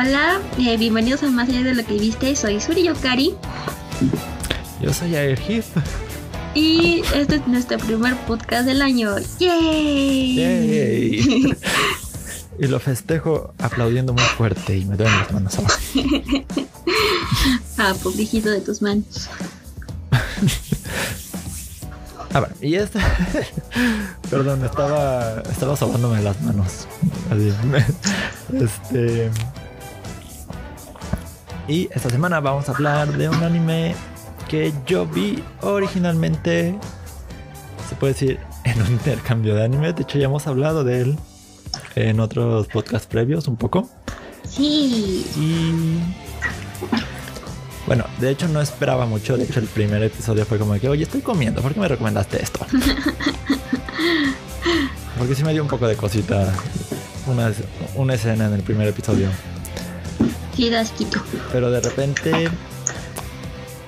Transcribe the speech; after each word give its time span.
Hola, 0.00 0.40
eh, 0.56 0.78
bienvenidos 0.78 1.22
a 1.24 1.28
Más 1.28 1.50
allá 1.50 1.62
de 1.62 1.74
lo 1.74 1.84
que 1.84 1.92
viste. 1.92 2.34
Soy 2.34 2.58
Suri 2.58 2.84
Yokari. 2.84 3.34
Yo 4.80 4.94
soy 4.94 5.14
Airhit. 5.14 5.66
Y 6.54 7.02
este 7.14 7.34
es 7.34 7.46
nuestro 7.46 7.76
primer 7.76 8.16
podcast 8.24 8.64
del 8.64 8.80
año. 8.80 9.16
¡Yay! 9.38 10.36
Yay. 10.36 11.54
y 12.58 12.66
lo 12.66 12.80
festejo 12.80 13.52
aplaudiendo 13.58 14.14
muy 14.14 14.22
fuerte 14.22 14.78
y 14.78 14.86
me 14.86 14.96
duelen 14.96 15.18
las 15.18 15.32
manos 15.32 15.58
abajo. 15.58 15.78
ah, 17.76 17.92
pobrecito 18.02 18.48
de 18.48 18.62
tus 18.62 18.80
manos. 18.80 19.28
A 22.32 22.40
ver, 22.40 22.52
y 22.62 22.76
este. 22.76 23.00
Perdón, 24.30 24.64
estaba. 24.64 25.42
Estaba 25.42 25.76
sobándome 25.76 26.22
las 26.22 26.40
manos. 26.40 26.86
Así. 27.30 27.52
Este. 28.54 29.30
Y 31.70 31.88
esta 31.92 32.10
semana 32.10 32.40
vamos 32.40 32.68
a 32.68 32.72
hablar 32.72 33.16
de 33.16 33.28
un 33.28 33.44
anime 33.44 33.94
que 34.48 34.72
yo 34.86 35.06
vi 35.06 35.40
originalmente. 35.60 36.76
Se 37.88 37.94
puede 37.94 38.12
decir 38.14 38.40
en 38.64 38.82
un 38.82 38.88
intercambio 38.88 39.54
de 39.54 39.62
anime. 39.66 39.92
De 39.92 40.02
hecho, 40.02 40.18
ya 40.18 40.24
hemos 40.24 40.48
hablado 40.48 40.82
de 40.82 41.02
él 41.02 41.16
en 41.94 42.18
otros 42.18 42.66
podcasts 42.66 43.06
previos 43.06 43.46
un 43.46 43.54
poco. 43.56 43.88
Sí. 44.48 45.24
Y 45.36 46.00
bueno, 47.86 48.04
de 48.18 48.30
hecho 48.30 48.48
no 48.48 48.60
esperaba 48.60 49.06
mucho. 49.06 49.36
De 49.36 49.44
hecho, 49.44 49.60
el 49.60 49.66
primer 49.66 50.02
episodio 50.02 50.44
fue 50.46 50.58
como 50.58 50.74
que, 50.74 50.88
oye, 50.88 51.04
estoy 51.04 51.20
comiendo. 51.20 51.62
¿Por 51.62 51.72
qué 51.72 51.78
me 51.78 51.86
recomendaste 51.86 52.42
esto? 52.42 52.66
Porque 55.18 55.36
sí 55.36 55.44
me 55.44 55.52
dio 55.52 55.62
un 55.62 55.68
poco 55.68 55.86
de 55.86 55.94
cosita 55.94 56.52
una, 57.28 57.52
una 57.94 58.14
escena 58.14 58.46
en 58.46 58.54
el 58.54 58.62
primer 58.62 58.88
episodio. 58.88 59.28
Sí, 60.68 60.92
quito. 60.98 61.22
Pero 61.52 61.70
de 61.70 61.80
repente 61.80 62.48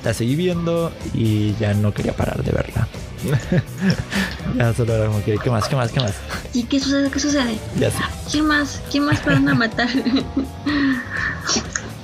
la 0.05 0.15
seguí 0.15 0.35
viendo 0.37 0.91
y 1.15 1.55
ya 1.57 1.75
no 1.75 1.93
quería 1.93 2.15
parar 2.17 2.43
de 2.43 2.51
verla. 2.53 2.89
ya 4.57 4.75
solo 4.75 4.95
era 4.95 5.07
como 5.07 5.23
que, 5.25 5.37
¿qué 5.39 5.51
más? 5.51 5.69
¿Qué 5.69 5.77
más? 5.77 5.93
¿Qué 5.93 6.01
más? 6.01 6.13
¿Y 6.55 6.65
qué 6.65 6.81
sucede? 6.81 7.11
¿Qué 7.11 7.21
sucede? 7.21 7.59
Ya 7.79 7.91
sé. 7.91 7.99
¿Quién 8.31 8.47
más? 8.47 8.81
¿Quién 8.91 9.05
más 9.05 9.21
para 9.21 9.37
a 9.37 9.41
matar? 9.41 9.89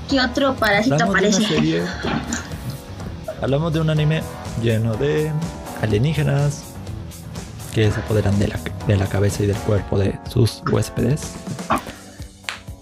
¿Qué 0.09 0.21
otro 0.21 0.55
parásito 0.57 0.95
Hablamos 0.95 1.15
de 1.15 1.27
una 1.29 1.37
aparece? 1.37 1.55
serie- 1.55 1.83
Hablamos 3.43 3.73
de 3.73 3.81
un 3.81 3.91
anime 3.91 4.23
lleno 4.63 4.95
de 4.97 5.31
alienígenas 5.83 6.63
que 7.75 7.91
se 7.91 8.01
apoderan 8.01 8.39
de 8.39 8.49
la, 8.49 8.59
de 8.87 8.97
la 8.97 9.07
cabeza 9.07 9.43
y 9.43 9.47
del 9.47 9.57
cuerpo 9.57 9.99
de 9.99 10.19
sus 10.31 10.63
huéspedes. 10.71 11.21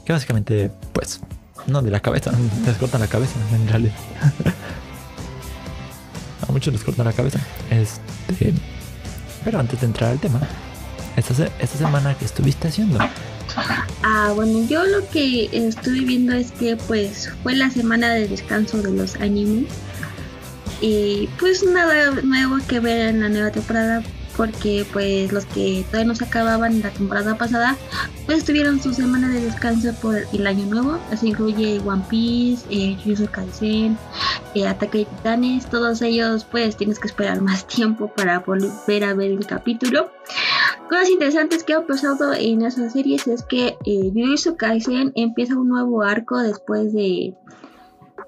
Que 0.04 0.12
básicamente, 0.12 0.70
pues, 0.92 1.20
no 1.66 1.82
de 1.82 1.90
la 1.90 2.00
cabeza, 2.00 2.32
les 2.66 2.76
cortan 2.76 3.00
la 3.00 3.06
cabeza 3.08 3.34
en 3.54 3.68
realidad. 3.68 3.94
A 6.48 6.52
muchos 6.52 6.72
les 6.72 6.82
cortan 6.84 7.06
la 7.06 7.12
cabeza. 7.12 7.38
Este, 7.70 8.52
pero 9.44 9.58
antes 9.58 9.80
de 9.80 9.86
entrar 9.86 10.10
al 10.10 10.18
tema, 10.20 10.40
esta, 11.16 11.34
se- 11.34 11.50
esta 11.58 11.78
semana 11.78 12.14
que 12.16 12.24
estuviste 12.24 12.68
haciendo. 12.68 12.98
Ah, 14.02 14.32
bueno, 14.34 14.66
yo 14.68 14.84
lo 14.84 15.08
que 15.08 15.48
estuve 15.52 16.00
viendo 16.00 16.32
es 16.34 16.52
que 16.52 16.76
pues 16.76 17.30
fue 17.42 17.54
la 17.54 17.70
semana 17.70 18.10
de 18.10 18.28
descanso 18.28 18.82
de 18.82 18.92
los 18.92 19.16
animes. 19.16 19.66
Y 20.82 21.28
pues 21.40 21.64
nada 21.64 22.10
nuevo 22.22 22.58
que 22.68 22.80
ver 22.80 23.08
en 23.08 23.20
la 23.22 23.28
nueva 23.30 23.50
temporada 23.50 24.02
porque 24.36 24.86
pues 24.92 25.32
los 25.32 25.46
que 25.46 25.84
todavía 25.86 26.08
no 26.08 26.14
se 26.14 26.24
acababan 26.24 26.82
la 26.82 26.90
temporada 26.90 27.36
pasada 27.36 27.76
pues 28.26 28.44
tuvieron 28.44 28.82
su 28.82 28.92
semana 28.92 29.28
de 29.28 29.40
descanso 29.40 29.92
por 30.02 30.16
el 30.32 30.46
año 30.46 30.66
nuevo. 30.66 30.98
Así 31.12 31.28
incluye 31.28 31.80
One 31.84 32.02
Piece, 32.10 32.66
eh, 32.70 32.96
Kaisen, 33.30 33.96
eh, 34.54 34.66
Ataque 34.66 34.98
de 34.98 35.04
Titanes. 35.04 35.66
Todos 35.66 36.02
ellos 36.02 36.44
pues 36.44 36.76
tienes 36.76 36.98
que 36.98 37.06
esperar 37.06 37.40
más 37.42 37.66
tiempo 37.66 38.08
para 38.08 38.40
volver 38.40 39.04
a 39.04 39.14
ver 39.14 39.30
el 39.30 39.46
capítulo. 39.46 40.10
Cosas 40.88 41.08
interesantes 41.08 41.64
que 41.64 41.74
han 41.74 41.86
pasado 41.86 42.32
en 42.34 42.62
esas 42.62 42.92
series 42.92 43.26
es 43.28 43.42
que 43.44 43.76
eh, 43.84 44.12
Kaisen 44.56 45.12
empieza 45.14 45.56
un 45.56 45.68
nuevo 45.68 46.02
arco 46.02 46.38
después 46.38 46.92
de, 46.92 47.34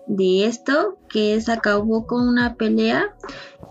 de 0.06 0.46
esto, 0.46 0.98
que 1.08 1.40
se 1.40 1.52
acabó 1.52 2.06
con 2.06 2.28
una 2.28 2.54
pelea 2.54 3.14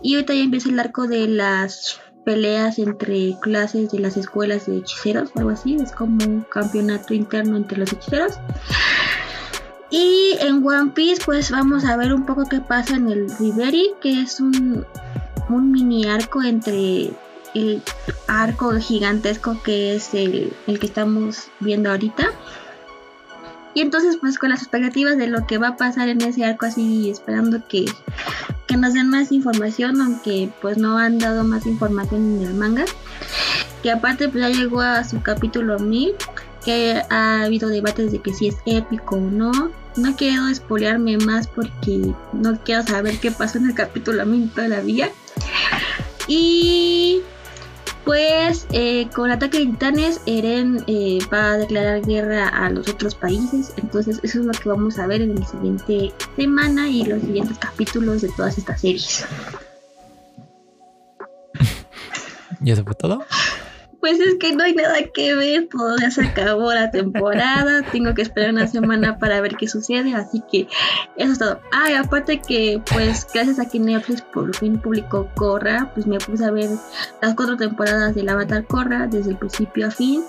y 0.02 0.14
ahorita 0.14 0.34
ya 0.34 0.40
empieza 0.40 0.68
el 0.68 0.78
arco 0.78 1.06
de 1.06 1.26
las 1.28 2.00
peleas 2.28 2.78
entre 2.78 3.38
clases 3.40 3.90
de 3.90 4.00
las 4.00 4.18
escuelas 4.18 4.66
de 4.66 4.76
hechiceros 4.76 5.30
algo 5.34 5.48
así, 5.48 5.76
es 5.76 5.92
como 5.92 6.22
un 6.26 6.42
campeonato 6.42 7.14
interno 7.14 7.56
entre 7.56 7.78
los 7.78 7.90
hechiceros. 7.90 8.34
Y 9.88 10.36
en 10.40 10.56
One 10.62 10.90
Piece 10.90 11.22
pues 11.24 11.50
vamos 11.50 11.86
a 11.86 11.96
ver 11.96 12.12
un 12.12 12.26
poco 12.26 12.44
qué 12.44 12.60
pasa 12.60 12.96
en 12.96 13.08
el 13.08 13.30
Riveri, 13.38 13.92
que 14.02 14.20
es 14.20 14.40
un, 14.40 14.84
un 15.48 15.72
mini 15.72 16.06
arco 16.06 16.42
entre 16.42 17.12
el 17.54 17.82
arco 18.26 18.72
gigantesco 18.72 19.56
que 19.62 19.96
es 19.96 20.12
el, 20.12 20.52
el 20.66 20.78
que 20.78 20.84
estamos 20.84 21.48
viendo 21.60 21.88
ahorita. 21.88 22.28
Y 23.72 23.80
entonces 23.80 24.18
pues 24.20 24.38
con 24.38 24.50
las 24.50 24.60
expectativas 24.60 25.16
de 25.16 25.28
lo 25.28 25.46
que 25.46 25.56
va 25.56 25.68
a 25.68 25.76
pasar 25.78 26.10
en 26.10 26.20
ese 26.20 26.44
arco 26.44 26.66
así 26.66 27.08
esperando 27.08 27.66
que, 27.66 27.86
que 28.68 28.76
nos 28.76 28.92
den 28.94 29.08
más 29.08 29.32
información, 29.32 30.00
aunque 30.00 30.50
pues 30.60 30.78
no 30.78 30.98
han 30.98 31.18
dado 31.18 31.42
más 31.42 31.66
información 31.66 32.38
en 32.38 32.46
el 32.46 32.54
manga. 32.54 32.84
Que 33.82 33.90
aparte 33.90 34.28
pues 34.28 34.44
ya 34.44 34.50
llegó 34.50 34.82
a 34.82 35.02
su 35.02 35.22
capítulo 35.22 35.78
1000, 35.78 36.14
que 36.64 37.02
ha 37.10 37.42
habido 37.42 37.68
debates 37.68 38.12
de 38.12 38.20
que 38.20 38.32
si 38.32 38.48
es 38.48 38.56
épico 38.66 39.16
o 39.16 39.20
no. 39.20 39.72
No 39.96 40.14
quiero 40.14 40.46
espolearme 40.46 41.16
más 41.16 41.48
porque 41.48 42.12
no 42.32 42.60
quiero 42.62 42.84
saber 42.84 43.18
qué 43.18 43.32
pasó 43.32 43.58
en 43.58 43.70
el 43.70 43.74
capítulo 43.74 44.24
1000 44.24 44.50
todavía. 44.50 45.10
Y 46.28 47.22
pues 48.08 48.66
eh, 48.72 49.06
con 49.14 49.30
ataque 49.30 49.58
de 49.58 49.66
titanes, 49.66 50.22
Eren 50.24 50.82
eh, 50.86 51.18
va 51.30 51.52
a 51.52 51.58
declarar 51.58 52.00
guerra 52.00 52.48
a 52.48 52.70
los 52.70 52.88
otros 52.88 53.14
países. 53.14 53.74
Entonces 53.76 54.18
eso 54.22 54.40
es 54.40 54.46
lo 54.46 54.52
que 54.52 54.66
vamos 54.66 54.98
a 54.98 55.06
ver 55.06 55.20
en 55.20 55.38
la 55.38 55.46
siguiente 55.46 56.14
semana 56.34 56.88
y 56.88 57.04
los 57.04 57.20
siguientes 57.20 57.58
capítulos 57.58 58.22
de 58.22 58.30
todas 58.30 58.56
estas 58.56 58.80
series. 58.80 59.26
¿Y 62.64 62.70
eso 62.70 62.82
fue 62.82 62.94
todo? 62.94 63.22
Pues 64.08 64.20
es 64.20 64.36
que 64.36 64.54
no 64.54 64.64
hay 64.64 64.72
nada 64.72 64.96
que 65.12 65.34
ver, 65.34 65.68
todo 65.68 65.94
ya 66.00 66.10
se 66.10 66.22
acabó 66.22 66.72
la 66.72 66.90
temporada, 66.90 67.82
tengo 67.92 68.14
que 68.14 68.22
esperar 68.22 68.52
una 68.52 68.66
semana 68.66 69.18
para 69.18 69.38
ver 69.42 69.56
qué 69.56 69.68
sucede, 69.68 70.14
así 70.14 70.42
que 70.50 70.66
eso 71.16 71.32
es 71.32 71.38
todo. 71.38 71.60
Ah, 71.72 71.90
y 71.90 71.92
aparte 71.92 72.40
que 72.40 72.80
pues 72.90 73.26
gracias 73.34 73.58
a 73.58 73.68
que 73.68 73.78
Netflix 73.78 74.22
por 74.22 74.56
fin 74.56 74.80
publicó 74.80 75.28
Korra, 75.34 75.90
pues 75.92 76.06
me 76.06 76.16
puse 76.16 76.42
a 76.46 76.50
ver 76.50 76.70
las 77.20 77.34
cuatro 77.34 77.58
temporadas 77.58 78.14
del 78.14 78.30
Avatar 78.30 78.64
Korra 78.64 79.08
desde 79.08 79.32
el 79.32 79.36
principio 79.36 79.88
a 79.88 79.90
fin 79.90 80.24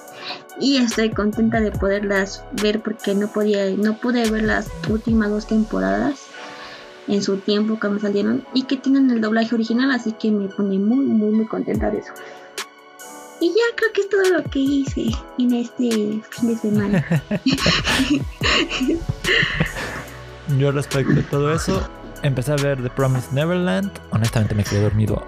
y 0.59 0.75
estoy 0.75 1.11
contenta 1.11 1.61
de 1.61 1.71
poderlas 1.71 2.43
ver 2.61 2.81
porque 2.81 3.15
no 3.15 3.29
podía, 3.29 3.69
no 3.77 3.95
pude 3.95 4.29
ver 4.29 4.43
las 4.43 4.69
últimas 4.89 5.29
dos 5.29 5.47
temporadas 5.47 6.19
en 7.07 7.23
su 7.23 7.37
tiempo 7.37 7.77
cuando 7.79 8.01
salieron 8.01 8.43
y 8.53 8.63
que 8.63 8.75
tienen 8.75 9.09
el 9.09 9.21
doblaje 9.21 9.55
original, 9.55 9.89
así 9.91 10.11
que 10.11 10.31
me 10.31 10.49
pone 10.49 10.77
muy 10.79 11.05
muy 11.05 11.31
muy 11.31 11.45
contenta 11.45 11.89
de 11.89 11.99
eso. 11.99 12.11
Y 13.41 13.49
ya 13.49 13.75
creo 13.75 13.91
que 13.93 14.01
es 14.01 14.09
todo 14.09 14.37
lo 14.37 14.43
que 14.49 14.59
hice 14.59 15.11
en 15.37 15.53
este 15.53 16.21
fin 16.29 16.49
de 16.49 16.57
semana. 16.57 17.23
Yo 20.57 20.71
respecto 20.71 21.19
a 21.19 21.23
todo 21.29 21.53
eso, 21.53 21.87
empecé 22.21 22.51
a 22.51 22.55
ver 22.55 22.81
The 22.81 22.89
Promised 22.89 23.31
Neverland. 23.31 23.91
Honestamente 24.09 24.55
me 24.55 24.63
quedé 24.63 24.81
dormido. 24.81 25.25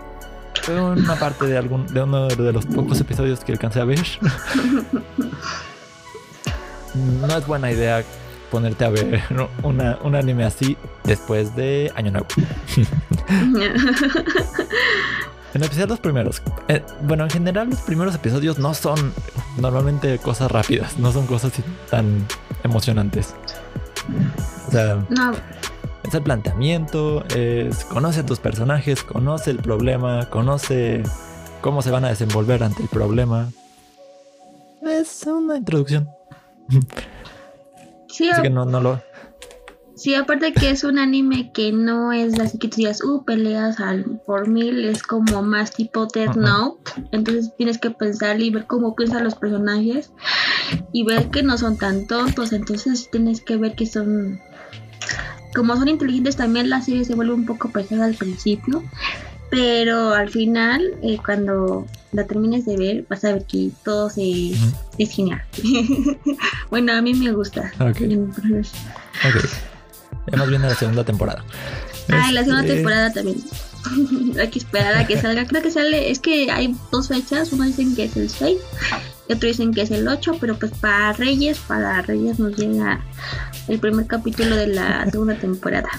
Fue 0.61 0.81
una 0.81 1.15
parte 1.15 1.45
de 1.45 1.57
algún 1.57 1.87
de 1.87 2.03
uno 2.03 2.27
de 2.27 2.51
los 2.51 2.65
pocos 2.65 2.99
episodios 2.99 3.43
que 3.43 3.53
alcancé 3.53 3.79
a 3.79 3.85
ver. 3.85 4.05
No 6.93 7.37
es 7.37 7.47
buena 7.47 7.71
idea 7.71 8.03
ponerte 8.51 8.83
a 8.83 8.89
ver 8.89 9.23
una, 9.63 9.97
un 10.03 10.15
anime 10.15 10.43
así 10.43 10.75
después 11.05 11.55
de 11.55 11.89
Año 11.95 12.11
Nuevo. 12.11 12.27
En 15.53 15.61
especial 15.61 15.89
los 15.89 15.99
primeros. 15.99 16.41
Eh, 16.69 16.81
bueno, 17.03 17.23
en 17.25 17.29
general 17.29 17.69
los 17.69 17.81
primeros 17.81 18.15
episodios 18.15 18.57
no 18.57 18.73
son 18.73 19.13
normalmente 19.57 20.17
cosas 20.19 20.49
rápidas, 20.49 20.97
no 20.97 21.11
son 21.11 21.27
cosas 21.27 21.51
tan 21.89 22.25
emocionantes. 22.63 23.35
O 24.67 24.71
sea, 24.71 25.05
no, 25.09 25.33
es 26.03 26.13
el 26.13 26.23
planteamiento, 26.23 27.25
es 27.35 27.83
conoce 27.85 28.21
a 28.21 28.25
tus 28.25 28.39
personajes, 28.39 29.03
conoce 29.03 29.51
el 29.51 29.57
problema, 29.57 30.29
conoce 30.29 31.03
cómo 31.61 31.81
se 31.81 31.91
van 31.91 32.05
a 32.05 32.09
desenvolver 32.09 32.63
ante 32.63 32.83
el 32.83 32.89
problema. 32.89 33.49
Es 34.81 35.23
una 35.27 35.57
introducción. 35.57 36.09
sí, 38.07 38.29
Así 38.29 38.41
que 38.41 38.49
no, 38.49 38.65
no 38.65 38.79
lo. 38.79 39.10
Sí, 40.01 40.15
aparte 40.15 40.51
que 40.51 40.71
es 40.71 40.83
un 40.83 40.97
anime 40.97 41.51
que 41.53 41.71
no 41.71 42.11
es 42.11 42.39
así 42.39 42.57
que 42.57 42.67
tú 42.67 42.77
digas, 42.77 43.03
uh, 43.03 43.23
peleas 43.23 43.79
al 43.79 44.19
por 44.25 44.47
mil, 44.47 44.85
es 44.85 45.03
como 45.03 45.43
más 45.43 45.71
tipo 45.71 46.07
Death. 46.07 46.35
Note. 46.35 46.91
Entonces 47.11 47.51
tienes 47.57 47.77
que 47.77 47.91
pensar 47.91 48.41
y 48.41 48.49
ver 48.49 48.65
cómo 48.65 48.95
piensan 48.95 49.23
los 49.23 49.35
personajes. 49.35 50.11
y 50.91 51.03
ver 51.03 51.29
que 51.29 51.43
no 51.43 51.57
son 51.57 51.77
tan 51.77 52.07
tontos, 52.07 52.51
entonces 52.53 53.09
tienes 53.11 53.41
que 53.41 53.57
ver 53.57 53.75
que 53.75 53.85
son 53.85 54.39
como 55.53 55.75
son 55.75 55.89
inteligentes 55.89 56.37
también 56.37 56.69
la 56.69 56.81
serie 56.81 57.03
se 57.03 57.13
vuelve 57.13 57.33
un 57.33 57.45
poco 57.45 57.69
pesada 57.69 58.05
al 58.05 58.15
principio, 58.15 58.83
pero 59.49 60.13
al 60.13 60.29
final 60.29 60.81
eh, 61.03 61.17
cuando 61.23 61.85
la 62.13 62.25
termines 62.25 62.65
de 62.65 62.77
ver 62.77 63.05
vas 63.09 63.23
a 63.25 63.33
ver 63.33 63.45
que 63.45 63.69
todo 63.83 64.09
se 64.09 64.53
es 64.97 65.11
genial. 65.11 65.43
bueno, 66.69 66.93
a 66.93 67.01
mí 67.01 67.13
me 67.13 67.33
gusta. 67.33 67.71
Ok. 67.79 68.01
Entonces, 68.01 68.71
Más 70.35 70.49
bien 70.49 70.63
a 70.63 70.69
la 70.69 70.75
segunda 70.75 71.03
temporada. 71.03 71.43
Ah, 72.09 72.27
y 72.29 72.33
la 72.33 72.41
segunda 72.41 72.61
Este, 72.63 72.75
temporada 72.75 73.11
también. 73.11 73.37
hay 74.39 74.49
que 74.49 74.59
esperar 74.59 74.95
a 74.97 75.07
que 75.07 75.17
salga. 75.21 75.45
Creo 75.45 75.61
que 75.61 75.71
sale, 75.71 76.11
es 76.11 76.19
que 76.19 76.51
hay 76.51 76.75
dos 76.91 77.07
fechas. 77.07 77.51
Uno 77.53 77.65
dicen 77.65 77.95
que 77.95 78.05
es 78.05 78.15
el 78.17 78.29
6 78.29 78.57
y 79.27 79.33
otro 79.33 79.47
dicen 79.47 79.73
que 79.73 79.81
es 79.81 79.91
el 79.91 80.07
8. 80.07 80.37
Pero 80.39 80.57
pues 80.57 80.71
para 80.79 81.13
Reyes, 81.13 81.59
para 81.59 82.01
Reyes 82.01 82.39
nos 82.39 82.55
llega 82.55 83.01
el 83.67 83.79
primer 83.79 84.07
capítulo 84.07 84.55
de 84.55 84.67
la 84.67 85.05
segunda 85.11 85.35
temporada. 85.35 85.89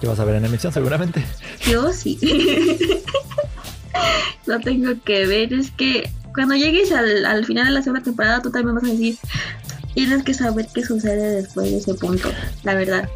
Que 0.00 0.08
vas 0.08 0.18
a 0.18 0.24
ver 0.24 0.36
en 0.36 0.44
emisión 0.46 0.72
seguramente. 0.72 1.24
Yo 1.68 1.92
sí. 1.92 2.18
Lo 4.46 4.58
tengo 4.60 4.92
que 5.04 5.26
ver. 5.26 5.52
Es 5.52 5.70
que 5.70 6.10
cuando 6.34 6.54
llegues 6.56 6.90
al, 6.92 7.24
al 7.26 7.44
final 7.44 7.66
de 7.66 7.72
la 7.72 7.82
segunda 7.82 8.02
temporada, 8.02 8.42
tú 8.42 8.50
también 8.50 8.74
vas 8.74 8.84
a 8.84 8.88
decir. 8.88 9.16
Tienes 9.94 10.22
que 10.24 10.34
saber 10.34 10.66
qué 10.74 10.84
sucede 10.84 11.42
después 11.42 11.70
de 11.70 11.76
ese 11.78 11.94
punto, 11.94 12.28
la 12.62 12.74
verdad. 12.74 13.08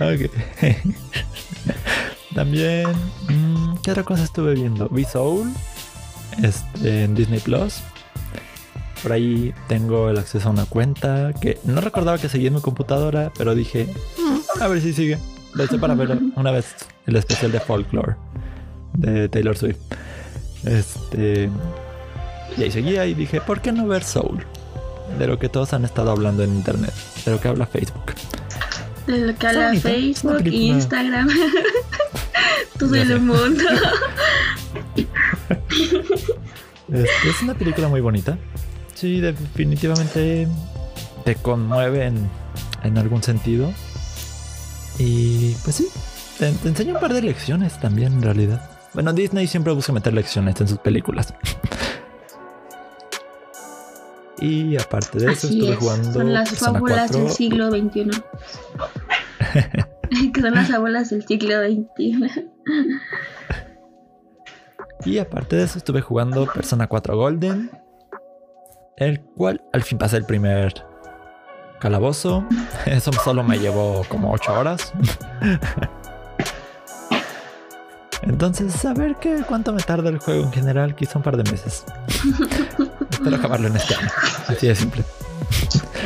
Ok. 0.00 0.30
También, 2.34 2.86
mm, 3.28 3.76
¿qué 3.82 3.90
otra 3.92 4.02
cosa 4.02 4.24
estuve 4.24 4.54
viendo? 4.54 4.88
Vi 4.88 5.04
Soul 5.04 5.50
este, 6.42 7.04
en 7.04 7.14
Disney 7.14 7.40
Plus. 7.40 7.76
Por 9.02 9.12
ahí 9.12 9.54
tengo 9.68 10.08
el 10.10 10.18
acceso 10.18 10.48
a 10.48 10.52
una 10.52 10.64
cuenta 10.64 11.32
que 11.40 11.58
no 11.64 11.80
recordaba 11.80 12.18
que 12.18 12.28
seguía 12.28 12.48
en 12.48 12.54
mi 12.54 12.60
computadora, 12.60 13.32
pero 13.36 13.54
dije, 13.54 13.86
"Mm, 14.18 14.62
a 14.62 14.68
ver 14.68 14.80
si 14.80 14.92
sigue. 14.92 15.18
Lo 15.54 15.64
hice 15.64 15.78
para 15.78 15.94
ver 15.94 16.18
una 16.36 16.50
vez 16.50 16.74
el 17.06 17.16
especial 17.16 17.52
de 17.52 17.60
Folklore 17.60 18.16
de 18.94 19.28
Taylor 19.28 19.56
Swift. 19.56 19.78
Este. 20.64 21.48
Y 22.56 22.62
ahí 22.62 22.70
seguía 22.70 23.04
y 23.06 23.14
dije, 23.14 23.40
¿por 23.40 23.60
qué 23.60 23.72
no 23.72 23.86
ver 23.86 24.02
Soul? 24.04 24.44
De 25.18 25.26
lo 25.26 25.38
que 25.38 25.48
todos 25.48 25.72
han 25.72 25.84
estado 25.84 26.10
hablando 26.10 26.42
en 26.42 26.54
internet, 26.54 26.92
de 27.24 27.30
lo 27.32 27.40
que 27.40 27.48
habla 27.48 27.66
Facebook. 27.66 28.14
De 29.06 29.18
lo 29.18 29.34
que 29.36 29.46
habla 29.46 29.66
bonita, 29.68 29.88
una 29.88 29.96
Facebook, 29.96 30.36
película- 30.38 30.62
Instagram, 30.64 31.28
todo 32.78 32.94
el 32.94 33.20
mundo. 33.20 33.62
Este, 36.92 37.28
es 37.30 37.42
una 37.42 37.54
película 37.54 37.88
muy 37.88 38.00
bonita. 38.00 38.38
Sí, 38.94 39.20
definitivamente 39.20 40.46
te 41.24 41.34
conmueve 41.36 42.04
en, 42.06 42.28
en 42.82 42.98
algún 42.98 43.22
sentido. 43.22 43.72
Y 44.98 45.54
pues 45.64 45.76
sí, 45.76 45.88
te, 46.38 46.52
te 46.52 46.68
enseña 46.68 46.94
un 46.94 47.00
par 47.00 47.12
de 47.12 47.22
lecciones 47.22 47.80
también 47.80 48.12
en 48.12 48.22
realidad. 48.22 48.70
Bueno, 48.92 49.12
Disney 49.12 49.46
siempre 49.48 49.72
busca 49.72 49.92
meter 49.92 50.12
lecciones 50.12 50.60
en 50.60 50.68
sus 50.68 50.78
películas. 50.78 51.34
y 54.40 54.76
aparte 54.76 55.18
de 55.18 55.32
eso, 55.32 55.46
Así 55.46 55.58
estuve 55.58 55.74
es, 55.74 55.78
jugando 55.78 56.12
son 56.12 56.32
las 56.32 56.50
Persona 56.50 56.72
fábulas 56.72 57.10
4. 57.10 57.20
del 57.20 57.30
siglo 57.32 57.70
XXI. 57.70 58.10
que 60.32 60.40
son 60.40 60.54
las 60.54 60.70
fábulas 60.70 61.10
del 61.10 61.26
siglo 61.26 61.62
XXI. 61.62 62.50
Y 65.04 65.18
aparte 65.18 65.56
de 65.56 65.64
eso, 65.64 65.78
estuve 65.78 66.00
jugando 66.00 66.46
Persona 66.46 66.86
4 66.86 67.16
Golden, 67.16 67.70
el 68.96 69.20
cual 69.20 69.62
al 69.72 69.82
fin 69.82 69.98
pasé 69.98 70.16
el 70.16 70.24
primer 70.24 70.72
calabozo. 71.80 72.46
Eso 72.86 73.12
solo 73.12 73.42
me 73.42 73.58
llevó 73.58 74.02
como 74.08 74.32
8 74.32 74.52
horas. 74.58 74.92
Entonces, 78.22 78.82
a 78.86 78.94
ver 78.94 79.16
qué 79.16 79.42
cuánto 79.46 79.72
me 79.74 79.82
tarda 79.82 80.08
el 80.08 80.18
juego 80.18 80.44
en 80.44 80.52
general, 80.52 80.94
quizá 80.94 81.18
un 81.18 81.22
par 81.22 81.36
de 81.36 81.50
meses. 81.50 81.84
Espero 83.24 83.38
acabarlo 83.38 83.68
en 83.68 83.76
este 83.76 83.94
año. 83.94 84.08
Así 84.48 84.66
de 84.66 84.74
simple. 84.74 85.02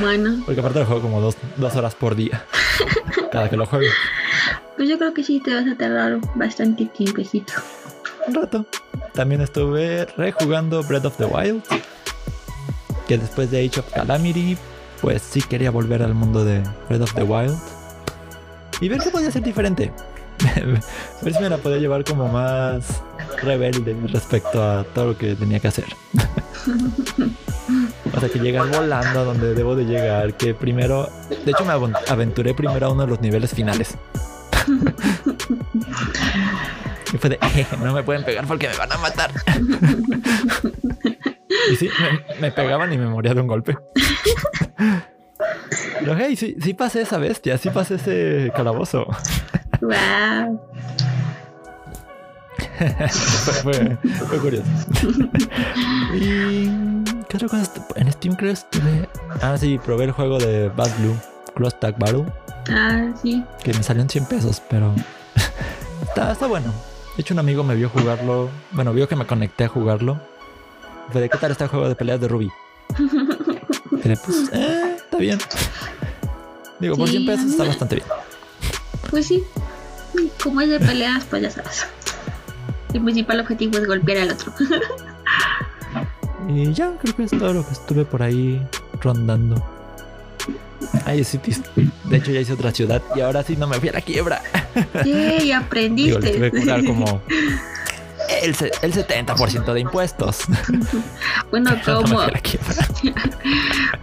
Bueno, 0.00 0.40
Porque 0.46 0.60
aparte 0.60 0.78
lo 0.78 0.86
juego 0.86 1.02
como 1.02 1.20
dos, 1.20 1.36
dos 1.56 1.74
horas 1.74 1.96
por 1.96 2.14
día. 2.14 2.44
Cada 3.32 3.50
que 3.50 3.56
lo 3.56 3.66
juego. 3.66 3.90
pues 4.76 4.88
yo 4.88 4.98
creo 4.98 5.12
que 5.12 5.24
sí 5.24 5.40
te 5.40 5.52
vas 5.52 5.66
a 5.66 5.76
tardar 5.76 6.20
bastante 6.36 6.84
tiempecito. 6.86 7.54
un 8.28 8.34
rato. 8.34 8.66
También 9.14 9.40
estuve 9.40 10.06
rejugando 10.16 10.84
Breath 10.84 11.06
of 11.06 11.16
the 11.16 11.24
Wild. 11.24 11.64
Que 13.08 13.18
después 13.18 13.50
de 13.50 13.66
Age 13.66 13.80
of 13.80 13.92
Calamity, 13.92 14.56
pues 15.00 15.20
sí 15.20 15.42
quería 15.42 15.72
volver 15.72 16.04
al 16.04 16.14
mundo 16.14 16.44
de 16.44 16.62
Breath 16.88 17.02
of 17.02 17.14
the 17.14 17.24
Wild. 17.24 17.58
Y 18.80 18.88
ver 18.88 19.00
qué 19.00 19.10
podía 19.10 19.32
ser 19.32 19.42
diferente. 19.42 19.90
ver 21.22 21.34
si 21.34 21.40
me 21.40 21.48
la 21.48 21.56
podía 21.56 21.78
llevar 21.78 22.04
como 22.04 22.28
más 22.28 23.02
rebelde 23.42 23.96
respecto 24.06 24.62
a 24.62 24.84
todo 24.84 25.06
lo 25.06 25.18
que 25.18 25.34
tenía 25.34 25.58
que 25.58 25.66
hacer. 25.66 25.86
o 28.16 28.20
sea, 28.20 28.28
que 28.28 28.38
llegar 28.38 28.66
volando 28.68 29.20
a 29.20 29.24
donde 29.24 29.54
debo 29.54 29.74
de 29.76 29.84
llegar. 29.84 30.34
Que 30.34 30.54
primero, 30.54 31.08
de 31.44 31.50
hecho 31.50 31.64
me 31.64 31.72
aven- 31.72 31.96
aventuré 32.08 32.54
primero 32.54 32.86
a 32.86 32.90
uno 32.92 33.02
de 33.04 33.08
los 33.08 33.20
niveles 33.20 33.52
finales. 33.52 33.96
Y 37.10 37.16
fue 37.16 37.30
de, 37.30 37.38
"Jeje, 37.40 37.74
no 37.78 37.94
me 37.94 38.02
pueden 38.02 38.22
pegar 38.22 38.46
porque 38.46 38.68
me 38.68 38.76
van 38.76 38.92
a 38.92 38.98
matar. 38.98 39.30
y 41.72 41.76
sí, 41.76 41.88
me, 42.38 42.52
pegaban 42.52 42.92
y 42.92 42.98
me 42.98 43.06
moría 43.06 43.32
de 43.32 43.40
un 43.40 43.46
golpe. 43.46 43.78
Pero 46.00 46.14
hey, 46.18 46.36
sí 46.36 46.74
pasé 46.74 47.00
esa 47.00 47.16
bestia, 47.16 47.56
sí 47.56 47.70
pasé 47.70 47.94
ese 47.94 48.52
calabozo. 48.54 49.06
Wow. 49.80 50.60
Fue, 53.62 53.98
curioso. 54.40 54.64
y 56.14 56.66
¿qué 57.28 57.36
otra 57.36 57.48
cosa? 57.48 57.72
En 57.96 58.12
Steam 58.12 58.34
creo 58.36 58.52
estuve. 58.52 59.08
Ah, 59.42 59.56
sí, 59.58 59.78
probé 59.78 60.04
el 60.04 60.12
juego 60.12 60.38
de 60.38 60.68
Bad 60.68 60.90
Blue, 60.98 61.16
Cross 61.54 61.78
Tag 61.80 61.98
Battle, 61.98 62.26
Ah, 62.70 63.12
sí. 63.22 63.44
que 63.62 63.72
me 63.72 63.82
salió 63.82 64.02
en 64.02 64.08
100 64.10 64.26
pesos, 64.26 64.62
pero 64.68 64.94
está, 66.02 66.32
está 66.32 66.46
bueno. 66.46 66.72
De 67.16 67.22
hecho, 67.22 67.34
un 67.34 67.40
amigo 67.40 67.64
me 67.64 67.74
vio 67.74 67.88
jugarlo. 67.88 68.48
Bueno, 68.72 68.92
vio 68.92 69.08
que 69.08 69.16
me 69.16 69.26
conecté 69.26 69.64
a 69.64 69.68
jugarlo. 69.68 70.20
Fue 71.10 71.20
de 71.20 71.28
qué 71.28 71.38
tal 71.38 71.50
está 71.50 71.64
el 71.64 71.70
juego 71.70 71.88
de 71.88 71.94
peleas 71.94 72.20
de 72.20 72.28
Ruby. 72.28 72.50
Pues, 74.00 74.48
eh, 74.52 74.94
está 74.96 75.18
bien. 75.18 75.38
Digo, 76.78 76.96
por 76.96 77.08
Sí, 77.08 77.16
100 77.18 77.26
pesos 77.26 77.50
está 77.50 77.64
bastante 77.64 77.96
bien. 77.96 78.06
Pues 79.10 79.26
sí. 79.26 79.42
Como 80.42 80.60
es 80.60 80.68
de 80.70 80.78
peleas, 80.78 81.24
pues 81.28 81.42
ya 81.42 81.50
sabes. 81.50 81.86
El 82.94 83.02
principal 83.02 83.40
objetivo 83.40 83.78
es 83.78 83.86
golpear 83.86 84.18
al 84.18 84.30
otro. 84.32 84.52
Y 86.48 86.72
ya, 86.72 86.92
creo 87.02 87.14
que 87.14 87.24
es 87.24 87.30
todo 87.32 87.52
lo 87.52 87.66
que 87.66 87.72
estuve 87.72 88.04
por 88.06 88.22
ahí 88.22 88.66
rondando. 89.02 89.62
Ay, 91.04 91.22
cities. 91.22 91.60
De 92.04 92.16
hecho, 92.16 92.30
ya 92.30 92.40
hice 92.40 92.54
otra 92.54 92.72
ciudad 92.72 93.02
y 93.14 93.20
ahora 93.20 93.42
sí 93.42 93.54
no 93.56 93.66
me 93.66 93.78
fui 93.78 93.90
a 93.90 93.92
la 93.92 94.00
quiebra. 94.00 94.40
Sí, 95.02 95.12
Digo, 95.12 95.56
aprendiste. 95.58 96.30
tuve 96.30 96.50
que 96.52 96.60
cobrar 96.60 96.84
como 96.84 97.20
el, 98.42 98.50
el 98.82 98.92
70% 98.94 99.72
de 99.74 99.80
impuestos. 99.80 100.42
bueno, 101.50 101.72
No 101.86 102.02
como, 102.02 102.20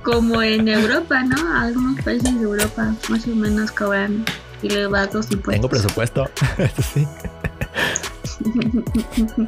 como 0.04 0.42
en 0.44 0.68
Europa, 0.68 1.24
¿no? 1.24 1.58
Algunos 1.62 2.00
países 2.04 2.36
de 2.36 2.42
Europa 2.44 2.94
más 3.10 3.26
o 3.26 3.36
menos 3.36 3.72
cobran 3.72 4.24
elevados 4.62 5.28
Tengo 5.30 5.38
impuestos. 5.38 5.70
presupuesto. 5.70 6.30
Eso 6.58 6.82
sí. 6.94 7.08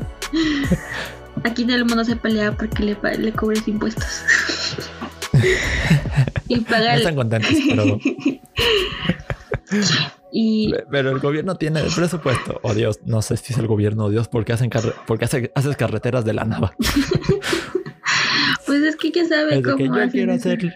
Aquí 1.44 1.66
todo 1.66 1.76
el 1.76 1.86
mundo 1.86 2.04
se 2.04 2.16
pelea 2.16 2.52
porque 2.52 2.84
le, 2.84 2.98
le 3.18 3.32
cobres 3.32 3.68
impuestos. 3.68 4.04
y 6.48 6.56
No 6.56 6.64
paga 6.64 6.96
están 6.96 7.16
contentos, 7.16 7.52
pero, 7.70 8.00
y 10.32 10.74
pero 10.90 11.12
el 11.12 11.20
gobierno 11.20 11.56
tiene 11.56 11.82
el 11.82 11.92
presupuesto. 11.94 12.60
Oh 12.64 12.74
Dios, 12.74 13.00
no 13.06 13.22
sé 13.22 13.38
si 13.38 13.54
es 13.54 13.60
el 13.60 13.68
gobierno 13.68 14.06
o 14.06 14.10
Dios, 14.10 14.28
porque 14.30 14.54
hacen 14.54 14.70
carre- 14.72 14.96
porque 15.06 15.26
hace- 15.26 15.52
haces 15.54 15.78
carreteras 15.78 16.26
de 16.26 16.34
la 16.34 16.46
nava. 16.46 16.74
pues 18.66 18.82
es 18.82 18.96
que 18.96 19.12
ya 19.12 19.26
sabe 19.26 19.58
Desde 19.62 19.72
cómo 19.72 19.78
que. 19.78 20.72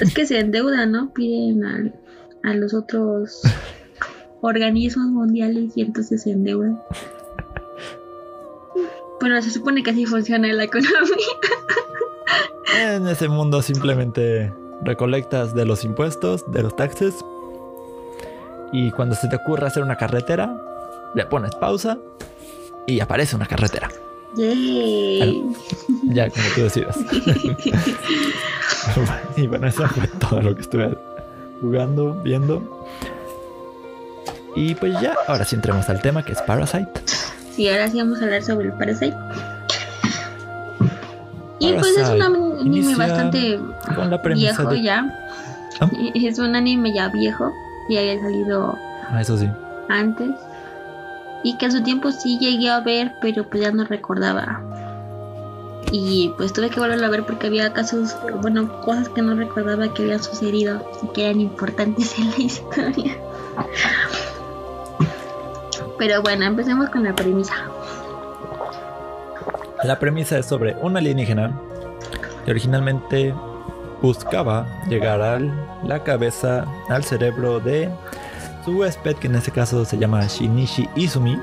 Es 0.00 0.14
que 0.14 0.26
se 0.26 0.38
endeudan, 0.38 0.92
¿no? 0.92 1.12
Piden 1.12 1.64
al- 1.64 1.94
a, 2.42 2.54
los 2.54 2.72
otros 2.74 3.42
organismos 4.44 5.06
mundiales 5.06 5.72
y 5.74 5.80
entonces 5.80 6.22
se 6.22 6.32
endeudan. 6.32 6.78
Bueno, 9.18 9.40
se 9.40 9.50
supone 9.50 9.82
que 9.82 9.90
así 9.90 10.04
funciona 10.04 10.52
la 10.52 10.64
economía. 10.64 10.98
En 12.78 13.08
ese 13.08 13.28
mundo 13.28 13.62
simplemente 13.62 14.52
recolectas 14.82 15.54
de 15.54 15.64
los 15.64 15.84
impuestos, 15.84 16.44
de 16.52 16.62
los 16.62 16.76
taxes. 16.76 17.14
Y 18.72 18.90
cuando 18.90 19.14
se 19.14 19.28
te 19.28 19.36
ocurre 19.36 19.66
hacer 19.66 19.82
una 19.82 19.96
carretera, 19.96 20.60
le 21.14 21.24
pones 21.24 21.54
pausa 21.54 21.96
y 22.86 23.00
aparece 23.00 23.36
una 23.36 23.46
carretera. 23.46 23.88
Yay. 24.36 25.42
Ya, 26.08 26.28
como 26.28 26.44
tú 26.54 26.62
decidas. 26.62 26.98
y 29.36 29.46
bueno, 29.46 29.68
eso 29.68 29.88
fue 29.88 30.06
todo 30.18 30.42
lo 30.42 30.54
que 30.54 30.60
estuve 30.60 30.98
jugando, 31.62 32.20
viendo. 32.22 32.84
Y 34.56 34.74
pues 34.74 35.00
ya, 35.00 35.14
ahora 35.26 35.44
sí 35.44 35.56
entremos 35.56 35.88
al 35.88 36.00
tema 36.00 36.22
que 36.24 36.32
es 36.32 36.42
Parasite. 36.42 36.88
Sí, 37.54 37.68
ahora 37.68 37.88
sí 37.88 37.98
vamos 37.98 38.20
a 38.20 38.24
hablar 38.24 38.42
sobre 38.42 38.66
el 38.68 38.72
Parasite. 38.74 39.16
Y 41.60 41.72
pues 41.72 41.96
es 41.96 42.08
un 42.08 42.22
anime 42.22 42.94
bastante 42.96 43.58
con 43.94 44.10
la 44.10 44.20
premisa 44.20 44.48
viejo 44.62 44.70
de- 44.74 44.82
ya. 44.82 45.28
Ah. 45.80 45.88
Es 46.14 46.38
un 46.38 46.54
anime 46.54 46.92
ya 46.94 47.08
viejo, 47.08 47.50
ya 47.88 48.00
había 48.00 48.20
salido 48.20 48.78
Ah, 49.10 49.20
eso 49.20 49.36
sí. 49.38 49.48
antes. 49.88 50.30
Y 51.42 51.56
que 51.58 51.66
a 51.66 51.70
su 51.70 51.82
tiempo 51.82 52.10
sí 52.12 52.38
llegué 52.38 52.70
a 52.70 52.80
ver, 52.80 53.12
pero 53.20 53.48
pues 53.48 53.62
ya 53.62 53.70
no 53.72 53.84
recordaba. 53.84 54.60
Y 55.92 56.32
pues 56.36 56.52
tuve 56.52 56.70
que 56.70 56.80
volverlo 56.80 57.06
a 57.06 57.10
ver 57.10 57.24
porque 57.24 57.46
había 57.48 57.72
casos, 57.72 58.16
bueno, 58.40 58.80
cosas 58.80 59.08
que 59.10 59.22
no 59.22 59.34
recordaba 59.34 59.92
que 59.92 60.02
habían 60.02 60.22
sucedido 60.22 60.82
y 61.02 61.08
que 61.08 61.26
eran 61.26 61.40
importantes 61.40 62.14
en 62.18 62.30
la 62.30 62.38
historia. 62.38 63.16
Pero 65.98 66.22
bueno, 66.22 66.44
empecemos 66.44 66.90
con 66.90 67.04
la 67.04 67.14
premisa. 67.14 67.54
La 69.84 69.98
premisa 69.98 70.38
es 70.38 70.46
sobre 70.46 70.74
un 70.80 70.96
alienígena 70.96 71.52
que 72.44 72.50
originalmente 72.50 73.34
buscaba 74.00 74.66
llegar 74.88 75.22
a 75.22 75.38
la 75.84 76.02
cabeza, 76.02 76.64
al 76.88 77.04
cerebro 77.04 77.60
de 77.60 77.90
su 78.64 78.78
huésped, 78.78 79.16
que 79.16 79.26
en 79.26 79.36
este 79.36 79.50
caso 79.50 79.84
se 79.84 79.98
llama 79.98 80.26
Shinichi 80.26 80.88
Izumi. 80.96 81.38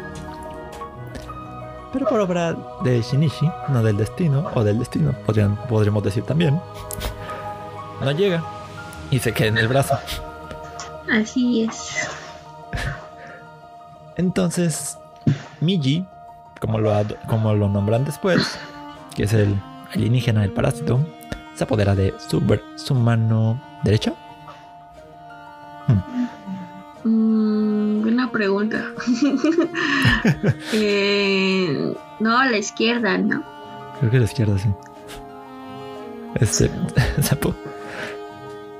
Pero 1.93 2.07
por 2.07 2.19
obra 2.19 2.55
de 2.83 3.01
Shinichi, 3.01 3.49
no 3.69 3.83
del 3.83 3.97
destino, 3.97 4.49
o 4.55 4.63
del 4.63 4.79
destino, 4.79 5.13
podrían, 5.25 5.55
podríamos 5.67 6.03
decir 6.03 6.23
también, 6.23 6.59
no 7.99 8.11
llega 8.11 8.43
y 9.11 9.19
se 9.19 9.33
queda 9.33 9.49
en 9.49 9.57
el 9.57 9.67
brazo. 9.67 9.99
Así 11.11 11.63
es. 11.63 12.20
Entonces, 14.17 14.97
Miji, 15.59 16.05
como 16.59 16.79
lo, 16.79 16.93
como 17.27 17.53
lo 17.53 17.69
nombran 17.69 18.05
después, 18.05 18.57
que 19.15 19.23
es 19.23 19.33
el 19.33 19.55
alienígena, 19.93 20.43
el 20.43 20.51
parásito, 20.51 20.99
se 21.55 21.63
apodera 21.63 21.95
de 21.95 22.13
su, 22.27 22.41
su 22.75 22.95
mano 22.95 23.61
derecha. 23.83 24.13
Mm, 27.03 28.01
buena 28.01 28.31
pregunta. 28.31 28.85
Eh, 30.73 31.93
no, 32.19 32.43
la 32.45 32.57
izquierda, 32.57 33.17
¿no? 33.17 33.43
Creo 33.99 34.11
que 34.11 34.19
la 34.19 34.25
izquierda, 34.25 34.57
sí. 34.57 34.69
Este, 36.35 36.69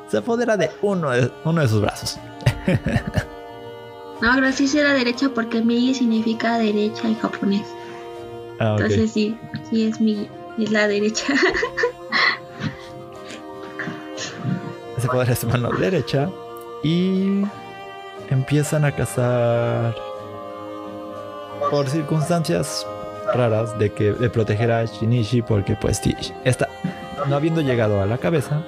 se 0.07 0.17
apodera 0.17 0.57
de 0.57 0.69
uno 0.81 1.09
de, 1.09 1.31
uno 1.43 1.61
de 1.61 1.67
sus 1.67 1.81
brazos. 1.81 2.19
No, 4.21 4.29
pero 4.35 4.51
sí 4.51 4.67
será 4.67 4.93
derecha 4.93 5.29
porque 5.33 5.61
Migi 5.61 5.95
significa 5.95 6.59
derecha 6.59 7.07
en 7.07 7.17
japonés. 7.17 7.65
Ah, 8.59 8.73
ok. 8.73 8.81
Entonces 8.81 9.11
sí, 9.11 9.37
sí 9.69 9.87
es 9.87 9.99
Migi, 9.99 10.29
es 10.59 10.71
la 10.71 10.87
derecha. 10.87 11.33
Se 14.97 15.35
su 15.35 15.47
mano 15.47 15.71
derecha 15.71 16.29
y 16.83 17.41
empiezan 18.29 18.85
a 18.85 18.91
cazar 18.91 19.95
por 21.71 21.89
circunstancias 21.89 22.85
raras 23.33 23.77
de 23.79 23.91
que 23.91 24.13
de 24.13 24.29
proteger 24.29 24.71
a 24.71 24.85
Shinichi 24.85 25.41
porque 25.41 25.75
pues 25.75 25.97
si 25.97 26.15
esta 26.43 26.69
no 27.27 27.35
habiendo 27.35 27.61
llegado 27.61 27.99
a 28.01 28.05
la 28.05 28.17
cabeza 28.17 28.63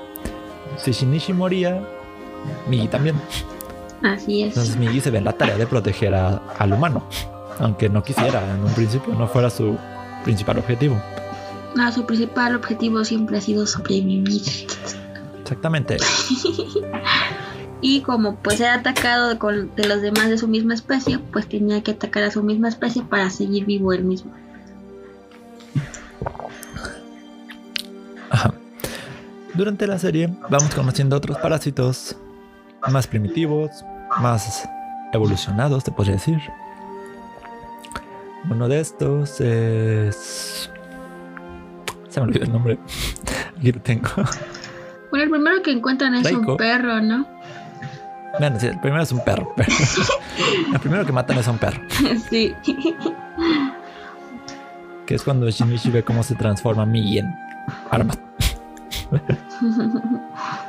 si 0.77 0.91
Shinichi 0.91 1.33
moría 1.33 1.81
Migi 2.67 2.87
también 2.87 3.15
Así 4.03 4.43
es. 4.43 4.49
entonces 4.49 4.75
Migi 4.77 4.99
se 5.01 5.09
ve 5.11 5.17
en 5.19 5.23
la 5.25 5.33
tarea 5.33 5.57
de 5.57 5.65
proteger 5.65 6.13
a- 6.13 6.41
al 6.59 6.73
humano 6.73 7.03
aunque 7.59 7.87
no 7.89 8.03
quisiera 8.03 8.41
en 8.53 8.63
un 8.63 8.73
principio 8.73 9.13
no 9.15 9.27
fuera 9.27 9.49
su 9.49 9.77
principal 10.23 10.57
objetivo 10.59 11.01
No, 11.75 11.91
su 11.91 12.05
principal 12.05 12.55
objetivo 12.55 13.03
siempre 13.05 13.37
ha 13.37 13.41
sido 13.41 13.65
sobrevivir. 13.65 14.41
exactamente 15.41 15.97
Y 17.85 17.99
como 17.99 18.35
pues 18.37 18.61
era 18.61 18.75
atacado 18.75 19.37
con, 19.39 19.75
de 19.75 19.85
los 19.89 20.01
demás 20.01 20.29
de 20.29 20.37
su 20.37 20.47
misma 20.47 20.73
especie, 20.73 21.19
pues 21.33 21.49
tenía 21.49 21.83
que 21.83 21.91
atacar 21.91 22.23
a 22.23 22.31
su 22.31 22.41
misma 22.41 22.69
especie 22.69 23.01
para 23.03 23.29
seguir 23.29 23.65
vivo 23.65 23.91
él 23.91 24.05
mismo. 24.05 24.31
Ajá. 28.29 28.53
Durante 29.53 29.85
la 29.85 29.99
serie 29.99 30.29
vamos 30.49 30.73
conociendo 30.73 31.15
otros 31.17 31.37
parásitos 31.39 32.15
más 32.89 33.05
primitivos, 33.05 33.69
más 34.19 34.67
evolucionados, 35.11 35.83
te 35.83 35.91
podría 35.91 36.13
decir. 36.15 36.39
Uno 38.49 38.67
de 38.67 38.79
estos 38.79 39.39
es... 39.41 40.69
Se 42.09 42.19
me 42.19 42.27
olvidó 42.27 42.43
el 42.45 42.51
nombre. 42.51 42.77
Aquí 43.57 43.71
lo 43.71 43.81
tengo. 43.81 44.09
Bueno, 45.09 45.23
el 45.25 45.29
primero 45.29 45.61
que 45.63 45.71
encuentran 45.71 46.15
es 46.15 46.31
un 46.31 46.57
perro, 46.57 46.99
¿no? 47.01 47.25
Bueno, 48.39 48.59
sí, 48.59 48.67
el 48.67 48.79
primero 48.79 49.03
es 49.03 49.11
un 49.11 49.23
perro. 49.23 49.53
pero- 49.55 49.71
el 50.73 50.79
primero 50.79 51.05
que 51.05 51.11
matan 51.11 51.37
es 51.37 51.47
un 51.47 51.57
perro. 51.57 51.79
sí. 52.29 52.53
Que 55.05 55.15
es 55.15 55.23
cuando 55.23 55.49
Shinichi 55.49 55.89
ve 55.91 56.03
cómo 56.03 56.23
se 56.23 56.35
transforma 56.35 56.85
Mii 56.85 57.19
en 57.19 57.35
arma. 57.91 58.13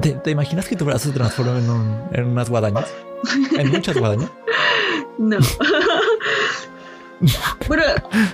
¿Te, 0.00 0.12
te 0.12 0.30
imaginas 0.30 0.68
que 0.68 0.76
tu 0.76 0.84
brazo 0.84 1.08
se 1.08 1.14
transforma 1.14 1.58
en, 1.58 1.70
un- 1.70 2.00
en 2.12 2.24
unas 2.26 2.48
guadañas? 2.50 2.86
En 3.58 3.70
muchas 3.70 3.96
guadañas. 3.96 4.30
no. 5.18 5.38
Bueno, 7.66 7.82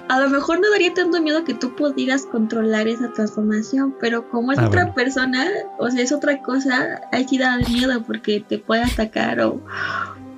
a 0.09 0.21
lo 0.21 0.29
mejor 0.29 0.59
no 0.61 0.69
daría 0.73 0.93
tanto 0.93 1.23
miedo 1.23 1.45
que 1.45 1.55
tú 1.55 1.73
pudieras 1.77 2.27
controlar 2.27 2.89
esa 2.89 3.13
transformación, 3.13 3.95
pero 4.01 4.29
como 4.29 4.51
es 4.51 4.59
Ah, 4.59 4.67
otra 4.67 4.83
bueno. 4.83 4.95
persona, 4.97 5.47
o 5.79 5.89
sea, 5.89 6.03
es 6.03 6.11
otra 6.11 6.43
cosa, 6.43 7.01
ahí 7.13 7.25
sí 7.29 7.39
da 7.39 7.59
miedo 7.59 8.03
porque 8.03 8.41
te 8.47 8.59
puede 8.59 8.83
atacar 8.83 9.41
o, 9.41 9.61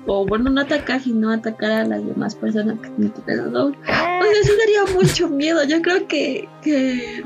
o 0.05 0.27
bueno, 0.27 0.51
no 0.51 0.61
atacar, 0.61 1.01
sino 1.01 1.31
atacar 1.31 1.71
a 1.71 1.85
las 1.85 2.05
demás 2.05 2.35
personas 2.35 2.77
que 2.79 2.87
a 2.87 3.13
tu 3.13 3.21
alrededor. 3.21 3.71
O 3.81 3.83
sea, 3.83 4.43
sí 4.43 4.51
daría 4.59 4.93
mucho 4.95 5.27
miedo. 5.27 5.63
Yo 5.63 5.81
creo 5.81 6.07
que, 6.07 6.47
que 6.61 7.23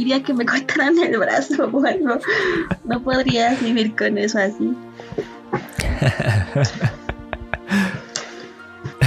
iría 0.00 0.22
que 0.22 0.32
me 0.34 0.44
cortaran 0.52 0.98
el 0.98 1.18
brazo 1.18 1.64
o 1.72 1.84
algo. 1.86 2.18
No 2.84 3.02
podría 3.02 3.54
vivir 3.54 3.94
con 3.96 4.18
eso 4.18 4.38
así. 4.38 4.74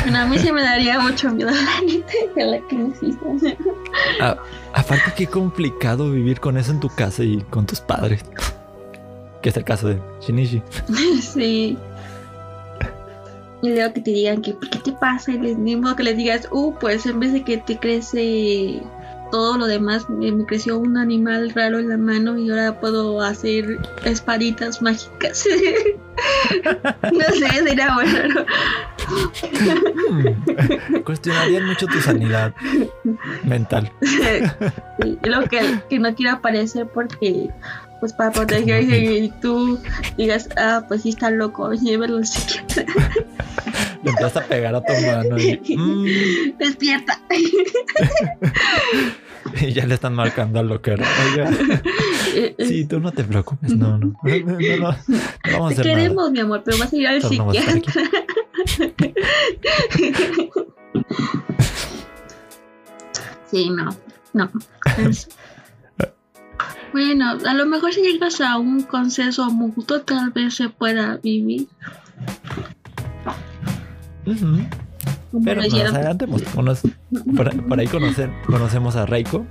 Bueno, 0.03 0.19
a 0.19 0.25
mí 0.25 0.37
sí 0.37 0.51
me 0.51 0.61
daría 0.61 0.99
mucho 0.99 1.29
miedo 1.31 1.49
la 1.51 1.81
neta 1.85 2.13
de 2.35 2.45
la 2.45 2.59
que 2.67 2.75
no 2.75 2.87
existe. 2.89 3.57
A- 4.21 4.37
aparte, 4.73 5.13
qué 5.15 5.27
complicado 5.27 6.11
vivir 6.11 6.39
con 6.39 6.57
eso 6.57 6.71
en 6.71 6.79
tu 6.81 6.89
casa 6.89 7.23
y 7.23 7.41
con 7.49 7.65
tus 7.65 7.79
padres. 7.79 8.21
Que 9.41 9.49
es 9.49 9.57
el 9.57 9.63
caso 9.63 9.87
de 9.87 9.99
Shinichi. 10.21 10.61
Sí. 11.21 11.77
Y 13.61 13.69
luego 13.69 13.93
que 13.93 14.01
te 14.01 14.11
digan 14.11 14.41
que, 14.41 14.55
¿qué 14.71 14.79
te 14.79 14.91
pasa? 14.91 15.31
Y 15.31 15.39
les, 15.39 15.57
modo 15.57 15.95
que 15.95 16.03
les 16.03 16.17
digas, 16.17 16.49
uh, 16.51 16.73
pues 16.81 17.05
en 17.05 17.19
vez 17.21 17.31
de 17.31 17.43
que 17.43 17.57
te 17.57 17.77
crece 17.77 18.81
todo 19.33 19.57
lo 19.57 19.65
demás, 19.65 20.07
me, 20.11 20.31
me 20.31 20.45
creció 20.45 20.77
un 20.77 20.95
animal 20.95 21.49
raro 21.55 21.79
en 21.79 21.89
la 21.89 21.97
mano 21.97 22.37
y 22.37 22.51
ahora 22.51 22.79
puedo 22.79 23.19
hacer 23.19 23.79
espaditas 24.05 24.79
mágicas. 24.79 25.47
no 27.11 27.23
sé, 27.33 27.47
sería 27.65 27.95
bueno. 27.95 28.45
Hmm. 29.09 31.01
Cuestionarían 31.03 31.65
mucho 31.65 31.87
tu 31.87 31.99
sanidad 31.99 32.53
mental. 33.43 33.91
Luego 35.23 35.47
que, 35.49 35.79
que 35.89 35.97
no 35.97 36.13
quiero 36.13 36.33
aparecer 36.33 36.87
porque, 36.93 37.49
pues 38.03 38.11
para 38.11 38.31
protegerse 38.31 38.97
y 38.97 39.29
tú 39.39 39.79
digas, 40.17 40.49
ah, 40.57 40.83
pues 40.89 41.03
sí 41.03 41.09
está 41.11 41.31
loco, 41.31 41.71
llévelo 41.71 42.17
al 42.17 42.27
psiquiatra. 42.27 42.83
Le 44.03 44.09
empiezas 44.09 44.35
a 44.35 44.41
pegar 44.45 44.75
a 44.75 44.83
tu 44.83 44.91
mano 44.91 45.39
y, 45.39 45.57
mm, 45.77 46.57
Despierta. 46.57 47.21
y 49.61 49.71
ya 49.71 49.85
le 49.85 49.93
están 49.93 50.15
marcando 50.15 50.59
al 50.59 50.67
loquero. 50.67 51.05
Oiga, 51.31 51.49
Eh, 52.35 52.55
eh, 52.57 52.65
sí, 52.65 52.83
tú 52.83 52.99
no 52.99 53.13
te 53.13 53.23
preocupes. 53.23 53.73
No, 53.73 53.97
no. 53.97 54.13
No, 54.21 54.23
no, 54.23 54.59
no, 54.59 54.77
no 54.79 54.79
vamos 54.79 54.97
a 55.71 55.73
hacer 55.73 55.85
nada. 55.85 55.97
queremos, 55.97 56.31
mi 56.31 56.41
amor, 56.41 56.61
pero 56.65 56.77
vas 56.79 56.91
a 56.91 56.95
ir 56.97 57.07
al 57.07 57.21
psiquiatra. 57.21 57.93
sí, 63.49 63.69
no, 63.69 63.95
no. 64.33 64.51
Es- 64.97 65.29
Bueno, 66.93 67.37
a 67.43 67.53
lo 67.55 67.65
mejor 67.65 67.91
si 67.91 68.01
llegas 68.01 68.39
a 68.39 68.59
un 68.59 68.83
consenso 68.83 69.49
mutuo, 69.49 70.01
tal 70.01 70.29
vez 70.29 70.55
se 70.55 70.69
pueda 70.69 71.17
vivir. 71.17 71.67
Pero 74.23 75.61
nos 75.63 75.73
adelantemos. 75.73 76.43
Por, 77.35 77.67
por 77.67 77.79
ahí 77.79 77.87
conocer, 77.87 78.31
conocemos 78.45 78.95
a 78.95 79.07
Reiko 79.07 79.45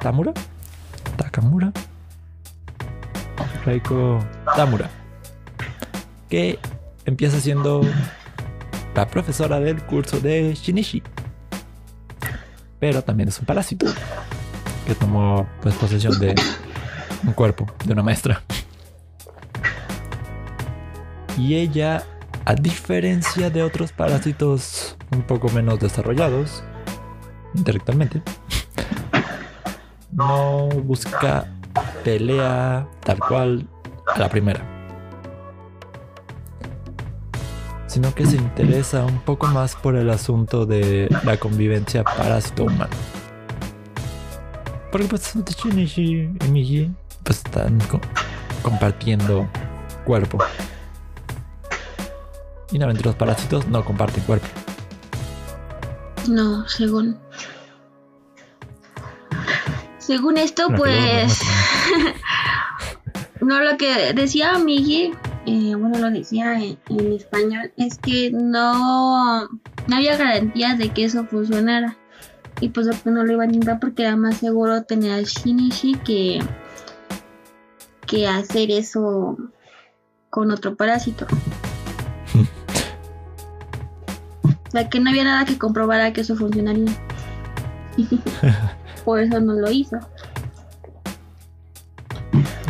Tamura. 0.00 0.32
Takamura. 1.18 1.70
Reiko 3.66 4.24
Tamura. 4.56 4.88
Que 6.30 6.58
empieza 7.04 7.40
siendo 7.40 7.82
la 8.94 9.06
profesora 9.08 9.60
del 9.60 9.82
curso 9.82 10.18
de 10.18 10.54
Shinichi. 10.54 11.02
Pero 12.80 13.02
también 13.02 13.28
es 13.28 13.38
un 13.38 13.44
parásito. 13.44 13.86
Que 14.86 14.94
tomó 14.94 15.46
pues 15.62 15.74
posesión 15.76 16.18
de 16.18 16.34
un 17.26 17.32
cuerpo 17.32 17.66
de 17.84 17.92
una 17.92 18.02
maestra. 18.02 18.42
Y 21.36 21.56
ella, 21.56 22.04
a 22.44 22.54
diferencia 22.54 23.50
de 23.50 23.62
otros 23.62 23.92
parásitos 23.92 24.96
un 25.10 25.22
poco 25.22 25.48
menos 25.48 25.80
desarrollados 25.80 26.62
intelectualmente, 27.54 28.22
no 30.12 30.68
busca 30.68 31.46
pelea 32.04 32.86
tal 33.00 33.18
cual 33.18 33.68
a 34.14 34.18
la 34.18 34.28
primera. 34.28 34.60
Sino 37.86 38.14
que 38.14 38.26
se 38.26 38.36
interesa 38.36 39.04
un 39.04 39.20
poco 39.20 39.46
más 39.46 39.76
por 39.76 39.96
el 39.96 40.10
asunto 40.10 40.66
de 40.66 41.08
la 41.24 41.36
convivencia 41.36 42.02
parásito-humano. 42.02 42.90
Porque 44.94 45.08
pues 45.08 45.34
Shinichi 45.34 46.02
y 46.46 46.48
Migi 46.52 46.88
pues 47.24 47.38
están 47.38 47.80
co- 47.90 48.00
compartiendo 48.62 49.48
cuerpo. 50.04 50.38
Y 52.70 52.78
normalmente 52.78 53.02
los 53.08 53.16
parásitos 53.16 53.66
no 53.66 53.84
comparten 53.84 54.22
cuerpo. 54.22 54.46
No, 56.28 56.68
según. 56.68 57.18
Según 59.98 60.36
esto, 60.36 60.68
pues. 60.76 61.40
No, 63.40 63.60
lo 63.62 63.76
que 63.76 64.12
decía 64.14 64.56
Migi, 64.58 65.10
eh, 65.44 65.74
bueno, 65.74 65.98
lo 65.98 66.08
decía 66.10 66.54
en, 66.54 66.78
en 66.88 67.12
español, 67.14 67.72
es 67.76 67.98
que 67.98 68.30
no, 68.32 69.48
no 69.48 69.96
había 69.96 70.16
garantías 70.16 70.78
de 70.78 70.90
que 70.90 71.04
eso 71.04 71.24
funcionara. 71.26 71.98
Y 72.60 72.68
pues 72.68 72.86
no 73.04 73.24
lo 73.24 73.32
iban 73.32 73.50
a 73.50 73.52
intentar 73.52 73.80
porque 73.80 74.02
era 74.02 74.16
más 74.16 74.38
seguro 74.38 74.84
tener 74.84 75.12
al 75.12 75.24
Shinichi 75.24 75.94
que, 75.96 76.40
que 78.06 78.26
hacer 78.26 78.70
eso 78.70 79.36
con 80.30 80.50
otro 80.50 80.76
parásito. 80.76 81.26
o 84.44 84.70
sea, 84.70 84.88
que 84.88 85.00
no 85.00 85.10
había 85.10 85.24
nada 85.24 85.44
que 85.44 85.58
comprobara 85.58 86.12
que 86.12 86.22
eso 86.22 86.36
funcionaría. 86.36 86.92
Por 89.04 89.20
eso 89.20 89.40
no 89.40 89.54
lo 89.54 89.70
hizo. 89.70 89.98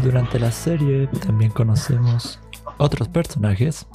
Durante 0.02 0.38
la 0.38 0.50
serie 0.50 1.06
también 1.24 1.50
conocemos 1.50 2.38
otros 2.78 3.08
personajes, 3.08 3.86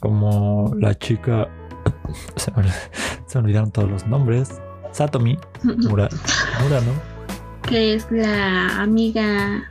como 0.00 0.74
la 0.78 0.94
chica. 0.94 1.48
Se 2.36 2.50
me, 2.56 2.70
se 3.26 3.38
me 3.38 3.44
olvidaron 3.44 3.72
todos 3.72 3.90
los 3.90 4.06
nombres. 4.06 4.60
Satomi 4.92 5.38
Mura, 5.62 6.08
Murano, 6.62 6.92
que 7.62 7.94
es 7.94 8.06
la 8.10 8.80
amiga 8.82 9.64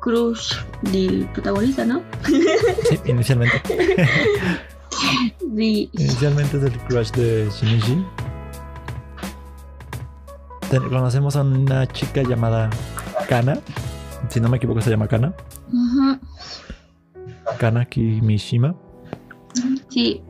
crush 0.00 0.54
del 0.92 1.28
protagonista, 1.34 1.84
¿no? 1.84 2.02
sí, 2.88 2.98
inicialmente. 3.04 3.62
Sí. 5.56 5.90
Inicialmente 5.94 6.58
es 6.58 6.62
el 6.64 6.78
crush 6.80 7.10
de 7.12 7.48
Shinichi. 7.50 8.04
Conocemos 10.88 11.36
a 11.36 11.42
una 11.42 11.86
chica 11.86 12.22
llamada 12.22 12.70
Kana. 13.28 13.58
Si 14.28 14.40
no 14.40 14.48
me 14.48 14.58
equivoco, 14.58 14.80
se 14.80 14.90
llama 14.90 15.08
Kana. 15.08 15.32
Ujú. 15.72 16.18
Kana 17.58 17.84
Kimishima. 17.86 18.74
Sí. 19.88 20.22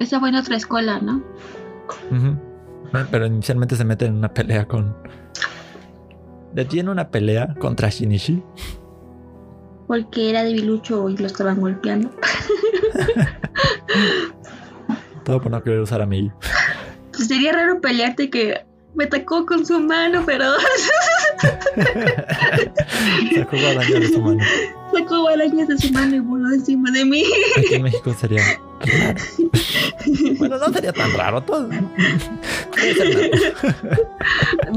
Esa 0.00 0.20
fue 0.20 0.28
en 0.28 0.34
otra 0.36 0.56
escuela, 0.56 1.00
¿no? 1.00 1.22
Ujú. 2.10 2.26
Eh, 2.26 2.47
Pero 3.10 3.26
inicialmente 3.26 3.76
se 3.76 3.84
mete 3.84 4.06
en 4.06 4.14
una 4.16 4.32
pelea 4.32 4.66
con. 4.66 4.96
Detiene 6.52 6.90
una 6.90 7.10
pelea 7.10 7.54
contra 7.58 7.88
Shinichi. 7.90 8.42
Porque 9.86 10.30
era 10.30 10.42
debilucho 10.42 11.08
y 11.08 11.16
lo 11.16 11.26
estaban 11.26 11.60
golpeando. 11.60 12.10
Todo 15.24 15.40
por 15.40 15.50
no 15.50 15.62
querer 15.62 15.80
usar 15.80 16.00
a 16.02 16.06
Mei. 16.06 16.30
Pues 17.12 17.28
sería 17.28 17.52
raro 17.52 17.80
pelearte 17.80 18.30
que 18.30 18.64
me 18.94 19.04
atacó 19.04 19.44
con 19.46 19.64
su 19.66 19.78
mano, 19.80 20.22
pero 20.26 20.44
Sacó 23.34 23.56
guadaña 23.56 24.00
de 24.00 24.08
su 24.08 24.20
mano. 24.20 24.42
sacó 24.92 25.28
arañas 25.28 25.68
de 25.68 25.78
su 25.78 25.92
mano 25.92 26.16
y 26.16 26.20
voló 26.20 26.52
encima 26.52 26.90
de 26.90 27.04
mí. 27.04 27.24
Aquí 27.58 27.74
en 27.74 27.82
México 27.82 28.14
sería 28.18 28.42
raro. 28.42 28.60
Bueno, 30.38 30.58
no 30.58 30.68
sería 30.72 30.92
tan 30.92 31.12
raro. 31.12 31.42
Todo. 31.42 31.68
Las 31.68 31.88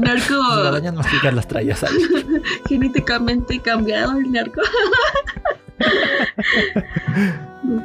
Narco 0.00 0.34
guadañas 0.36 0.94
más 0.94 1.10
chicas 1.10 1.34
las 1.34 1.46
traías 1.48 1.82
ahí. 1.84 1.92
genéticamente 2.66 3.60
cambiado 3.60 4.18
el 4.18 4.30
narco. 4.32 4.60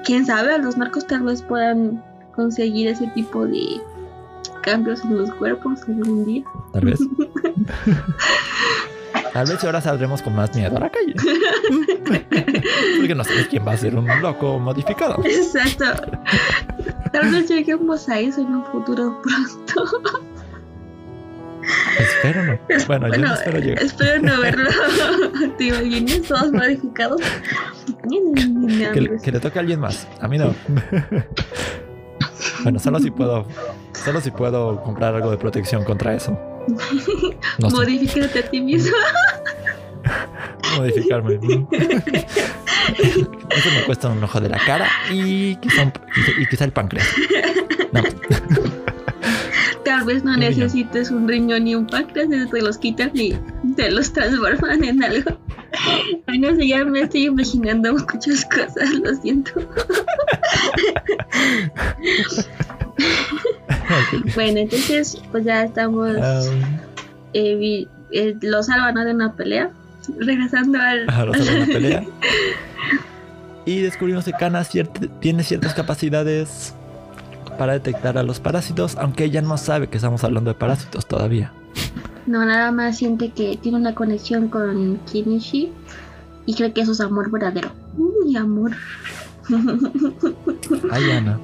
Quién 0.05 0.25
sabe, 0.25 0.53
a 0.53 0.57
los 0.57 0.77
narcos 0.77 1.05
tal 1.07 1.23
vez 1.23 1.41
puedan 1.41 2.03
conseguir 2.35 2.87
ese 2.89 3.07
tipo 3.07 3.45
de 3.45 3.81
cambios 4.61 5.03
en 5.03 5.17
los 5.17 5.31
cuerpos 5.35 5.81
algún 5.87 6.25
día. 6.25 6.43
Tal 6.73 6.85
vez. 6.85 6.99
Tal 9.37 9.45
vez 9.45 9.63
ahora 9.63 9.79
saldremos 9.79 10.23
con 10.23 10.33
más 10.33 10.55
miedo 10.55 10.77
a 10.77 10.79
la 10.79 10.89
calle. 10.89 11.13
Porque 12.97 13.13
no 13.13 13.23
sabes 13.23 13.47
quién 13.47 13.67
va 13.67 13.73
a 13.73 13.77
ser 13.77 13.95
un 13.95 14.07
loco 14.19 14.57
modificado. 14.57 15.23
Exacto. 15.23 15.85
Tal 17.13 17.29
vez 17.29 17.47
lleguemos 17.47 18.09
a 18.09 18.19
eso 18.19 18.41
en 18.41 18.47
un 18.47 18.65
futuro 18.65 19.21
pronto. 19.21 20.17
Espero 21.99 22.45
no. 22.45 22.59
Bueno, 22.87 23.09
yo 23.09 23.17
no 23.19 23.33
espero 23.35 23.59
llegar. 23.59 23.83
espero 23.83 24.21
no 24.23 24.39
verlo. 24.41 24.71
¿Te 25.59 25.65
imaginas? 25.65 26.21
Todos 26.23 26.51
modificados. 26.51 27.21
Que, 28.91 29.17
que 29.21 29.31
le 29.31 29.39
toque 29.39 29.59
a 29.59 29.61
alguien 29.61 29.79
más. 29.79 30.07
A 30.19 30.27
mí 30.27 30.39
no. 30.39 30.55
Bueno, 32.63 32.79
solo 32.79 32.99
si 32.99 33.11
puedo. 33.11 33.45
Solo 33.93 34.19
si 34.19 34.31
puedo 34.31 34.81
comprar 34.81 35.13
algo 35.13 35.29
de 35.29 35.37
protección 35.37 35.83
contra 35.83 36.15
eso. 36.15 36.56
No 37.59 37.69
Modifícate 37.69 38.39
a 38.39 38.49
ti 38.49 38.61
mismo. 38.61 38.95
modificarme. 40.77 41.33
Eso 42.97 43.69
me 43.75 43.83
cuesta 43.85 44.07
un 44.09 44.23
ojo 44.23 44.39
de 44.39 44.49
la 44.49 44.59
cara 44.59 44.87
y 45.11 45.55
quizá, 45.57 45.83
un- 45.83 45.93
y 46.39 46.45
quizá 46.47 46.63
el 46.65 46.71
páncreas. 46.71 47.07
No, 47.91 48.01
Tal 49.97 50.05
vez 50.05 50.23
no 50.23 50.31
Un 50.31 50.37
riñón. 50.41 50.49
necesites 50.59 51.11
un 51.11 51.27
riñón 51.27 51.63
ni 51.63 51.73
un 51.75 51.87
páncreas, 51.87 52.27
te 52.51 52.61
los 52.61 52.77
quitan 52.77 53.11
y 53.15 53.33
te 53.75 53.89
los 53.91 54.13
transforman 54.13 54.83
en 54.83 55.03
algo. 55.03 55.37
Ay, 56.27 56.39
no 56.39 56.55
sé, 56.55 56.67
ya 56.67 56.85
me 56.85 57.01
estoy 57.01 57.25
imaginando 57.25 57.93
muchas 57.93 58.45
cosas, 58.45 58.89
lo 59.03 59.15
siento. 59.15 59.51
Bueno, 64.35 64.59
entonces, 64.59 65.17
pues 65.31 65.45
ya 65.45 65.63
estamos. 65.63 66.09
Um, 66.15 66.61
eh, 67.33 67.55
vi- 67.55 67.87
eh, 68.11 68.35
lo 68.41 68.63
salvan 68.63 68.93
¿no? 68.95 69.05
de 69.05 69.13
una 69.13 69.33
pelea. 69.35 69.71
Regresando 70.19 70.79
al. 70.79 71.09
Ajá, 71.09 71.25
los 71.25 71.37
salvan 71.37 71.63
a 71.63 71.65
pelea. 71.65 72.03
Y 73.65 73.81
descubrimos 73.81 74.23
que 74.23 74.31
Kana 74.31 74.61
ciert- 74.61 75.09
tiene 75.19 75.43
ciertas 75.43 75.73
capacidades 75.73 76.73
para 77.57 77.73
detectar 77.73 78.17
a 78.17 78.23
los 78.23 78.39
parásitos, 78.39 78.95
aunque 78.97 79.25
ella 79.25 79.41
no 79.41 79.57
sabe 79.57 79.87
que 79.87 79.97
estamos 79.97 80.23
hablando 80.23 80.51
de 80.51 80.55
parásitos 80.55 81.05
todavía. 81.05 81.51
No, 82.25 82.45
nada 82.45 82.71
más 82.71 82.97
siente 82.97 83.31
que 83.31 83.57
tiene 83.57 83.77
una 83.77 83.95
conexión 83.95 84.49
con 84.49 84.97
Kinishi 85.11 85.71
y 86.45 86.53
cree 86.55 86.73
que 86.73 86.81
eso 86.81 86.91
es 86.91 87.01
amor 87.01 87.31
verdadero. 87.31 87.71
Uy, 87.97 88.35
amor. 88.35 88.71
Ay, 90.91 91.11
Ana. 91.11 91.39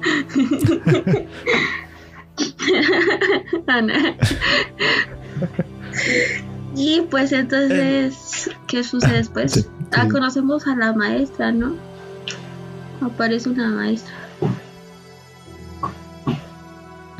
Ana. 3.66 4.16
Y 6.76 7.02
pues 7.02 7.32
entonces, 7.32 8.50
¿qué 8.66 8.82
sucede 8.82 9.18
después? 9.18 9.68
Ah, 9.92 10.08
conocemos 10.10 10.66
a 10.66 10.74
la 10.74 10.92
maestra, 10.92 11.52
¿no? 11.52 11.76
Aparece 13.00 13.48
una 13.48 13.68
maestra. 13.68 14.12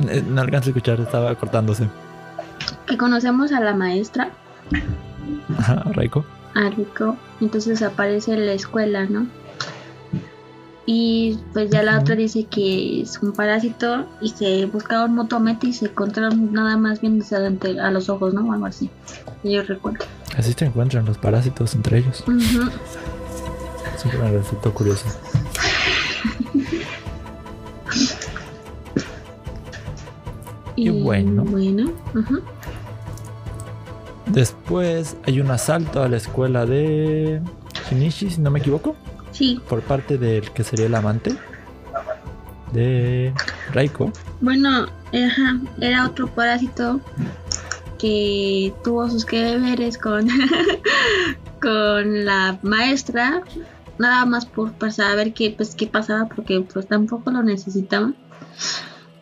Eh, 0.08 0.22
No 0.28 0.40
alcanzo 0.42 0.68
a 0.68 0.70
escuchar, 0.70 1.00
estaba 1.00 1.34
cortándose. 1.34 1.88
Que 2.86 2.96
conocemos 2.96 3.52
a 3.52 3.60
la 3.60 3.74
maestra, 3.74 4.30
Ajá, 5.58 5.82
Reiko. 5.92 6.24
a 6.54 6.70
Rico. 6.70 7.16
Entonces 7.40 7.82
aparece 7.82 8.32
en 8.34 8.46
la 8.46 8.52
escuela, 8.52 9.04
¿no? 9.06 9.26
Y 10.86 11.38
pues 11.54 11.70
ya 11.70 11.82
la 11.82 11.98
otra 11.98 12.14
dice 12.14 12.44
que 12.44 13.00
es 13.00 13.18
un 13.22 13.32
parásito 13.32 14.04
y 14.20 14.28
se 14.28 14.66
buscaron 14.66 15.14
mutuamente 15.14 15.66
y 15.68 15.72
se 15.72 15.86
encontraron 15.86 16.52
nada 16.52 16.76
más 16.76 17.00
viéndose 17.00 17.36
a 17.36 17.90
los 17.90 18.10
ojos, 18.10 18.34
¿no? 18.34 18.46
O 18.46 18.52
algo 18.52 18.66
así. 18.66 18.90
Yo 19.42 19.62
recuerdo. 19.62 20.04
Así 20.36 20.52
se 20.52 20.66
encuentran 20.66 21.06
los 21.06 21.16
parásitos 21.16 21.74
entre 21.74 21.98
ellos. 22.00 22.22
Ujú. 22.26 22.70
Siempre 23.96 24.18
me 24.22 24.30
resultó 24.32 24.74
curioso. 24.74 25.06
Y 30.85 31.03
bueno. 31.03 31.44
Bueno. 31.44 31.90
Después 34.27 35.16
hay 35.27 35.40
un 35.40 35.51
asalto 35.51 36.03
a 36.03 36.09
la 36.09 36.16
escuela 36.16 36.66
de 36.66 37.40
Shinichi, 37.88 38.31
si 38.31 38.40
no 38.40 38.51
me 38.51 38.59
equivoco, 38.59 38.97
sí. 39.33 39.61
por 39.68 39.81
parte 39.83 40.18
del 40.18 40.51
que 40.51 40.64
sería 40.64 40.87
el 40.87 40.94
amante 40.94 41.37
de 42.73 43.33
Raiko. 43.73 44.12
Bueno, 44.40 44.87
ajá, 45.12 45.61
era 45.81 46.07
otro 46.07 46.27
parásito 46.27 47.01
que 47.99 48.75
tuvo 48.83 49.09
sus 49.09 49.25
que 49.25 49.42
deberes 49.42 49.97
con, 49.97 50.29
con 51.62 52.25
la 52.25 52.59
maestra, 52.62 53.42
nada 53.99 54.27
más 54.27 54.47
por 54.47 54.73
para 54.73 54.92
saber 54.92 55.33
qué, 55.33 55.55
pues, 55.57 55.75
qué 55.75 55.87
pasaba, 55.87 56.29
porque 56.29 56.61
pues 56.61 56.87
tampoco 56.87 57.31
lo 57.31 57.42
necesitaban. 57.42 58.16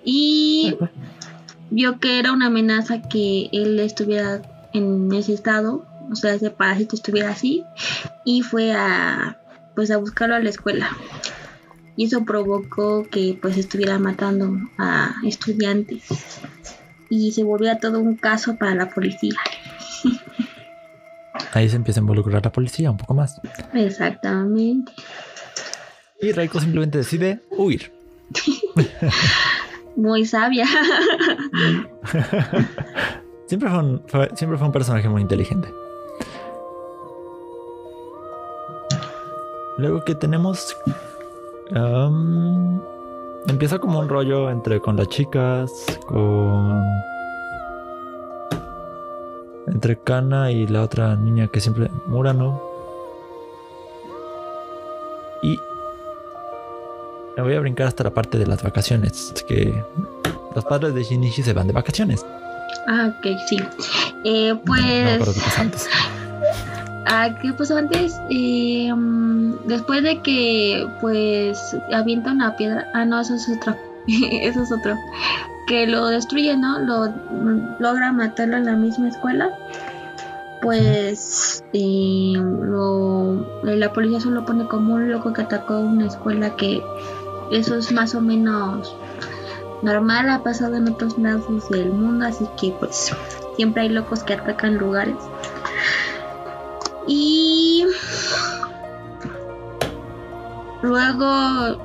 Y 0.04 0.76
vio 1.72 1.98
que 1.98 2.18
era 2.18 2.32
una 2.32 2.46
amenaza 2.46 3.00
que 3.02 3.48
él 3.52 3.80
estuviera 3.80 4.42
en 4.72 5.12
ese 5.12 5.32
estado, 5.32 5.86
o 6.10 6.14
sea, 6.14 6.34
ese 6.34 6.50
parásito 6.50 6.94
estuviera 6.94 7.30
así, 7.30 7.64
y 8.24 8.42
fue 8.42 8.72
a 8.72 9.38
pues 9.74 9.90
a 9.90 9.96
buscarlo 9.96 10.34
a 10.34 10.40
la 10.40 10.50
escuela. 10.50 10.90
Y 11.96 12.06
eso 12.06 12.24
provocó 12.24 13.04
que 13.10 13.38
pues 13.40 13.56
estuviera 13.56 13.98
matando 13.98 14.58
a 14.78 15.14
estudiantes. 15.24 16.04
Y 17.08 17.32
se 17.32 17.44
volvía 17.44 17.78
todo 17.78 18.00
un 18.00 18.16
caso 18.16 18.56
para 18.56 18.74
la 18.74 18.90
policía. 18.90 19.34
Ahí 21.52 21.68
se 21.68 21.76
empieza 21.76 22.00
a 22.00 22.02
involucrar 22.02 22.44
la 22.44 22.52
policía 22.52 22.90
un 22.90 22.96
poco 22.96 23.14
más. 23.14 23.40
Exactamente. 23.74 24.92
Y 26.20 26.32
Raiko 26.32 26.60
simplemente 26.60 26.98
decide 26.98 27.40
huir. 27.50 27.92
Muy 29.96 30.24
sabia. 30.24 30.66
Siempre 33.46 33.68
fue 33.68 33.78
un, 33.78 34.02
siempre 34.34 34.56
fue 34.56 34.66
un 34.66 34.72
personaje 34.72 35.08
muy 35.10 35.20
inteligente. 35.20 35.68
Luego 39.76 40.02
que 40.04 40.14
tenemos... 40.14 40.74
am, 41.74 42.80
empieza 43.48 43.78
como 43.78 43.98
un 43.98 44.08
rollo 44.08 44.48
entre 44.48 44.80
con 44.80 44.96
las 44.96 45.08
chicas, 45.08 45.70
con... 46.06 46.82
Entre 49.66 49.98
Kana 49.98 50.50
y 50.50 50.66
la 50.66 50.82
otra 50.82 51.14
niña 51.16 51.48
que 51.48 51.60
siempre... 51.60 51.90
Murano. 52.06 52.58
Y... 55.42 55.58
Me 57.36 57.42
voy 57.42 57.54
a 57.54 57.60
brincar 57.60 57.86
hasta 57.86 58.04
la 58.04 58.10
parte 58.10 58.38
de 58.38 58.46
las 58.46 58.62
vacaciones. 58.62 59.32
Que 59.48 59.74
los 60.54 60.64
padres 60.64 60.94
de 60.94 61.02
Shinichi 61.04 61.42
se 61.42 61.52
van 61.52 61.66
de 61.66 61.72
vacaciones. 61.72 62.24
ah, 62.88 63.12
ok, 63.18 63.26
sí. 63.48 63.58
Eh, 64.24 64.48
No, 64.48 64.54
no 64.54 64.62
pues... 64.64 64.82
qué 64.84 65.40
pasa 65.40 65.60
antes. 65.60 65.88
Ah, 67.14 67.36
¿qué 67.42 67.52
pasó 67.52 67.76
antes? 67.76 68.14
Eh, 68.30 68.90
mm, 68.94 69.66
después 69.66 70.02
de 70.02 70.22
que, 70.22 70.86
pues, 71.00 71.76
avienta 71.92 72.30
una 72.30 72.56
piedra. 72.56 72.88
Ah, 72.94 73.04
no, 73.04 73.20
eso 73.20 73.34
es 73.34 73.50
otro. 73.50 73.76
eso 74.06 74.62
es 74.62 74.72
otro. 74.72 74.96
Que 75.66 75.86
lo 75.86 76.06
destruye, 76.06 76.56
¿no? 76.56 76.78
Lo 76.78 77.10
mm, 77.10 77.76
logra 77.80 78.12
matarlo 78.12 78.56
en 78.56 78.64
la 78.66 78.76
misma 78.76 79.08
escuela. 79.08 79.50
Pues, 80.62 81.64
eh, 81.74 82.32
lo, 82.36 83.44
la 83.64 83.92
policía 83.92 84.20
solo 84.20 84.46
pone 84.46 84.64
como 84.68 84.94
un 84.94 85.10
loco 85.10 85.32
que 85.32 85.42
atacó 85.42 85.80
una 85.80 86.06
escuela 86.06 86.54
que 86.56 86.80
eso 87.52 87.76
es 87.76 87.92
más 87.92 88.14
o 88.14 88.20
menos 88.20 88.96
normal, 89.82 90.30
ha 90.30 90.42
pasado 90.42 90.76
en 90.76 90.88
otros 90.88 91.18
lados 91.18 91.68
del 91.68 91.90
mundo, 91.90 92.26
así 92.26 92.46
que 92.60 92.74
pues 92.78 93.12
siempre 93.56 93.82
hay 93.82 93.88
locos 93.88 94.22
que 94.22 94.34
atacan 94.34 94.78
lugares. 94.78 95.16
Y 97.06 97.84
luego 100.82 101.78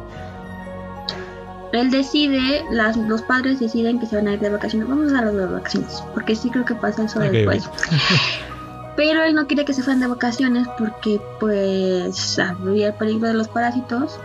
él 1.73 1.91
decide, 1.91 2.63
las, 2.71 2.95
los 2.97 3.21
padres 3.23 3.59
deciden 3.59 3.99
que 3.99 4.05
se 4.05 4.15
van 4.15 4.27
a 4.27 4.33
ir 4.33 4.39
de 4.39 4.49
vacaciones. 4.49 4.87
Vamos 4.87 5.11
a 5.13 5.21
las 5.21 5.33
de 5.33 5.45
vacaciones, 5.45 6.03
porque 6.13 6.35
sí 6.35 6.49
creo 6.49 6.65
que 6.65 6.75
pasa 6.75 7.03
eso 7.03 7.19
después. 7.19 7.69
Pero 8.95 9.23
él 9.23 9.35
no 9.35 9.45
quiere 9.45 9.63
que 9.63 9.73
se 9.73 9.83
fueran 9.83 9.99
de 9.99 10.07
vacaciones 10.07 10.67
porque 10.79 11.21
pues 11.39 12.39
había 12.39 12.87
el 12.87 12.93
peligro 12.95 13.27
de 13.27 13.35
los 13.35 13.47
parásitos. 13.47 14.19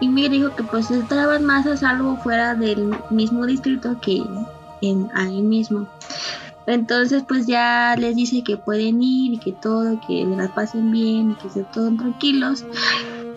Y 0.00 0.08
Miguel 0.08 0.32
dijo 0.32 0.54
que 0.54 0.62
pues 0.62 0.90
estaban 0.90 1.44
más 1.44 1.66
a 1.66 1.76
salvo 1.76 2.16
fuera 2.18 2.54
del 2.54 2.94
mismo 3.10 3.46
distrito 3.46 3.98
que 4.00 4.22
en 4.82 5.08
ahí 5.14 5.40
mismo. 5.42 5.86
Entonces 6.66 7.22
pues 7.26 7.46
ya 7.46 7.94
les 7.96 8.16
dice 8.16 8.42
que 8.42 8.56
pueden 8.56 9.02
ir 9.02 9.34
y 9.34 9.38
que 9.38 9.52
todo, 9.52 9.98
que 10.06 10.24
la 10.24 10.48
pasen 10.48 10.90
bien 10.90 11.30
y 11.30 11.34
que 11.36 11.48
estén 11.48 11.66
todos 11.72 11.96
tranquilos. 11.96 12.64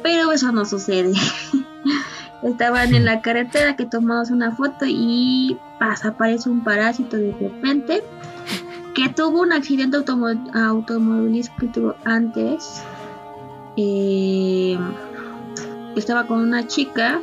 Pero 0.04 0.32
eso 0.32 0.52
no 0.52 0.66
sucede. 0.66 1.14
Estaban 2.44 2.94
en 2.96 3.06
la 3.06 3.22
carretera 3.22 3.76
que 3.76 3.86
tomamos 3.86 4.32
una 4.32 4.52
foto 4.56 4.86
y 4.88 5.58
pasa, 5.78 6.10
aparece 6.10 6.50
un 6.50 6.64
parásito 6.64 7.18
de 7.18 7.34
repente 7.40 8.02
que 8.96 9.10
tuvo 9.10 9.42
un 9.42 9.52
accidente 9.54 9.98
automo- 9.98 10.50
automovilístico 10.54 11.96
antes. 12.06 12.82
Eh, 13.78 14.78
estaba 15.96 16.28
con 16.28 16.40
una 16.40 16.68
chica 16.68 17.22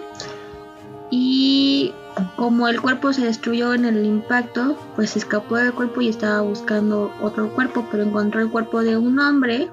y 1.11 1.93
como 2.37 2.69
el 2.69 2.81
cuerpo 2.81 3.13
se 3.13 3.25
destruyó 3.25 3.75
en 3.75 3.85
el 3.85 4.05
impacto, 4.05 4.77
pues 4.97 5.11
se 5.11 5.19
escapó 5.19 5.57
del 5.57 5.73
cuerpo 5.73 6.01
y 6.01 6.09
estaba 6.09 6.41
buscando 6.41 7.13
otro 7.21 7.51
cuerpo, 7.55 7.87
pero 7.91 8.03
encontró 8.03 8.41
el 8.41 8.51
cuerpo 8.51 8.83
de 8.83 8.97
un 8.97 9.19
hombre 9.19 9.71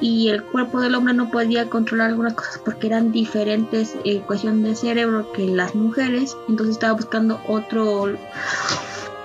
y 0.00 0.28
el 0.28 0.42
cuerpo 0.44 0.80
del 0.80 0.94
hombre 0.94 1.14
no 1.14 1.30
podía 1.30 1.68
controlar 1.68 2.08
algunas 2.08 2.34
cosas 2.34 2.60
porque 2.64 2.86
eran 2.88 3.12
diferentes 3.12 3.96
en 4.04 4.20
cuestión 4.20 4.62
de 4.62 4.74
cerebro 4.74 5.30
que 5.32 5.46
las 5.46 5.74
mujeres, 5.74 6.36
entonces 6.48 6.76
estaba 6.76 6.94
buscando 6.94 7.40
otro 7.46 8.06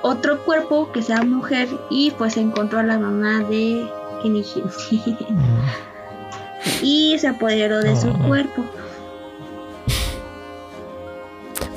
otro 0.04 0.43
cuerpo 0.43 0.91
que 0.91 1.02
sea 1.02 1.24
mujer 1.24 1.69
y 1.89 2.12
pues 2.12 2.38
encontró 2.38 2.80
a 2.80 2.84
la 2.84 2.97
mamá 2.97 3.39
de 3.41 3.88
Kenichi. 4.21 4.63
y 6.82 7.17
se 7.19 7.28
apoderó 7.28 7.80
de 7.82 7.95
su 7.95 8.10
Oh. 8.10 8.28
cuerpo. 8.28 8.63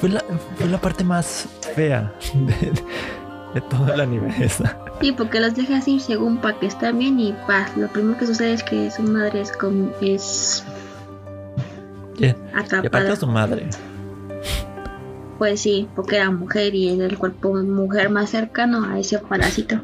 Fue 0.01 0.09
la, 0.11 0.23
fue 0.57 0.69
la 0.69 0.79
parte 0.81 1.03
más 1.05 1.47
fea 1.75 2.13
de, 2.35 2.73
de 3.55 3.61
todo 3.71 3.93
el 3.95 4.01
anime 4.01 4.35
esa. 4.45 4.79
Sí, 5.01 5.13
porque 5.13 5.41
los 5.41 5.55
deja 5.55 5.79
así 5.79 5.99
según 6.01 6.39
para 6.39 6.59
que 6.59 6.67
están 6.67 6.99
bien 6.99 7.19
y 7.19 7.33
pa, 7.47 7.67
lo 7.77 7.89
primero 7.89 8.19
que 8.19 8.27
sucede 8.27 8.53
es 8.53 8.63
que 8.63 8.91
su 8.91 9.03
madre 9.03 9.41
es 9.41 9.53
con 9.53 9.93
es 10.01 10.65
Y, 12.19 12.27
y 12.27 12.29
aparte 12.31 12.77
atrapada. 12.77 13.13
a 13.13 13.17
su 13.17 13.27
madre. 13.27 13.67
Pues 15.39 15.61
sí, 15.61 15.89
porque 15.97 16.17
era 16.17 16.31
mujer 16.31 16.75
y 16.75 16.91
era 16.91 17.07
el 17.07 17.19
cuerpo 17.19 17.55
mujer 17.55 18.09
más 18.11 18.31
cercano 18.31 18.85
a 18.85 18.99
ese 18.99 19.19
parásito. 19.19 19.81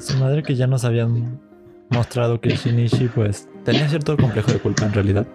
Su 0.00 0.16
madre 0.18 0.42
que 0.42 0.54
ya 0.54 0.66
nos 0.66 0.84
habían 0.84 1.40
mostrado 1.90 2.40
que 2.40 2.50
Shinichi 2.56 3.08
pues 3.08 3.48
tenía 3.64 3.88
cierto 3.88 4.16
complejo 4.16 4.52
de 4.52 4.58
culpa 4.58 4.86
en 4.86 4.92
realidad 4.92 5.26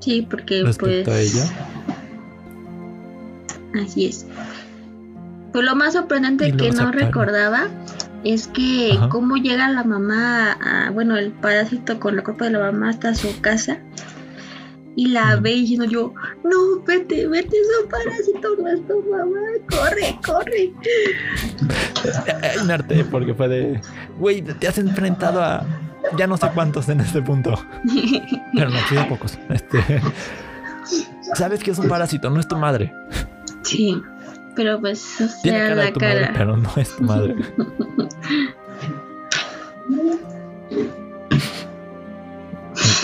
Sí, 0.00 0.26
porque 0.28 0.62
respecto 0.62 1.10
pues 1.10 1.16
a 1.16 1.20
ella. 1.20 1.44
Así 3.84 4.06
es. 4.06 4.26
Pues 5.52 5.64
lo 5.64 5.74
más 5.74 5.94
sorprendente 5.94 6.52
que 6.56 6.68
no 6.70 6.76
sacaron. 6.76 6.92
recordaba 6.92 7.68
es 8.24 8.46
que 8.48 8.92
Ajá. 8.96 9.08
cómo 9.08 9.36
llega 9.36 9.68
la 9.70 9.84
mamá, 9.84 10.52
a- 10.52 10.90
bueno, 10.90 11.16
el 11.16 11.32
parásito 11.32 11.98
con 11.98 12.16
la 12.16 12.22
copa 12.22 12.46
de 12.46 12.52
la 12.52 12.58
mamá 12.60 12.90
hasta 12.90 13.14
su 13.14 13.40
casa 13.40 13.78
y 14.96 15.08
la 15.08 15.36
Mm. 15.36 15.42
ve 15.42 15.50
diciendo 15.50 15.84
yo, 15.84 16.12
no, 16.42 16.80
vete, 16.86 17.28
vete, 17.28 17.54
es 17.56 17.68
un 17.82 17.88
parásito, 17.90 18.56
no 18.58 18.68
es 18.68 18.80
tu 18.88 19.02
mamá, 19.10 19.40
corre, 19.70 20.18
corre. 20.26 20.72
Ay, 22.42 22.64
me 22.66 22.72
harté 22.72 23.04
porque 23.04 23.34
fue 23.34 23.48
de. 23.48 23.80
Güey, 24.18 24.42
te 24.42 24.66
has 24.68 24.78
enfrentado 24.78 25.42
a. 25.42 25.64
Ya 26.16 26.26
no 26.26 26.36
sé 26.36 26.48
cuántos 26.54 26.88
en 26.88 27.00
este 27.00 27.20
punto. 27.22 27.54
Pero 28.54 28.70
no, 28.70 28.78
sí 28.88 28.94
pocos. 29.08 29.38
Este. 29.50 29.78
Sabes 31.34 31.62
que 31.64 31.70
es 31.72 31.78
un 31.78 31.88
parásito, 31.88 32.30
no 32.30 32.38
es 32.40 32.46
tu 32.48 32.56
madre. 32.56 32.92
sí, 33.62 34.00
pero 34.54 34.80
pues, 34.80 35.20
o 35.20 35.26
Tiene 35.42 35.58
sea, 35.58 35.68
cara 35.68 35.84
de 35.84 35.86
la 35.90 35.90
madre, 35.98 36.20
cara. 36.22 36.32
pero 36.38 36.56
no 36.56 36.70
es 36.76 36.96
tu 36.96 37.02
madre. 37.04 37.34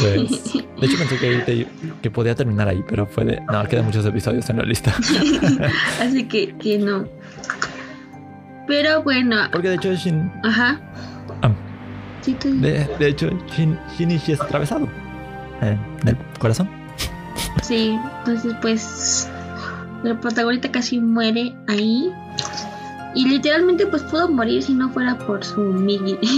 pues. 0.00 0.54
De 0.82 0.86
hecho, 0.88 0.98
pensé 0.98 1.16
que, 1.18 1.36
te- 1.46 1.66
que 2.02 2.10
podía 2.10 2.34
terminar 2.34 2.66
ahí, 2.68 2.82
pero 2.88 3.06
fue 3.06 3.24
de. 3.24 3.40
No, 3.52 3.62
quedan 3.68 3.84
muchos 3.84 4.04
episodios 4.04 4.48
en 4.50 4.56
la 4.58 4.64
lista. 4.64 4.92
Así 6.00 6.24
que, 6.24 6.54
que 6.56 6.78
no. 6.78 7.04
Pero 8.66 9.02
bueno, 9.02 9.36
Porque 9.52 9.68
de 9.68 9.74
hecho, 9.76 9.92
Shin. 9.94 10.30
ajá. 10.44 10.80
ah, 11.42 11.52
de, 12.26 12.88
de 12.98 13.08
hecho, 13.08 13.30
Shin, 13.54 13.78
Shinichi 13.96 14.32
es 14.32 14.40
atravesado. 14.40 14.88
En 15.60 15.78
el 16.08 16.16
corazón. 16.40 16.68
sí, 17.62 17.96
entonces 18.20 18.54
pues 18.60 19.28
el 20.04 20.16
protagonista 20.18 20.70
casi 20.72 20.98
muere 20.98 21.54
ahí. 21.68 22.10
Y 23.14 23.28
literalmente 23.28 23.86
pues 23.86 24.02
pudo 24.04 24.28
morir 24.28 24.62
si 24.62 24.72
no 24.74 24.88
fuera 24.90 25.16
por 25.18 25.44
su 25.44 25.60
Migi. 25.60 26.18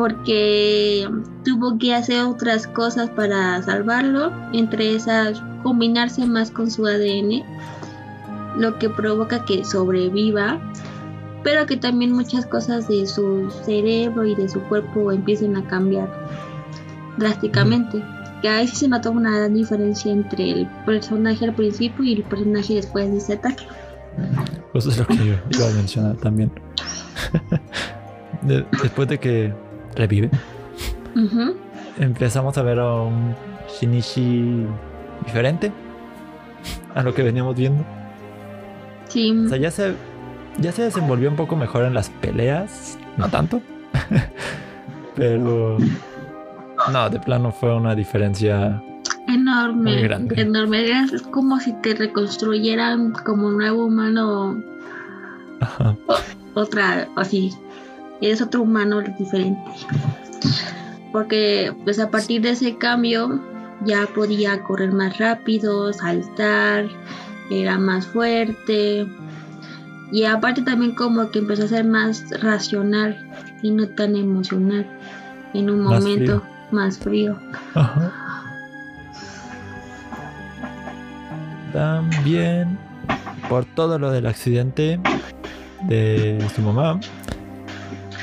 porque 0.00 1.06
tuvo 1.44 1.76
que 1.76 1.94
hacer 1.94 2.24
otras 2.24 2.66
cosas 2.66 3.10
para 3.10 3.62
salvarlo, 3.62 4.32
entre 4.54 4.94
esas 4.96 5.42
combinarse 5.62 6.24
más 6.24 6.50
con 6.50 6.70
su 6.70 6.86
ADN, 6.86 7.42
lo 8.56 8.78
que 8.78 8.88
provoca 8.88 9.44
que 9.44 9.62
sobreviva, 9.62 10.58
pero 11.44 11.66
que 11.66 11.76
también 11.76 12.12
muchas 12.12 12.46
cosas 12.46 12.88
de 12.88 13.06
su 13.06 13.50
cerebro 13.66 14.24
y 14.24 14.34
de 14.34 14.48
su 14.48 14.62
cuerpo 14.62 15.12
empiecen 15.12 15.54
a 15.58 15.66
cambiar 15.66 16.08
drásticamente. 17.18 18.02
Que 18.40 18.48
ahí 18.48 18.68
sí 18.68 18.76
se 18.76 18.88
notó 18.88 19.10
una 19.10 19.36
gran 19.36 19.52
diferencia 19.52 20.10
entre 20.10 20.50
el 20.50 20.66
personaje 20.86 21.44
al 21.44 21.54
principio 21.54 22.02
y 22.06 22.14
el 22.14 22.22
personaje 22.22 22.76
después 22.76 23.10
de 23.10 23.18
ese 23.18 23.34
ataque. 23.34 23.64
Pues 24.72 24.86
es 24.86 24.96
lo 24.96 25.06
que 25.06 25.16
yo 25.16 25.34
iba 25.50 25.68
a 25.68 25.74
mencionar 25.74 26.16
también. 26.16 26.50
De- 28.40 28.64
después 28.82 29.06
de 29.06 29.18
que 29.18 29.52
revive, 29.94 30.30
empezamos 31.98 32.56
a 32.58 32.62
ver 32.62 32.78
a 32.78 32.92
un 33.02 33.34
Shinichi 33.80 34.66
diferente 35.24 35.72
a 36.94 37.02
lo 37.02 37.14
que 37.14 37.22
veníamos 37.22 37.56
viendo. 37.56 37.84
Sí, 39.08 39.30
O 39.44 39.48
sea, 39.48 39.58
ya 39.58 39.70
se, 39.70 39.94
ya 40.58 40.72
se 40.72 40.82
desenvolvió 40.82 41.28
un 41.30 41.36
poco 41.36 41.56
mejor 41.56 41.84
en 41.84 41.94
las 41.94 42.08
peleas, 42.10 42.98
no 43.16 43.28
tanto. 43.28 43.60
Pero 45.16 45.76
no, 46.92 47.10
de 47.10 47.18
plano 47.20 47.50
fue 47.52 47.74
una 47.74 47.94
diferencia. 47.94 48.80
enorme, 49.28 49.92
Muy 49.94 50.02
grande. 50.02 50.40
enorme. 50.40 50.90
Es 51.12 51.22
como 51.22 51.58
si 51.60 51.72
te 51.82 51.94
reconstruyeran 51.94 53.12
como 53.24 53.48
un 53.48 53.58
nuevo 53.58 53.84
humano 53.86 54.62
Ajá. 55.60 55.96
otra, 56.54 57.08
así, 57.16 57.52
eres 58.20 58.40
otro 58.42 58.62
humano 58.62 59.00
diferente. 59.18 59.60
Porque 61.12 61.72
pues 61.84 61.98
a 61.98 62.10
partir 62.10 62.42
de 62.42 62.50
ese 62.50 62.76
cambio 62.76 63.40
ya 63.84 64.06
podía 64.14 64.62
correr 64.62 64.92
más 64.92 65.18
rápido, 65.18 65.92
saltar, 65.92 66.86
era 67.50 67.78
más 67.78 68.06
fuerte. 68.06 69.06
Y 70.12 70.24
aparte 70.24 70.62
también 70.62 70.94
como 70.94 71.30
que 71.30 71.38
empezó 71.40 71.64
a 71.64 71.68
ser 71.68 71.84
más 71.84 72.24
racional 72.42 73.16
y 73.62 73.70
no 73.70 73.88
tan 73.88 74.16
emocional 74.16 74.86
en 75.54 75.70
un 75.70 75.82
Más 75.84 76.02
momento 76.02 76.40
frío. 76.40 76.52
más 76.72 76.98
frío. 76.98 77.38
Ajá. 77.74 78.12
También 81.72 82.76
por 83.48 83.64
todo 83.64 83.98
lo 83.98 84.10
del 84.10 84.26
accidente 84.26 84.98
de 85.82 86.44
su 86.54 86.62
mamá, 86.62 86.98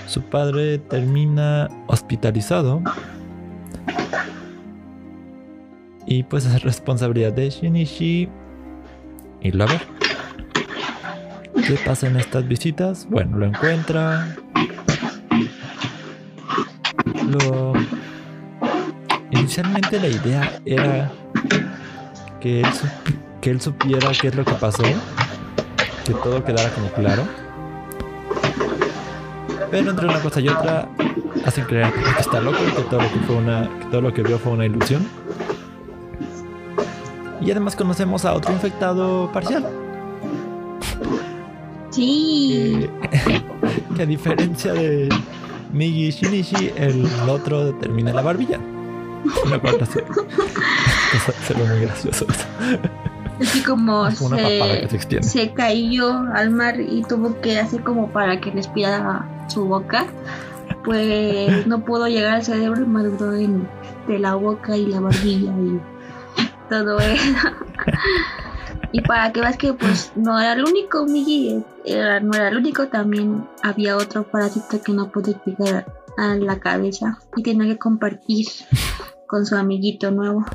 su 0.08 0.24
padre 0.24 0.80
termina 0.80 1.70
hospitalizado. 1.88 2.82
Y 6.06 6.24
pues 6.24 6.46
es 6.46 6.64
responsabilidad 6.64 7.34
de 7.34 7.50
Shinichi 7.50 8.30
irlo 9.42 9.66
a 9.66 9.68
ver. 9.68 9.82
¿Qué 11.68 11.78
pasa 11.86 12.08
en 12.08 12.18
estas 12.18 12.48
visitas? 12.48 13.08
Bueno, 13.10 13.38
lo 13.38 13.46
encuentra. 13.46 14.36
Lo 17.30 17.74
Inicialmente 19.32 20.00
la 20.00 20.08
idea 20.08 20.62
era 20.66 21.12
que 22.40 22.62
él, 22.62 22.68
que 23.42 23.50
él 23.50 23.62
supiera 23.62 24.12
qué 24.20 24.30
es 24.30 24.36
lo 24.36 24.46
que 24.46 24.54
pasó, 24.54 24.84
que 26.06 26.14
todo 26.14 26.44
quedara 26.44 26.70
como 26.72 26.90
claro. 26.92 27.47
Pero 29.72 29.92
entre 29.92 30.06
una 30.08 30.20
cosa 30.22 30.40
y 30.40 30.48
otra 30.48 30.88
hacen 31.46 31.66
creer 31.66 31.92
que 31.94 32.22
está 32.22 32.40
loco, 32.40 32.58
que 32.76 32.82
todo 32.84 33.02
lo 33.02 33.10
que 33.12 33.20
fue 33.26 33.36
una, 33.36 33.70
que 33.80 33.86
todo 33.92 34.02
lo 34.02 34.14
que 34.14 34.24
vio 34.24 34.40
fue 34.40 34.54
una 34.54 34.66
ilusión. 34.66 35.06
Y 37.42 37.52
además 37.52 37.76
conocemos 37.76 38.26
a 38.26 38.34
otro 38.34 38.52
infectado 38.54 39.32
parcial, 39.32 39.66
Sí, 41.92 42.88
que, 43.12 43.44
que 43.96 44.04
a 44.04 44.06
diferencia 44.06 44.74
de 44.74 45.10
Migi 45.72 46.12
Shinichi, 46.12 46.72
el 46.76 47.08
otro 47.30 47.74
termina 47.76 48.14
la 48.14 48.22
barbilla. 48.22 48.60
Cual 49.62 49.78
hace- 49.82 50.04
se, 51.26 51.32
se 51.32 51.54
ve 51.54 51.68
muy 51.68 51.80
gracioso 51.82 52.26
así 53.42 53.62
como 53.64 54.08
como 54.18 54.28
una 54.28 54.38
papada 54.38 54.80
que 54.80 54.84
se 54.84 54.90
se, 54.90 54.96
extiende. 54.96 55.28
se 55.28 55.52
cayó 55.54 56.12
al 56.34 56.52
mar 56.52 56.80
y 56.80 57.04
tuvo 57.04 57.40
que 57.42 57.60
hacer 57.60 57.84
como 57.84 58.10
para 58.10 58.40
que 58.40 58.52
respirara 58.52 59.26
su 59.48 59.66
boca, 59.66 60.08
pues 60.84 61.66
no 61.68 61.84
pudo 61.84 62.08
llegar 62.08 62.36
al 62.36 62.44
cerebro 62.44 62.82
y 62.84 62.86
maduró 62.86 63.32
de 63.32 64.20
la 64.20 64.36
boca 64.36 64.76
y 64.78 64.86
la 64.86 65.00
barbilla 65.00 65.52
y 65.52 65.80
todo 66.70 67.00
eso. 67.00 67.24
Y 68.94 69.02
para 69.02 69.34
que 69.34 69.42
veas 69.42 69.58
que 69.58 69.74
pues 69.74 70.14
no 70.16 70.40
era 70.40 70.54
el 70.54 70.64
único, 70.64 71.06
Migi, 71.06 71.62
era- 71.84 72.22
no 72.22 72.34
era 72.34 72.48
el 72.48 72.58
único, 72.58 72.88
también 72.88 73.46
había 73.62 73.98
otro 73.98 74.24
parásito 74.24 74.82
que 74.82 74.94
no 74.94 75.12
pudo 75.12 75.34
llegar 75.46 75.86
a 76.18 76.36
la 76.36 76.58
cabeza 76.60 77.20
y 77.36 77.44
tenía 77.44 77.66
que 77.68 77.78
compartir 77.78 78.48
con 79.28 79.46
su 79.46 79.58
amiguito 79.58 80.10
nuevo. 80.12 80.46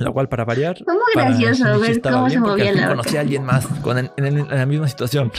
Lo 0.00 0.12
cual, 0.12 0.28
para 0.28 0.44
variar, 0.44 0.76
Fue 0.84 0.94
muy 0.94 1.02
gracioso 1.14 1.78
ver 1.78 2.00
cómo 2.00 2.24
se 2.28 2.30
bien 2.30 2.40
movía 2.40 2.72
la 2.72 2.80
boca. 2.82 2.88
conocí 2.88 3.16
a 3.16 3.20
alguien 3.20 3.44
más 3.44 3.66
con 3.82 3.98
en, 3.98 4.10
en- 4.16 4.38
en 4.38 4.48
la 4.48 4.66
misma 4.66 4.88
situación. 4.88 5.30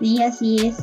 Sí, 0.00 0.22
así 0.22 0.66
es. 0.68 0.76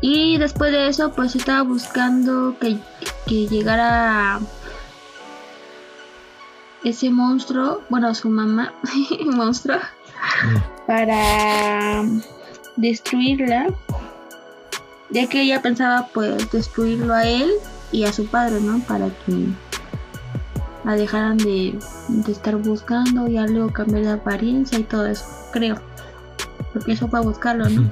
Y 0.00 0.38
después 0.38 0.72
de 0.72 0.88
eso, 0.88 1.12
pues 1.12 1.36
estaba 1.36 1.62
buscando 1.62 2.56
que, 2.58 2.78
que 3.26 3.46
llegara 3.48 4.40
ese 6.84 7.10
monstruo, 7.10 7.82
bueno, 7.90 8.14
su 8.14 8.28
mamá, 8.30 8.72
monstruo, 9.26 9.78
Mm, 10.42 10.86
para 10.86 12.02
destruirla, 12.76 13.66
ya 15.10 15.28
que 15.28 15.42
ella 15.42 15.62
pensaba 15.62 16.08
pues 16.12 16.50
destruirlo 16.50 17.14
a 17.14 17.24
él 17.24 17.50
y 17.92 18.04
a 18.04 18.12
su 18.12 18.26
padre, 18.26 18.60
¿no? 18.60 18.80
Para 18.80 19.08
que 19.08 19.46
la 20.84 20.94
dejaran 20.94 21.36
de, 21.38 21.78
de 22.08 22.32
estar 22.32 22.56
buscando 22.56 23.28
y 23.28 23.38
luego 23.48 23.72
cambiar 23.72 24.04
de 24.04 24.10
apariencia 24.12 24.78
y 24.78 24.84
todo 24.84 25.06
eso, 25.06 25.24
creo. 25.52 25.76
Porque 26.72 26.92
eso 26.92 27.08
fue 27.08 27.18
a 27.18 27.22
buscarlo, 27.22 27.68
¿no? 27.68 27.90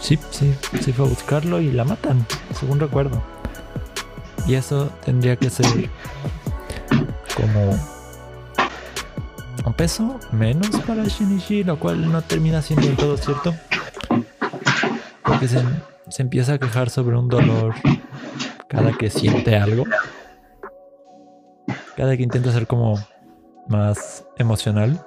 Sí, 0.00 0.18
sí, 0.30 0.54
sí 0.82 0.92
fue 0.92 1.06
a 1.06 1.08
buscarlo 1.08 1.60
y 1.60 1.72
la 1.72 1.84
matan, 1.84 2.26
según 2.58 2.78
recuerdo. 2.78 3.22
Y 4.46 4.54
eso 4.54 4.90
tendría 5.04 5.36
que 5.36 5.48
ser 5.48 5.88
como 7.34 7.70
un 9.64 9.72
peso 9.72 10.20
menos 10.32 10.68
para 10.86 11.04
Shinichi, 11.04 11.64
lo 11.64 11.78
cual 11.78 12.10
no 12.12 12.20
termina 12.20 12.60
siendo 12.60 12.86
todo 12.88 13.16
cierto. 13.16 13.54
Porque 15.24 15.48
se, 15.48 15.62
se 16.08 16.22
empieza 16.22 16.54
a 16.54 16.58
quejar 16.58 16.90
sobre 16.90 17.16
un 17.16 17.28
dolor 17.28 17.74
cada 18.68 18.92
que 18.92 19.10
siente 19.10 19.56
algo. 19.56 19.84
Cada 21.96 22.16
que 22.16 22.22
intenta 22.22 22.52
ser 22.52 22.66
como 22.66 22.98
más 23.68 24.24
emocional. 24.36 25.04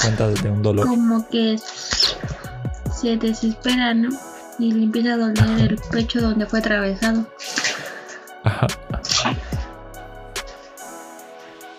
Cuenta 0.00 0.28
de 0.28 0.50
un 0.50 0.62
dolor. 0.62 0.86
Como 0.86 1.28
que 1.28 1.58
se 1.58 3.16
desespera, 3.16 3.94
¿no? 3.94 4.10
Y 4.58 4.72
le 4.72 4.84
empieza 4.84 5.14
a 5.14 5.16
doler 5.16 5.72
el 5.72 5.78
pecho 5.90 6.20
donde 6.20 6.46
fue 6.46 6.58
atravesado. 6.58 7.26
Ajá. 8.44 8.66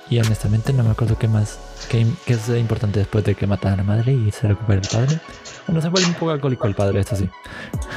Y 0.10 0.20
honestamente 0.20 0.74
no 0.74 0.84
me 0.84 0.92
acuerdo 0.92 1.18
qué 1.18 1.28
más, 1.28 1.58
qué, 1.90 2.06
qué 2.26 2.34
es 2.34 2.50
importante 2.50 3.00
después 3.00 3.24
de 3.24 3.34
que 3.34 3.48
matan 3.48 3.74
a 3.74 3.78
la 3.78 3.84
madre 3.84 4.12
y 4.14 4.32
se 4.32 4.48
recupera 4.48 4.82
el 4.82 4.88
padre. 4.88 5.20
Bueno, 5.68 5.82
se 5.82 5.90
vuelve 5.90 6.08
un 6.08 6.14
poco 6.16 6.32
alcohólico 6.32 6.68
el 6.68 6.76
padre, 6.76 7.02
eso 7.02 7.16
sí. 7.16 7.30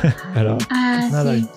Pero 0.35 0.59
Ah, 0.71 1.09
Nada. 1.11 1.33
sí. 1.35 1.49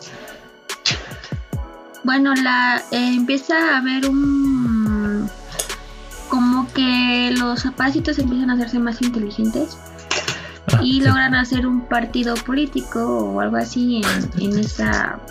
Bueno, 2.04 2.34
la 2.36 2.82
eh, 2.92 3.14
empieza 3.16 3.76
a 3.76 3.78
haber 3.80 4.08
un 4.08 5.30
como 6.30 6.68
que 6.74 7.34
los 7.38 7.64
parásitos 7.76 8.20
empiezan 8.20 8.50
a 8.50 8.54
hacerse 8.54 8.80
más 8.80 9.02
inteligentes 9.02 9.78
Ah, 10.74 10.80
y 10.84 10.96
sí. 11.00 11.00
logran 11.08 11.34
hacer 11.36 11.66
un 11.66 11.82
partido 11.88 12.36
político 12.36 13.00
o 13.06 13.40
algo 13.40 13.56
así 13.56 14.02
en, 14.36 14.44
en 14.44 14.60
ese 14.60 14.84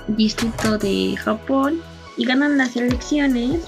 distrito 0.08 0.78
de 0.78 1.14
Japón 1.22 1.80
y 2.16 2.24
ganan 2.24 2.56
las 2.56 2.74
elecciones 2.76 3.60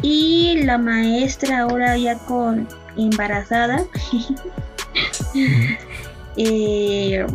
y 0.00 0.62
la 0.64 0.78
maestra 0.78 1.60
ahora 1.60 1.96
ya 1.98 2.16
con 2.20 2.66
embarazada 2.96 3.84
eh, 6.36 7.26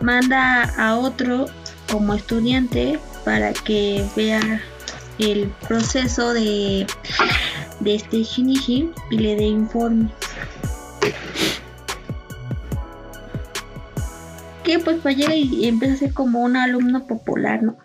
manda 0.00 0.64
a 0.76 0.96
otro 0.96 1.46
como 1.90 2.14
estudiante 2.14 2.98
para 3.24 3.52
que 3.52 4.04
vea 4.16 4.60
el 5.18 5.48
proceso 5.66 6.34
de, 6.34 6.86
de 7.80 7.94
este 7.94 8.22
Shinichi 8.22 8.90
y 9.10 9.18
le 9.18 9.36
dé 9.36 9.44
informe. 9.44 10.10
Que 14.62 14.78
pues 14.80 14.98
pues 15.02 15.16
llega 15.16 15.34
y, 15.34 15.42
y 15.54 15.68
empieza 15.68 15.94
a 15.94 15.98
ser 15.98 16.12
como 16.12 16.40
un 16.40 16.56
alumno 16.56 17.06
popular, 17.06 17.62
¿no? 17.62 17.76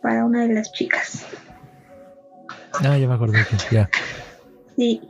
Para 0.00 0.24
una 0.24 0.42
de 0.46 0.54
las 0.54 0.72
chicas. 0.72 1.26
Ah, 2.74 2.96
ya 2.96 3.06
me 3.06 3.14
acordé 3.14 3.46
ya. 3.70 3.88
Sí, 4.76 5.00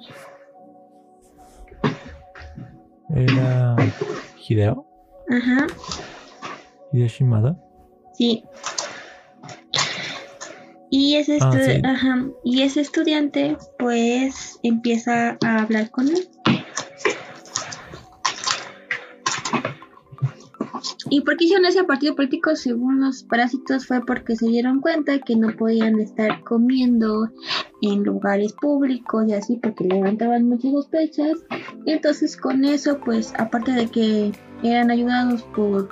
Era 3.14 3.76
Hideo. 4.48 4.86
ajá, 5.30 5.66
Hideo 6.92 7.08
Shimada. 7.08 7.56
sí. 8.14 8.44
Y 10.94 11.14
ese, 11.16 11.38
Ah, 11.40 11.52
sí. 11.52 11.80
ajá, 11.84 12.26
y 12.44 12.60
ese 12.62 12.82
estudiante 12.82 13.56
pues 13.78 14.58
empieza 14.62 15.38
a 15.42 15.62
hablar 15.62 15.90
con 15.90 16.08
él. 16.08 16.28
¿Y 21.10 21.20
por 21.22 21.36
qué 21.36 21.44
hicieron 21.44 21.64
ese 21.66 21.84
partido 21.84 22.14
político 22.14 22.54
según 22.56 23.00
los 23.00 23.22
parásitos? 23.24 23.86
Fue 23.86 24.04
porque 24.04 24.36
se 24.36 24.46
dieron 24.48 24.80
cuenta 24.80 25.18
que 25.20 25.36
no 25.36 25.54
podían 25.56 25.98
estar 26.00 26.42
comiendo 26.44 27.28
en 27.82 28.04
lugares 28.04 28.52
públicos 28.54 29.24
y 29.28 29.34
así 29.34 29.56
porque 29.56 29.84
levantaban 29.84 30.48
muchas 30.48 30.70
sospechas. 30.70 31.38
Y 31.84 31.92
entonces 31.92 32.36
con 32.36 32.64
eso, 32.64 32.98
pues 33.04 33.34
aparte 33.38 33.72
de 33.72 33.86
que 33.88 34.32
eran 34.62 34.90
ayudados 34.90 35.42
por 35.54 35.88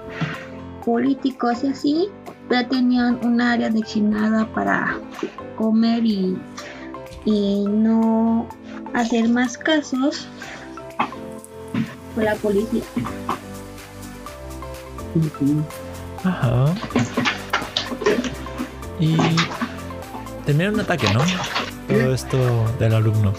políticos 0.85 1.65
y 1.65 1.69
así, 1.69 2.09
ya 2.51 2.67
tenían 2.69 3.19
un 3.25 3.41
área 3.41 3.69
destinada 3.69 4.47
para 4.55 4.99
comer 5.57 6.05
y, 6.05 6.39
y 7.25 7.65
no 7.69 8.49
hacer 8.95 9.29
más 9.29 9.59
casos 9.59 10.29
con 12.15 12.25
la 12.25 12.35
policía. 12.37 12.83
Ajá. 16.25 16.75
Y 19.01 19.17
termina 20.45 20.71
un 20.71 20.81
ataque, 20.81 21.13
¿no? 21.13 21.21
Todo 21.91 22.15
esto 22.15 22.39
del 22.79 22.95
alumno. 22.95 23.33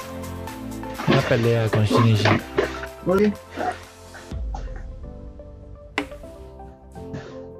Una 1.07 1.21
pelea 1.21 1.69
con 1.69 1.85
Shinichi. 1.85 2.27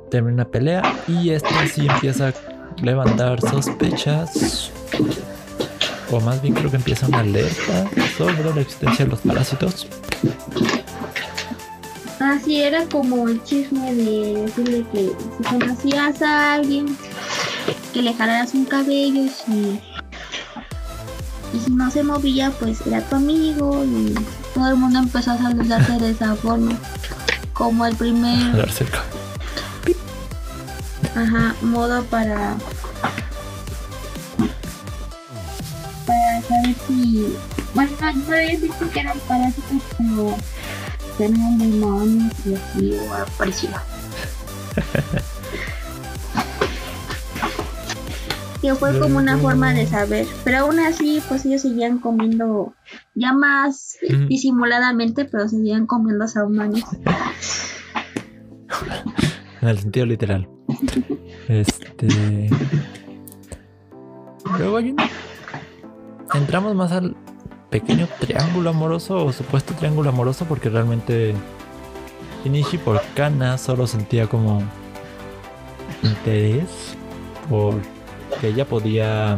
Termina 0.10 0.34
una 0.34 0.46
pelea 0.46 0.82
y 1.08 1.30
esta 1.30 1.66
sí 1.68 1.88
empieza 1.88 2.28
a 2.28 2.34
levantar 2.82 3.40
sospechas. 3.40 4.72
O 6.12 6.20
más 6.20 6.42
bien 6.42 6.54
creo 6.56 6.70
que 6.70 6.76
empieza 6.76 7.08
una 7.08 7.20
alerta 7.20 7.90
sobre 8.18 8.54
la 8.54 8.60
existencia 8.60 9.06
de 9.06 9.12
los 9.12 9.22
parásitos. 9.22 9.88
Así 12.20 12.62
era 12.62 12.86
como 12.86 13.30
el 13.30 13.42
chisme 13.46 13.96
de 13.96 14.44
decirle 14.44 14.86
que 14.92 15.12
si 15.38 15.44
conocías 15.44 16.22
a 16.22 16.54
alguien, 16.56 16.98
que 17.94 18.02
le 18.02 18.14
jalaras 18.14 18.54
un 18.54 18.66
cabello 18.66 19.24
y 19.24 19.30
si, 19.30 19.80
y 21.54 21.60
si 21.60 21.72
no 21.72 21.92
se 21.92 22.04
movía, 22.04 22.52
pues 22.60 22.82
era 22.86 23.02
tu 23.02 23.16
amigo 23.16 23.84
y 23.84 24.14
todo 24.54 24.70
el 24.70 24.76
mundo 24.76 25.00
empezó 25.00 25.32
a 25.32 25.38
saludarse 25.38 25.94
de 26.00 26.12
esa 26.12 26.36
forma. 26.36 26.78
Como 27.54 27.86
el 27.86 27.96
primer 27.96 28.66
ajá, 31.16 31.56
modo 31.62 32.04
para 32.06 32.56
para 36.06 36.42
saber 36.42 36.76
si 36.88 37.36
bueno 37.74 37.92
no, 38.02 38.14
no 38.14 38.36
había 38.36 38.58
visto 38.58 38.90
que 38.90 39.00
eran 39.00 39.20
parásitos 39.28 39.82
pero 39.98 40.36
eran 41.20 41.58
demonios 41.58 42.34
y 42.46 42.56
así 42.56 42.94
o 42.94 43.14
algo 43.14 43.32
parecido 43.38 43.74
que 48.62 48.76
fue 48.76 49.00
como 49.00 49.18
una 49.18 49.38
forma 49.38 49.74
de 49.74 49.88
saber 49.88 50.28
pero 50.44 50.60
aún 50.60 50.80
así 50.80 51.22
pues 51.28 51.46
ellos 51.46 51.62
seguían 51.62 52.00
comiendo 52.00 52.74
ya 53.16 53.34
más 53.34 53.98
disimuladamente 54.28 55.26
pero 55.26 55.50
seguían 55.50 55.88
comiendo 55.88 56.26
a 56.26 56.46
humanos 56.46 56.84
En 59.62 59.70
el 59.70 59.78
sentido 59.78 60.06
literal. 60.06 60.50
Este. 61.48 62.50
Luego 64.58 64.78
hay 64.78 64.92
un. 64.92 64.98
Entramos 66.34 66.76
más 66.76 66.92
al 66.92 67.16
pequeño 67.70 68.08
triángulo 68.20 68.72
amoroso 68.72 69.26
o 69.26 69.32
supuesto 69.32 69.74
triángulo 69.76 70.10
amoroso 70.10 70.46
porque 70.46 70.70
realmente 70.70 71.34
Shinichi 72.44 72.78
por 72.78 73.02
Kana 73.16 73.58
solo 73.58 73.86
sentía 73.86 74.28
como 74.28 74.64
interés 76.04 76.98
por 77.50 77.76
que 78.40 78.50
ella 78.50 78.66
podía 78.66 79.38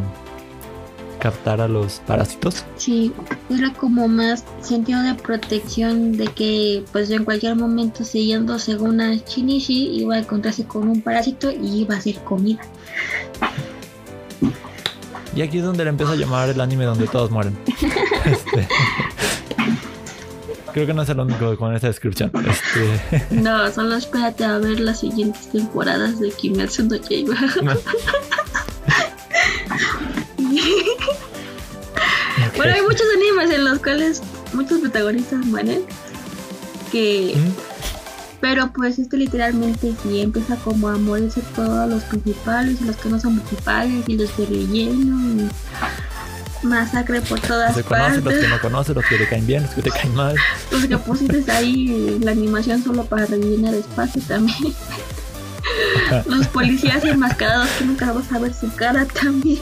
captar 1.18 1.60
a 1.60 1.68
los 1.68 2.00
parásitos. 2.06 2.64
Sí, 2.76 3.12
era 3.48 3.72
como 3.72 4.08
más 4.08 4.44
sentido 4.60 5.02
de 5.02 5.14
protección 5.14 6.16
de 6.18 6.26
que 6.26 6.84
pues 6.92 7.10
en 7.10 7.24
cualquier 7.24 7.56
momento 7.56 8.04
siguiendo 8.04 8.58
según 8.58 9.00
a 9.00 9.14
Shinichi 9.14 9.96
iba 9.96 10.16
a 10.16 10.18
encontrarse 10.18 10.64
con 10.66 10.88
un 10.88 11.00
parásito 11.00 11.50
y 11.50 11.80
iba 11.80 11.96
a 11.96 12.00
ser 12.00 12.16
comida. 12.24 12.60
Y 15.34 15.42
aquí 15.42 15.58
es 15.58 15.64
donde 15.64 15.84
le 15.84 15.90
empieza 15.90 16.12
a 16.12 16.16
llamar 16.16 16.48
el 16.50 16.60
anime 16.60 16.84
donde 16.84 17.06
todos 17.06 17.30
mueren. 17.30 17.56
Este, 18.24 18.66
Creo 20.74 20.88
que 20.88 20.94
no 20.94 21.02
es 21.02 21.08
el 21.08 21.20
único 21.20 21.56
con 21.56 21.72
esta 21.72 21.86
descripción. 21.86 22.32
Este, 22.34 23.26
No, 23.30 23.70
solo 23.70 23.94
espérate 23.94 24.44
a 24.44 24.58
ver 24.58 24.80
las 24.80 25.00
siguientes 25.00 25.48
temporadas 25.52 26.18
de 26.18 26.30
Kimetsu 26.32 26.84
no 26.84 26.96
Yaiba. 26.96 27.36
Bueno, 32.64 32.76
hay 32.76 32.82
muchos 32.88 33.06
animes 33.16 33.50
en 33.50 33.64
los 33.64 33.78
cuales 33.78 34.22
muchos 34.52 34.80
protagonistas 34.80 35.44
mueren. 35.46 35.82
Que 36.90 37.34
¿Mm? 37.36 37.74
Pero 38.40 38.70
pues 38.74 38.98
este 38.98 39.16
literalmente 39.16 39.94
sí 40.02 40.20
empieza 40.20 40.56
como 40.56 40.88
a 40.88 40.98
morirse 40.98 41.40
todos 41.56 41.88
los 41.88 42.02
principales 42.02 42.78
y 42.80 42.84
los 42.84 42.96
que 42.96 43.08
no 43.08 43.18
son 43.18 43.40
principales 43.40 44.04
y 44.06 44.18
los 44.18 44.36
de 44.36 44.44
relleno 44.44 45.18
y 46.62 46.66
masacre 46.66 47.22
por 47.22 47.40
todas 47.40 47.74
Se 47.74 47.82
conoce, 47.82 48.16
los 48.16 48.18
que 48.18 48.30
partes. 48.30 48.50
no 48.50 48.60
conocen, 48.60 48.94
los 48.96 49.04
que 49.06 49.16
te 49.16 49.28
caen 49.28 49.46
bien, 49.46 49.62
los 49.62 49.72
que 49.72 49.80
te 49.80 49.90
caen 49.90 50.14
mal. 50.14 50.36
Los 50.70 50.84
que 50.84 50.98
pusiste 50.98 51.50
ahí 51.50 52.18
la 52.22 52.32
animación 52.32 52.84
solo 52.84 53.04
para 53.06 53.24
rellenar 53.24 53.72
espacio 53.72 54.20
también. 54.28 54.74
los 56.26 56.46
policías 56.48 57.02
enmascarados 57.04 57.70
que 57.78 57.86
nunca 57.86 58.12
vas 58.12 58.30
a 58.30 58.38
ver 58.38 58.52
su 58.52 58.70
cara 58.74 59.06
también. 59.06 59.60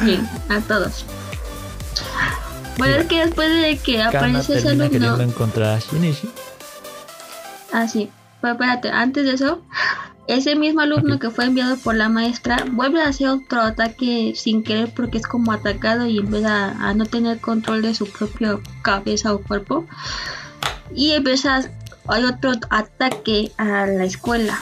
Sí, 0.00 0.20
a 0.48 0.60
todos. 0.60 1.04
Bueno, 2.78 2.96
es 2.96 3.06
que 3.06 3.24
después 3.24 3.50
de 3.50 3.78
que 3.78 4.02
aparece 4.02 4.58
ese 4.58 4.70
alumno, 4.70 4.90
queriendo 4.90 5.22
encontrar 5.22 5.76
a 5.76 5.78
Shinichi. 5.78 6.30
Ah, 7.72 7.86
sí. 7.86 8.10
Pero 8.40 8.54
espérate, 8.54 8.90
antes 8.90 9.24
de 9.24 9.34
eso, 9.34 9.60
ese 10.26 10.54
mismo 10.54 10.80
alumno 10.80 11.18
que 11.18 11.30
fue 11.30 11.44
enviado 11.44 11.76
por 11.76 11.94
la 11.94 12.08
maestra 12.08 12.64
vuelve 12.70 13.02
a 13.02 13.08
hacer 13.08 13.28
otro 13.28 13.60
ataque 13.60 14.32
sin 14.34 14.62
querer 14.62 14.92
porque 14.94 15.18
es 15.18 15.26
como 15.26 15.52
atacado 15.52 16.06
y 16.06 16.18
empieza 16.18 16.70
a 16.70 16.94
no 16.94 17.04
tener 17.04 17.40
control 17.40 17.82
de 17.82 17.94
su 17.94 18.06
propia 18.06 18.58
cabeza 18.82 19.34
o 19.34 19.42
cuerpo. 19.42 19.86
Y 20.94 21.12
empieza, 21.12 21.62
hay 22.08 22.24
otro 22.24 22.52
ataque 22.70 23.52
a 23.58 23.86
la 23.86 24.04
escuela. 24.04 24.58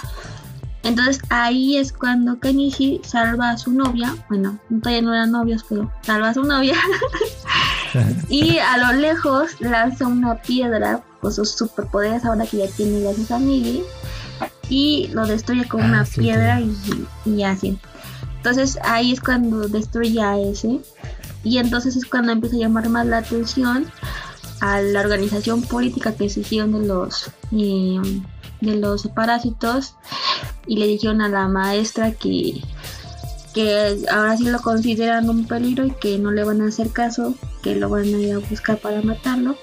Entonces 0.85 1.20
ahí 1.29 1.76
es 1.76 1.93
cuando 1.93 2.39
Kenichi 2.39 3.01
salva 3.05 3.51
a 3.51 3.59
su 3.59 3.72
novia. 3.72 4.14
Bueno, 4.29 4.59
todavía 4.81 5.03
no 5.03 5.12
eran 5.14 5.33
novios, 5.33 5.64
pero 5.68 5.91
salva 6.03 6.31
a 6.31 6.35
su 6.35 6.45
novia. 6.45 6.74
Y 8.29 8.59
a 8.59 8.76
lo 8.76 8.93
lejos 9.01 9.61
lanza 9.61 10.07
una 10.07 10.35
piedra 10.43 11.03
con 11.20 11.33
sus 11.33 11.53
superpoderes 11.53 12.24
ahora 12.24 12.45
que 12.47 12.59
ya 12.59 12.66
tiene 12.68 13.01
gracias 13.01 13.31
a 13.31 13.39
Migi. 13.39 13.83
y 14.68 15.09
lo 15.12 15.26
destruye 15.26 15.66
con 15.66 15.81
Ah, 15.81 15.87
una 15.87 16.05
sí, 16.05 16.20
piedra 16.20 16.61
y, 16.61 16.76
y 17.24 17.43
así. 17.45 17.79
Entonces 18.37 18.79
ahí 18.85 19.12
es 19.12 19.20
cuando 19.20 19.68
destruye 19.68 20.20
a 20.20 20.39
ese 20.39 20.81
y 21.45 21.57
entonces 21.59 21.97
es 21.97 22.05
cuando 22.05 22.33
empieza 22.33 22.57
a 22.57 22.61
llamar 22.61 22.89
más 22.91 23.07
la 23.07 23.18
atención 23.18 23.87
a 24.61 24.81
la 24.83 25.01
organización 25.01 25.62
política 25.62 26.12
que 26.14 26.26
exigieron 26.26 26.72
de 26.72 26.87
los 26.87 27.31
eh, 27.53 28.01
de 28.61 28.76
los 28.76 29.07
parásitos 29.09 29.95
y 30.69 30.77
le 30.77 30.87
dijeron 30.87 31.21
a 31.21 31.29
la 31.29 31.49
maestra 31.49 32.12
que 32.12 32.62
que 33.55 34.05
ahora 34.12 34.37
sí 34.37 34.45
lo 34.45 34.61
consideran 34.61 35.29
un 35.29 35.47
peligro 35.47 35.87
y 35.87 35.91
que 35.91 36.19
no 36.19 36.31
le 36.31 36.45
van 36.45 36.61
a 36.62 36.69
hacer 36.69 36.91
caso, 36.91 37.35
que 37.62 37.75
lo 37.75 37.89
van 37.89 38.05
a 38.05 38.19
ir 38.19 38.35
a 38.35 38.39
buscar 38.39 38.79
para 38.79 39.03
matarlo 39.03 39.57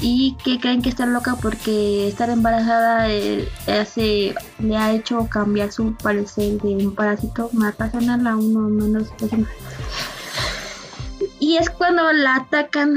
y 0.00 0.36
que 0.44 0.58
creen 0.58 0.82
que 0.82 0.88
está 0.88 1.06
loca 1.06 1.36
porque 1.40 2.08
estar 2.08 2.28
embarazada 2.28 3.10
eh, 3.10 3.48
hace, 3.66 4.34
le 4.58 4.76
ha 4.76 4.92
hecho 4.92 5.28
cambiar 5.28 5.72
su 5.72 5.94
parecer 5.94 6.60
de 6.60 6.86
un 6.86 6.94
parásito 6.94 7.48
más 7.52 7.76
racional 7.78 8.26
a 8.26 8.36
uno 8.36 8.68
menos 8.68 9.10
racional. 9.20 9.48
Y 11.40 11.56
es 11.56 11.70
cuando 11.70 12.12
la 12.12 12.36
atacan 12.36 12.96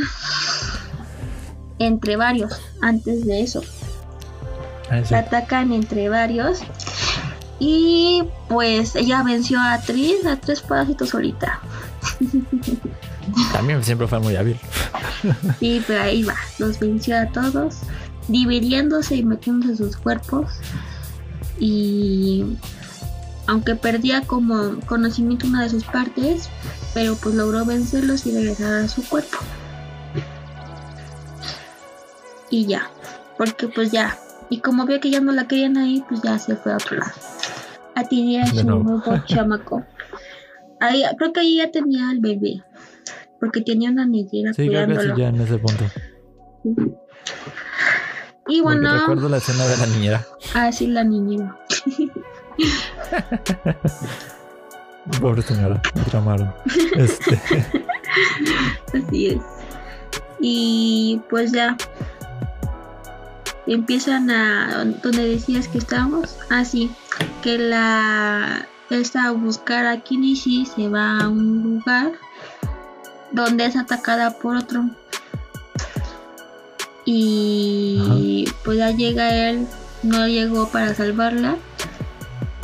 entre 1.80 2.16
varios, 2.16 2.60
antes 2.82 3.26
de 3.26 3.42
eso. 3.42 3.62
Ah, 4.90 5.02
sí. 5.04 5.14
La 5.14 5.20
atacan 5.20 5.72
entre 5.72 6.10
varios. 6.10 6.60
Y 7.60 8.24
pues 8.49 8.95
ella 8.95 9.24
venció 9.24 9.60
a 9.60 9.80
tres, 9.82 10.26
a 10.26 10.38
tres 10.38 10.62
parásitos 10.62 11.10
solita. 11.10 11.60
También 13.51 13.84
siempre 13.84 14.08
fue 14.08 14.20
muy 14.20 14.36
hábil. 14.36 14.60
Sí, 15.60 15.84
pero 15.88 16.03
ahí 16.03 16.24
va, 16.24 16.36
los 16.60 16.80
venció 16.80 17.18
a 17.18 17.26
todos, 17.28 17.78
dividiéndose 18.28 19.16
y 19.16 19.24
metiéndose 19.24 19.76
sus 19.76 19.97
cuerpos. 19.97 20.51
Y 21.60 22.45
aunque 23.47 23.76
perdía 23.76 24.22
como 24.22 24.80
conocimiento 24.86 25.47
una 25.47 25.64
de 25.64 25.70
sus 25.70 25.84
partes, 25.84 26.49
pero 26.93 27.16
pues 27.16 27.36
logró 27.36 27.66
vencerlos 27.66 28.26
y 28.26 28.32
regresar 28.32 28.84
a 28.84 28.88
su 28.88 29.03
cuerpo. 29.08 29.38
Y 32.49 32.66
ya, 32.66 32.89
porque 33.38 33.68
pues 33.68 33.91
ya, 33.91 34.18
y 34.49 34.60
como 34.60 34.86
vio 34.86 34.99
que 34.99 35.10
ya 35.10 35.20
no 35.20 35.32
la 35.32 35.47
querían 35.47 35.78
ahí, 35.78 36.03
pues 36.08 36.22
ya 36.22 36.39
se 36.39 36.55
fue 36.55 36.74
a 36.74 36.76
otro 36.76 36.97
lado. 36.97 37.12
A 38.00 38.04
tener 38.08 38.43
a 38.43 38.48
su 38.48 38.64
nuevo. 38.64 38.84
nuevo 38.84 39.18
chamaco. 39.26 39.84
Ahí, 40.80 41.04
creo 41.18 41.34
que 41.34 41.39
ahí 41.39 41.58
ya 41.58 41.72
tenía 41.72 42.10
al 42.10 42.20
bebé, 42.20 42.64
porque 43.39 43.62
tenía 43.62 43.89
una 43.89 44.06
niñera 44.06 44.54
Sí, 44.54 44.68
creo 44.68 44.86
que 44.88 44.93
sí, 44.93 45.00
cuidándolo. 45.00 45.18
ya 45.18 45.28
en 45.30 45.41
ese 45.41 45.58
punto. 45.58 45.84
Y 48.50 48.62
Porque 48.62 48.62
bueno, 48.62 48.93
recuerdo 49.00 49.30
la 49.30 49.38
escena 49.38 49.66
de 49.68 49.78
la 49.78 49.86
niñera. 49.88 50.26
así 50.54 50.88
la 50.88 51.04
niñera. 51.04 51.58
Pobre 55.22 55.41
señora, 55.41 55.82
me 55.95 56.02
tramaron. 56.04 56.54
Este, 56.95 57.39
Así 58.93 59.28
es. 59.28 59.41
Y 60.39 61.22
pues 61.30 61.52
ya 61.52 61.76
empiezan 63.68 64.30
a 64.30 64.86
donde 65.03 65.28
decías 65.28 65.68
que 65.68 65.78
estábamos. 65.78 66.38
Así 66.49 66.91
que 67.41 67.57
la 67.57 68.68
esta 68.89 69.26
a 69.26 69.32
buscar 69.32 69.86
a 69.86 69.99
Kinishi 69.99 70.65
se 70.65 70.88
va 70.88 71.20
a 71.20 71.28
un 71.28 71.61
lugar 71.61 72.13
donde 73.32 73.65
es 73.65 73.76
atacada 73.76 74.38
por 74.39 74.55
otro. 74.55 74.86
Y 77.05 78.45
pues 78.63 78.78
ya 78.78 78.91
llega 78.91 79.49
él, 79.49 79.68
no 80.03 80.28
llegó 80.28 80.68
para 80.70 80.93
salvarla 80.93 81.55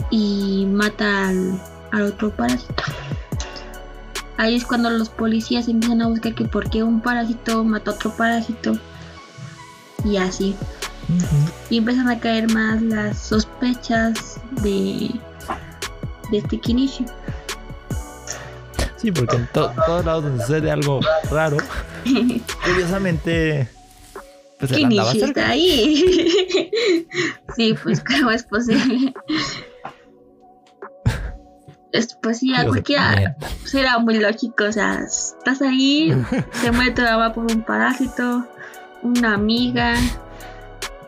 y 0.09 0.65
mata 0.65 1.29
al, 1.29 1.61
al 1.91 2.01
otro 2.03 2.31
parásito. 2.35 2.83
Ahí 4.37 4.55
es 4.55 4.65
cuando 4.65 4.89
los 4.89 5.09
policías 5.09 5.67
empiezan 5.67 6.01
a 6.01 6.07
buscar 6.07 6.35
que 6.35 6.45
por 6.45 6.69
qué 6.69 6.83
un 6.83 7.01
parásito 7.01 7.63
mató 7.63 7.91
a 7.91 7.93
otro 7.93 8.11
parásito. 8.15 8.77
Y 10.03 10.17
así. 10.17 10.55
Y 11.69 11.77
empiezan 11.77 12.09
a 12.09 12.19
caer 12.19 12.51
más 12.51 12.81
las 12.81 13.17
sospechas 13.17 14.39
de, 14.61 15.09
de 16.31 16.37
este 16.37 16.59
Kinishi. 16.59 17.05
Sí, 18.97 19.11
porque 19.11 19.35
en 19.35 19.47
to- 19.47 19.73
todos 19.85 20.05
lados 20.05 20.23
donde 20.23 20.45
sucede 20.45 20.71
algo 20.71 20.99
raro, 21.29 21.57
curiosamente, 22.65 23.67
pues 24.59 24.71
Kinishi 24.71 25.21
está 25.21 25.49
ahí. 25.49 26.33
sí, 27.55 27.75
pues 27.83 28.01
cómo 28.01 28.31
es 28.31 28.43
posible. 28.43 29.13
Es, 31.91 32.17
pues 32.23 32.39
sí, 32.39 32.53
a 32.53 32.61
sea, 32.61 32.67
cualquiera 32.69 33.35
será 33.65 33.99
muy 33.99 34.17
lógico. 34.19 34.63
O 34.63 34.71
sea, 34.71 34.99
estás 35.05 35.61
ahí, 35.61 36.11
se 36.53 36.71
muere 36.71 36.91
tu 36.91 37.03
mamá 37.03 37.33
por 37.33 37.43
un 37.51 37.61
parásito, 37.61 38.47
una 39.03 39.35
amiga. 39.35 39.93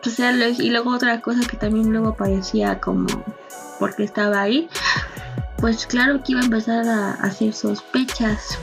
O 0.06 0.10
sea, 0.10 0.32
y 0.32 0.70
luego 0.70 0.94
otra 0.94 1.20
cosa 1.20 1.40
que 1.48 1.56
también 1.56 1.90
luego 1.90 2.08
aparecía 2.08 2.78
como 2.80 3.06
porque 3.80 4.04
estaba 4.04 4.42
ahí. 4.42 4.68
Pues 5.58 5.86
claro 5.86 6.22
que 6.22 6.32
iba 6.32 6.42
a 6.42 6.44
empezar 6.44 6.86
a 6.86 7.12
hacer 7.14 7.52
sospechas. 7.52 8.58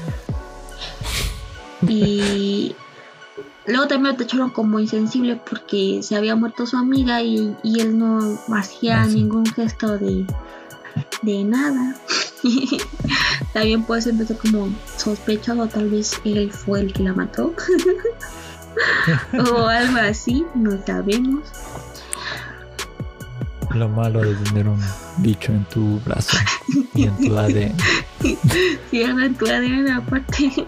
Y 1.88 2.76
luego 3.68 3.88
también 3.88 4.16
lo 4.16 4.24
tacharon 4.24 4.52
como 4.52 4.80
insensible 4.80 5.36
porque 5.50 6.00
se 6.02 6.16
había 6.16 6.36
muerto 6.36 6.66
su 6.66 6.78
amiga 6.78 7.22
y, 7.22 7.56
y 7.64 7.82
él 7.82 7.98
no 7.98 8.39
hacía 8.56 9.02
Ah, 9.02 9.06
ningún 9.06 9.46
gesto 9.46 9.98
de, 9.98 10.26
de 11.24 11.44
nada. 11.44 11.96
también 13.54 13.84
pues 13.84 14.08
empezó 14.08 14.38
como 14.38 14.70
sospechado, 14.98 15.68
tal 15.68 15.89
vez 15.89 16.22
él 16.24 16.52
fue 16.52 16.82
el 16.82 16.94
que 16.94 17.04
la 17.04 17.14
mató. 17.14 17.54
o 19.51 19.67
algo 19.67 19.97
así, 19.97 20.45
no 20.55 20.71
sabemos. 20.86 21.43
Lo 23.74 23.89
malo 23.89 24.21
de 24.21 24.36
tener 24.36 24.67
un 24.67 24.80
bicho 25.17 25.51
en 25.51 25.65
tu 25.65 25.99
brazo 26.01 26.38
y 26.93 27.03
en 27.05 27.17
tu 27.17 27.38
ADN. 27.38 27.76
Anda 29.09 29.26
en 29.26 29.36
tu 29.36 29.47
ADN 29.47 29.89
aparte. 29.89 30.53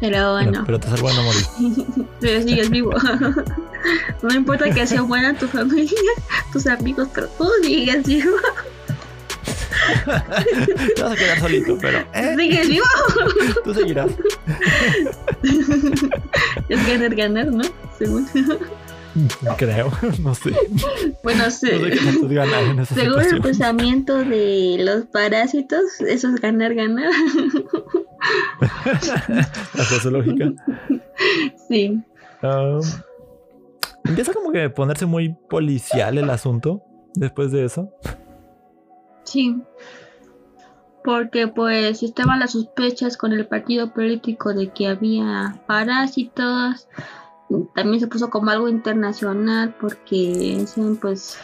Pero 0.00 0.32
bueno. 0.32 0.64
Pero, 0.66 0.66
pero 0.66 0.80
te 0.80 0.88
salvo 0.88 1.08
de 1.08 1.14
no 1.14 1.22
morir. 1.22 1.44
pero 2.20 2.42
sigues 2.42 2.68
vivo. 2.68 2.92
no 4.22 4.34
importa 4.34 4.70
que 4.70 4.86
se 4.86 5.00
muera 5.00 5.32
tu 5.34 5.46
familia, 5.46 6.10
tus 6.52 6.66
amigos, 6.66 7.08
pero 7.14 7.28
tú 7.38 7.48
sigues 7.62 8.04
vivo. 8.04 8.36
Te 10.96 11.02
vas 11.02 11.12
a 11.12 11.16
quedar 11.16 11.40
solito, 11.40 11.78
pero 11.80 11.98
eh, 12.12 12.34
Sigues 12.36 12.68
vivo. 12.68 12.84
tú 13.64 13.74
seguirás. 13.74 14.10
es 16.68 16.86
ganar, 16.86 17.14
ganar, 17.14 17.46
¿no? 17.46 17.64
Según. 17.98 18.26
Creo, 19.58 19.92
no 20.22 20.34
sé. 20.34 20.52
bueno, 21.22 21.44
No 21.44 21.50
sé 21.50 22.94
según 22.94 23.20
el 23.20 23.40
pensamiento 23.40 24.16
de 24.24 24.76
los 24.80 25.04
parásitos, 25.06 26.00
eso 26.00 26.28
es 26.34 26.40
ganar, 26.40 26.74
ganar. 26.74 27.10
Bajo 29.74 29.94
su 30.00 30.10
lógica. 30.10 30.52
sí. 31.68 32.02
Um, 32.42 32.80
empieza 34.04 34.32
como 34.32 34.50
que 34.50 34.64
a 34.64 34.74
ponerse 34.74 35.06
muy 35.06 35.36
policial 35.48 36.18
el 36.18 36.28
asunto 36.28 36.82
después 37.14 37.52
de 37.52 37.64
eso. 37.66 37.90
Sí. 39.24 39.62
Porque 41.02 41.48
pues 41.48 42.02
estaban 42.02 42.40
las 42.40 42.52
sospechas 42.52 43.16
con 43.16 43.32
el 43.32 43.46
partido 43.46 43.92
político 43.92 44.54
de 44.54 44.72
que 44.72 44.88
había 44.88 45.60
parásitos. 45.66 46.88
También 47.74 48.00
se 48.00 48.06
puso 48.06 48.30
como 48.30 48.50
algo 48.50 48.68
internacional 48.68 49.74
porque 49.78 50.64
pues 51.00 51.38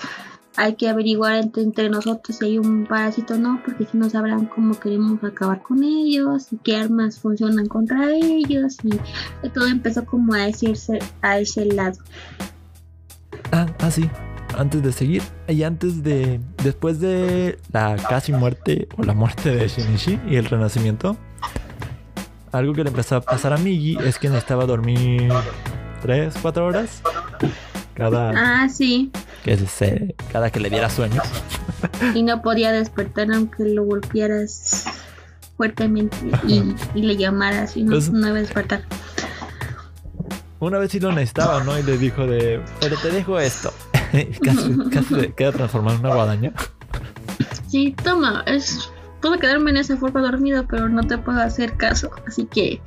hay 0.56 0.74
que 0.74 0.88
averiguar 0.88 1.36
entre, 1.36 1.62
entre 1.62 1.90
nosotros 1.90 2.38
si 2.38 2.44
hay 2.44 2.58
un 2.58 2.86
parásito 2.86 3.34
o 3.34 3.38
no, 3.38 3.60
porque 3.64 3.86
si 3.86 3.96
no 3.98 4.08
sabrán 4.10 4.46
cómo 4.46 4.78
queremos 4.78 5.22
acabar 5.22 5.62
con 5.62 5.84
ellos 5.84 6.52
y 6.52 6.56
qué 6.58 6.76
armas 6.76 7.18
funcionan 7.18 7.66
contra 7.66 8.10
ellos 8.14 8.76
y 8.82 9.48
todo 9.50 9.66
empezó 9.66 10.04
como 10.04 10.34
a 10.34 10.38
decirse 10.38 10.98
a 11.22 11.38
ese 11.38 11.66
lado. 11.66 11.98
Ah, 13.52 13.66
ah, 13.80 13.90
sí. 13.90 14.08
Antes 14.58 14.82
de 14.82 14.92
seguir, 14.92 15.22
y 15.48 15.62
antes 15.62 16.02
de. 16.02 16.40
Después 16.62 17.00
de 17.00 17.58
la 17.72 17.96
casi 17.96 18.32
muerte 18.32 18.88
o 18.98 19.02
la 19.04 19.14
muerte 19.14 19.50
de 19.54 19.68
Shinichi 19.68 20.18
y 20.28 20.36
el 20.36 20.44
renacimiento, 20.46 21.16
algo 22.52 22.72
que 22.74 22.82
le 22.84 22.90
empezó 22.90 23.16
a 23.16 23.20
pasar 23.20 23.52
a 23.52 23.56
Migi 23.58 23.96
es 24.04 24.18
que 24.18 24.28
necesitaba 24.28 24.66
dormir 24.66 25.32
3, 26.02 26.34
4 26.42 26.66
horas 26.66 27.00
cada, 27.94 28.32
Ah, 28.36 28.68
sí. 28.68 29.10
que 29.44 29.56
se, 29.56 30.14
cada 30.32 30.50
que 30.50 30.58
le 30.60 30.68
diera 30.68 30.90
sueño. 30.90 31.22
y 32.14 32.22
no 32.22 32.42
podía 32.42 32.72
despertar 32.72 33.30
aunque 33.32 33.64
lo 33.64 33.84
golpearas 33.84 34.86
fuertemente 35.56 36.16
y, 36.48 36.74
y 36.94 37.02
le 37.02 37.16
llamaras 37.16 37.76
y 37.76 37.84
no, 37.84 37.92
Pues- 37.92 38.10
no 38.10 38.26
iba 38.28 38.38
a 38.38 38.40
despertar. 38.40 38.82
una 40.58 40.78
vez 40.78 40.90
sí 40.90 41.00
lo 41.00 41.12
necesitaba, 41.12 41.62
¿no? 41.64 41.78
Y 41.78 41.82
le 41.82 41.96
dijo 41.98 42.26
de, 42.26 42.60
pero 42.80 42.96
te 42.98 43.10
dejo 43.10 43.38
esto. 43.38 43.72
se 44.12 45.32
queda 45.34 45.52
transformado 45.52 45.96
en 45.96 46.04
una 46.04 46.14
guadaña. 46.14 46.52
Sí, 47.68 47.94
toma, 48.02 48.42
es... 48.46 48.90
Puedo 49.20 49.38
quedarme 49.38 49.70
en 49.70 49.76
esa 49.76 49.98
forma 49.98 50.22
dormido, 50.22 50.66
pero 50.66 50.88
no 50.88 51.02
te 51.02 51.18
puedo 51.18 51.42
hacer 51.42 51.76
caso. 51.76 52.10
Así 52.26 52.46
que 52.46 52.80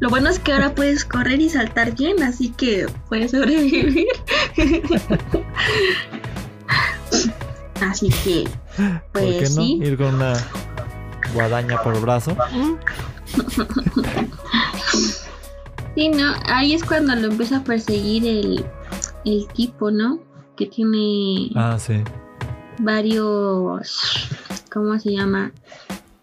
lo 0.00 0.10
bueno 0.10 0.28
es 0.28 0.38
que 0.38 0.52
ahora 0.52 0.74
puedes 0.74 1.06
correr 1.06 1.40
y 1.40 1.48
saltar 1.48 1.96
bien, 1.96 2.22
así 2.22 2.50
que 2.50 2.86
puedes 3.08 3.30
sobrevivir. 3.30 4.06
así 7.80 8.10
que, 8.22 8.46
pues 9.12 9.24
¿Por 9.24 9.32
qué 9.32 9.42
no? 9.42 9.48
sí. 9.48 9.80
Ir 9.82 9.96
con 9.96 10.16
una 10.16 10.34
guadaña 11.32 11.82
por 11.82 11.98
brazo. 12.00 12.36
Sí, 15.94 16.08
no, 16.08 16.32
ahí 16.46 16.72
es 16.72 16.82
cuando 16.84 17.14
lo 17.14 17.28
empieza 17.28 17.58
a 17.58 17.64
perseguir 17.64 18.26
el, 18.26 18.64
el 19.26 19.46
tipo, 19.48 19.90
¿no? 19.90 20.20
Que 20.62 20.68
tiene 20.68 21.50
Ah, 21.56 21.76
sí. 21.76 21.94
varios, 22.78 24.28
¿cómo 24.72 24.96
se 25.00 25.10
llama? 25.10 25.50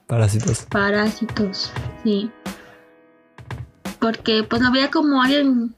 Parásitos. 0.08 0.66
Parásitos, 0.70 1.70
sí. 2.06 2.32
Porque 4.00 4.44
pues 4.44 4.62
lo 4.62 4.72
veía 4.72 4.90
como 4.90 5.22
alguien 5.22 5.76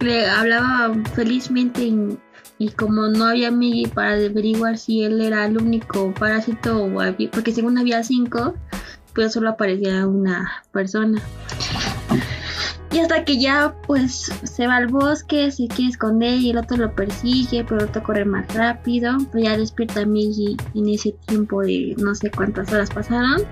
que 0.00 0.26
hablaba 0.26 0.92
felizmente 1.14 1.82
y, 1.84 2.18
y 2.58 2.70
como 2.70 3.06
no 3.06 3.26
había 3.26 3.52
Migi 3.52 3.86
para 3.86 4.14
averiguar 4.14 4.76
si 4.76 5.04
él 5.04 5.20
era 5.20 5.46
el 5.46 5.56
único 5.56 6.12
parásito 6.14 6.82
o 6.82 7.00
había, 7.00 7.30
porque 7.30 7.52
según 7.52 7.78
había 7.78 8.02
cinco, 8.02 8.56
pero 9.14 9.30
solo 9.30 9.50
aparecía 9.50 10.04
una 10.04 10.64
persona. 10.72 11.22
Y 12.92 12.98
hasta 12.98 13.24
que 13.24 13.40
ya 13.40 13.76
pues 13.86 14.32
se 14.42 14.66
va 14.66 14.76
al 14.76 14.88
bosque, 14.88 15.52
se 15.52 15.68
quiere 15.68 15.90
esconder 15.90 16.40
y 16.40 16.50
el 16.50 16.58
otro 16.58 16.76
lo 16.76 16.94
persigue, 16.94 17.64
pero 17.64 17.82
el 17.82 17.88
otro 17.88 18.02
corre 18.02 18.24
más 18.24 18.52
rápido. 18.54 19.16
Pues 19.30 19.44
ya 19.44 19.56
despierta 19.56 20.00
a 20.00 20.02
en 20.02 20.88
ese 20.88 21.12
tiempo 21.26 21.62
de 21.62 21.94
no 21.98 22.14
sé 22.14 22.30
cuántas 22.30 22.72
horas 22.72 22.90
pasaron. 22.90 23.42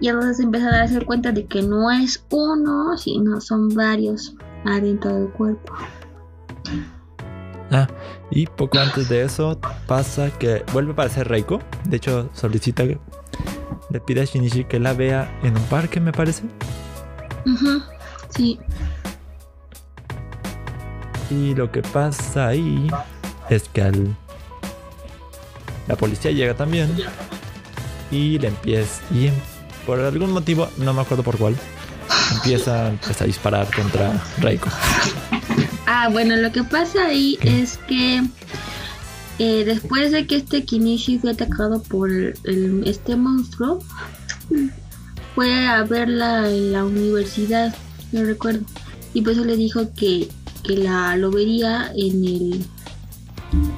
Y 0.00 0.08
entonces 0.08 0.40
empieza 0.40 0.68
a 0.68 0.78
darse 0.78 1.00
cuenta 1.04 1.30
de 1.30 1.46
que 1.46 1.62
no 1.62 1.90
es 1.90 2.24
uno, 2.30 2.96
sino 2.98 3.40
son 3.40 3.68
varios 3.68 4.34
adentro 4.64 5.14
del 5.14 5.28
cuerpo. 5.28 5.72
Ah, 7.70 7.88
y 8.30 8.46
poco 8.46 8.78
antes 8.78 9.08
de 9.08 9.22
eso 9.22 9.58
pasa 9.86 10.30
que 10.38 10.64
vuelve 10.72 10.90
a 10.90 10.92
aparecer 10.94 11.28
Reiko. 11.28 11.60
De 11.88 11.96
hecho, 11.96 12.28
solicita, 12.32 12.84
le 12.84 14.00
pide 14.00 14.22
a 14.22 14.24
Shinichi 14.24 14.64
que 14.64 14.80
la 14.80 14.92
vea 14.92 15.38
en 15.42 15.56
un 15.56 15.62
parque, 15.64 16.00
me 16.00 16.12
parece. 16.12 16.44
Ujú, 17.46 17.82
Sí, 18.36 18.58
Y 21.30 21.54
lo 21.54 21.70
que 21.70 21.82
pasa 21.82 22.48
ahí 22.48 22.88
es 23.48 23.68
que 23.68 23.82
al... 23.82 24.16
la 25.88 25.96
policía 25.96 26.30
llega 26.32 26.54
también 26.54 26.94
y 28.10 28.38
le 28.38 28.48
empieza 28.48 29.02
y 29.12 29.28
em- 29.28 29.34
por 29.86 30.00
algún 30.00 30.32
motivo, 30.32 30.68
no 30.78 30.94
me 30.94 31.02
acuerdo 31.02 31.22
por 31.22 31.36
cuál, 31.36 31.54
empieza 32.34 32.92
pues, 33.04 33.20
a 33.20 33.24
disparar 33.26 33.68
contra 33.74 34.12
Reiko. 34.38 34.68
Ah, 35.86 36.08
bueno, 36.10 36.36
lo 36.36 36.50
que 36.52 36.64
pasa 36.64 37.06
ahí 37.06 37.38
es 37.42 37.78
que 37.86 38.22
eh, 39.38 39.64
después 39.64 40.10
de 40.12 40.26
que 40.26 40.36
este 40.36 40.64
Kinishi 40.64 41.18
fue 41.18 41.32
atacado 41.32 41.82
por 41.82 42.10
el- 42.10 42.82
este 42.86 43.14
monstruo, 43.16 43.80
fue 45.34 45.66
a 45.66 45.82
verla 45.84 46.48
en 46.48 46.72
la 46.72 46.84
universidad, 46.84 47.74
no 48.14 48.24
recuerdo. 48.24 48.60
Y 49.12 49.22
por 49.22 49.32
eso 49.32 49.44
le 49.44 49.56
dijo 49.56 49.92
que, 49.94 50.28
que 50.62 50.76
la 50.76 51.16
lo 51.16 51.30
vería 51.30 51.92
en 51.96 52.24
el 52.24 52.64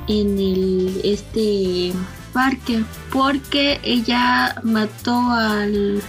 en 0.08 0.38
el 0.38 1.00
este 1.04 1.92
parque 2.32 2.82
porque 3.12 3.80
ella 3.82 4.54
mató 4.62 5.14
al 5.30 6.00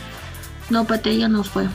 no 0.70 0.86
Pate 0.86 1.10
ella 1.12 1.28
no 1.28 1.44
fue 1.44 1.68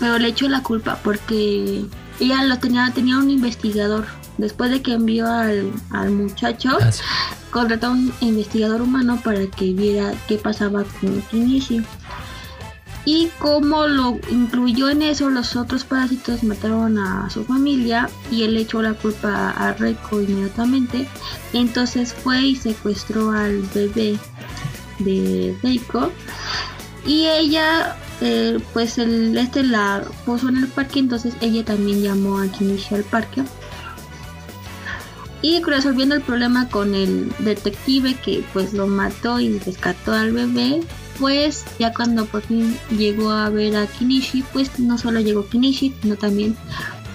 pero 0.00 0.18
le 0.18 0.28
echó 0.28 0.48
la 0.48 0.62
culpa 0.62 0.98
porque 1.04 1.84
ella 2.20 2.44
lo 2.44 2.58
tenía 2.58 2.90
tenía 2.94 3.18
un 3.18 3.30
investigador 3.30 4.06
después 4.38 4.70
de 4.70 4.82
que 4.82 4.94
envió 4.94 5.26
al, 5.30 5.70
al 5.90 6.10
muchacho 6.10 6.76
Ah, 6.80 6.90
sí. 6.90 7.02
contrató 7.50 7.88
a 7.88 7.90
un 7.90 8.12
investigador 8.20 8.82
humano 8.82 9.20
para 9.22 9.46
que 9.46 9.72
viera 9.72 10.12
qué 10.26 10.38
pasaba 10.38 10.84
con 11.00 11.20
Kinishi. 11.30 11.82
Y 13.10 13.30
como 13.38 13.86
lo 13.86 14.20
incluyó 14.30 14.90
en 14.90 15.00
eso, 15.00 15.30
los 15.30 15.56
otros 15.56 15.82
parásitos 15.84 16.42
mataron 16.42 16.98
a 16.98 17.30
su 17.30 17.42
familia 17.42 18.10
y 18.30 18.42
él 18.42 18.54
echó 18.58 18.82
la 18.82 18.92
culpa 18.92 19.48
a 19.52 19.72
Reiko 19.72 20.20
inmediatamente. 20.20 21.08
Entonces 21.54 22.12
fue 22.12 22.42
y 22.42 22.54
secuestró 22.54 23.30
al 23.30 23.62
bebé 23.74 24.18
de 24.98 25.56
Reiko. 25.62 26.12
Y 27.06 27.28
ella, 27.28 27.96
eh, 28.20 28.58
pues 28.74 28.98
el, 28.98 29.38
este 29.38 29.62
la 29.62 30.04
puso 30.26 30.50
en 30.50 30.58
el 30.58 30.68
parque, 30.68 30.98
entonces 30.98 31.32
ella 31.40 31.64
también 31.64 32.02
llamó 32.02 32.38
a 32.38 32.48
Kinishi 32.48 32.94
al 32.94 33.04
parque. 33.04 33.42
Y 35.40 35.62
resolviendo 35.62 36.14
el 36.14 36.20
problema 36.20 36.68
con 36.68 36.94
el 36.94 37.32
detective 37.38 38.16
que 38.22 38.44
pues 38.52 38.74
lo 38.74 38.86
mató 38.86 39.40
y 39.40 39.58
rescató 39.60 40.12
al 40.12 40.32
bebé, 40.32 40.82
pues 41.18 41.64
ya 41.78 41.92
cuando 41.92 42.26
por 42.26 42.42
fin 42.42 42.76
llegó 42.96 43.30
a 43.30 43.50
ver 43.50 43.76
a 43.76 43.86
Kinishi, 43.86 44.42
pues 44.52 44.78
no 44.78 44.98
solo 44.98 45.20
llegó 45.20 45.48
Kinishi, 45.48 45.94
sino 46.00 46.16
también 46.16 46.56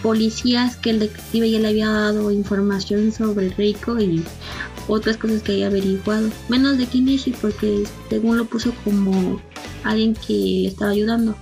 policías 0.02 0.76
que 0.76 0.90
el 0.90 1.00
detective 1.00 1.50
ya 1.50 1.60
le 1.60 1.70
había 1.70 1.90
dado 1.90 2.30
información 2.32 3.12
sobre 3.12 3.50
Reiko 3.50 4.00
y 4.00 4.24
otras 4.88 5.18
cosas 5.18 5.42
que 5.42 5.54
había 5.54 5.68
averiguado. 5.68 6.30
Menos 6.50 6.78
de 6.78 6.86
Kinishi 6.86 7.32
porque 7.32 7.84
según 8.10 8.38
lo 8.38 8.46
puso 8.46 8.74
como 8.84 9.42
alguien 9.84 10.14
que 10.14 10.34
le 10.34 10.68
estaba 10.68 10.92
ayudando. 10.92 11.36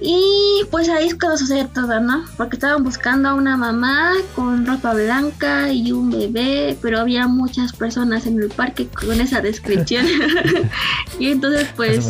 Y 0.00 0.62
pues 0.70 0.88
ahí 0.88 1.08
es 1.08 1.14
cuando 1.16 1.36
sucede 1.36 1.66
todo, 1.74 1.98
¿no? 1.98 2.24
Porque 2.36 2.54
estaban 2.54 2.84
buscando 2.84 3.30
a 3.30 3.34
una 3.34 3.56
mamá 3.56 4.12
con 4.36 4.64
ropa 4.64 4.94
blanca 4.94 5.72
y 5.72 5.90
un 5.90 6.10
bebé, 6.10 6.78
pero 6.80 7.00
había 7.00 7.26
muchas 7.26 7.72
personas 7.72 8.26
en 8.26 8.40
el 8.40 8.48
parque 8.48 8.86
con 8.86 9.20
esa 9.20 9.40
descripción. 9.40 10.06
y 11.18 11.32
entonces 11.32 11.68
pues 11.74 12.06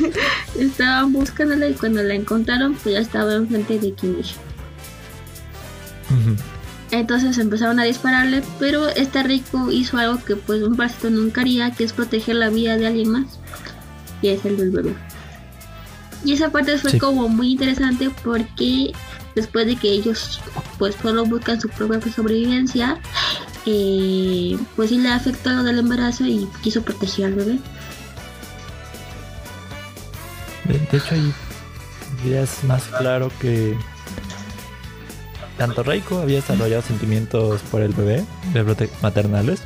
estaban 0.58 1.12
buscándola 1.12 1.66
y 1.66 1.74
cuando 1.74 2.02
la 2.04 2.14
encontraron 2.14 2.74
pues 2.74 2.94
ya 2.94 3.00
estaba 3.00 3.34
enfrente 3.34 3.80
de 3.80 3.92
Kinishi. 3.92 4.36
Ujú. 6.10 6.36
Entonces 6.92 7.38
empezaron 7.38 7.80
a 7.80 7.84
dispararle, 7.84 8.44
pero 8.60 8.88
este 8.88 9.24
rico 9.24 9.72
hizo 9.72 9.98
algo 9.98 10.22
que 10.24 10.36
pues 10.36 10.62
un 10.62 10.76
parásito 10.76 11.10
nunca 11.10 11.40
haría, 11.40 11.72
que 11.72 11.82
es 11.82 11.92
proteger 11.92 12.36
la 12.36 12.50
vida 12.50 12.76
de 12.76 12.86
alguien 12.86 13.10
más. 13.10 13.40
Y 14.22 14.28
es 14.28 14.44
el 14.44 14.56
del 14.56 14.70
bebé. 14.70 14.94
Y 16.24 16.32
esa 16.32 16.50
parte 16.50 16.78
fue 16.78 16.92
Sí. 16.92 16.98
como 16.98 17.28
muy 17.28 17.52
interesante 17.52 18.10
porque 18.22 18.92
después 19.34 19.66
de 19.66 19.76
que 19.76 19.88
ellos 19.90 20.40
pues 20.78 20.94
solo 21.02 21.24
buscan 21.26 21.60
su 21.60 21.68
propia 21.68 22.00
sobrevivencia, 22.12 22.98
eh, 23.66 24.56
pues 24.76 24.90
sí 24.90 24.98
le 24.98 25.10
afectó 25.10 25.50
lo 25.50 25.62
del 25.62 25.78
embarazo 25.80 26.24
y 26.24 26.48
quiso 26.62 26.82
proteger 26.82 27.26
al 27.26 27.34
bebé. 27.34 27.58
De, 30.64 30.78
de 30.78 30.96
hecho, 30.96 31.14
ahí 31.14 31.32
ya 32.28 32.40
es 32.42 32.64
más 32.64 32.84
claro 32.98 33.30
que 33.40 33.76
tanto 35.58 35.82
Reiko 35.82 36.18
había 36.20 36.36
desarrollado 36.36 36.82
sentimientos 36.82 37.60
por 37.70 37.82
el 37.82 37.92
bebé, 37.92 38.24
de 38.54 38.88
maternales, 39.02 39.60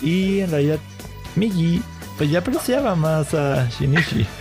y 0.00 0.40
en 0.40 0.50
realidad 0.50 0.78
Migi 1.36 1.82
pues 2.16 2.30
ya 2.30 2.38
apreciaba 2.38 2.94
más 2.96 3.34
a 3.34 3.68
Shinichi. 3.68 4.26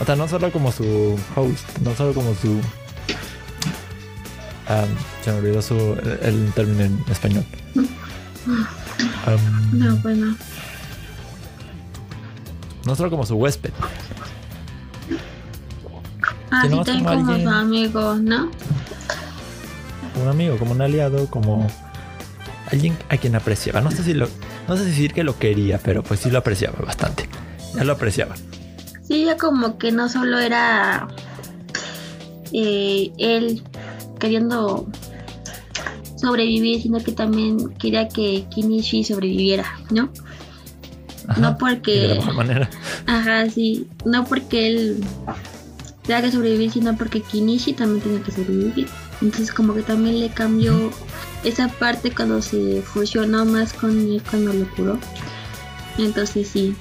O 0.00 0.04
sea, 0.04 0.16
no 0.16 0.26
solo 0.28 0.50
como 0.50 0.72
su 0.72 1.18
host, 1.36 1.78
no 1.80 1.94
solo 1.94 2.14
como 2.14 2.34
su... 2.34 2.60
ah, 4.68 4.84
se 5.22 5.30
me 5.32 5.38
olvidó 5.38 5.60
su, 5.60 5.74
el, 5.74 6.18
el 6.22 6.52
término 6.54 6.84
en 6.84 7.04
español. 7.10 7.44
No, 9.72 9.96
pues 10.02 10.16
no. 10.16 10.34
solo 12.96 13.10
como 13.10 13.26
su 13.26 13.36
huésped, 13.36 13.72
Así 16.50 16.68
no, 16.68 16.82
también 16.82 17.04
como 17.04 17.26
como 17.26 17.38
su 17.38 17.48
amigo, 17.48 18.14
¿no? 18.16 18.50
un 20.20 20.28
amigo, 20.28 20.56
como 20.58 20.72
un 20.72 20.82
aliado, 20.82 21.26
como 21.30 21.66
alguien 22.70 22.96
a 23.08 23.16
quien 23.16 23.36
apreciaba. 23.36 23.80
No 23.80 23.90
sé 23.90 24.02
si 24.02 24.14
lo, 24.14 24.28
no 24.68 24.76
sé 24.76 24.84
si 24.84 24.90
decir 24.90 25.14
que 25.14 25.24
lo 25.24 25.38
quería, 25.38 25.78
pero 25.78 26.02
pues 26.02 26.20
sí 26.20 26.30
lo 26.30 26.38
apreciaba 26.38 26.78
bastante. 26.84 27.28
Ya 27.74 27.84
lo 27.84 27.92
apreciaba. 27.92 28.34
Sí, 29.10 29.24
ya 29.24 29.36
como 29.36 29.76
que 29.76 29.90
no 29.90 30.08
solo 30.08 30.38
era 30.38 31.08
eh, 32.52 33.10
él 33.18 33.60
queriendo 34.20 34.86
sobrevivir, 36.14 36.80
sino 36.80 37.00
que 37.02 37.10
también 37.10 37.70
quería 37.74 38.06
que 38.08 38.44
Kinishi 38.54 39.02
sobreviviera, 39.02 39.64
¿no? 39.90 40.12
Ajá, 41.26 41.40
No 41.40 41.48
y 41.48 41.98
de 41.98 42.08
la 42.08 42.14
porque, 42.14 42.14
mejor 42.18 42.34
manera. 42.34 42.70
ajá, 43.06 43.50
sí, 43.50 43.88
no 44.04 44.24
porque 44.24 44.68
él 44.68 45.04
tenga 46.06 46.22
que 46.22 46.30
sobrevivir, 46.30 46.70
sino 46.70 46.96
porque 46.96 47.20
Kinishi 47.20 47.72
también 47.72 48.02
tiene 48.02 48.22
que 48.22 48.30
sobrevivir. 48.30 48.86
Entonces 49.22 49.50
como 49.52 49.74
que 49.74 49.82
también 49.82 50.20
le 50.20 50.28
cambió 50.28 50.90
esa 51.42 51.66
parte 51.66 52.12
cuando 52.14 52.40
se 52.42 52.80
fusionó 52.82 53.44
más 53.44 53.72
con 53.72 53.90
él 53.90 54.22
cuando 54.30 54.52
lo 54.52 54.70
curó. 54.76 54.98
Entonces 55.98 56.46
sí. 56.48 56.76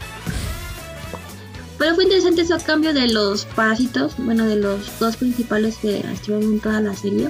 Pero 1.80 1.96
fue 1.96 2.04
interesante 2.04 2.42
ese 2.42 2.58
cambio 2.58 2.94
de 2.94 3.08
los 3.08 3.46
parásitos, 3.46 4.14
bueno, 4.18 4.46
de 4.46 4.58
los 4.58 5.00
dos 5.00 5.16
principales 5.16 5.78
que 5.78 6.00
estuvieron 6.00 6.54
en 6.54 6.60
toda 6.60 6.82
la 6.82 6.94
serie, 6.94 7.30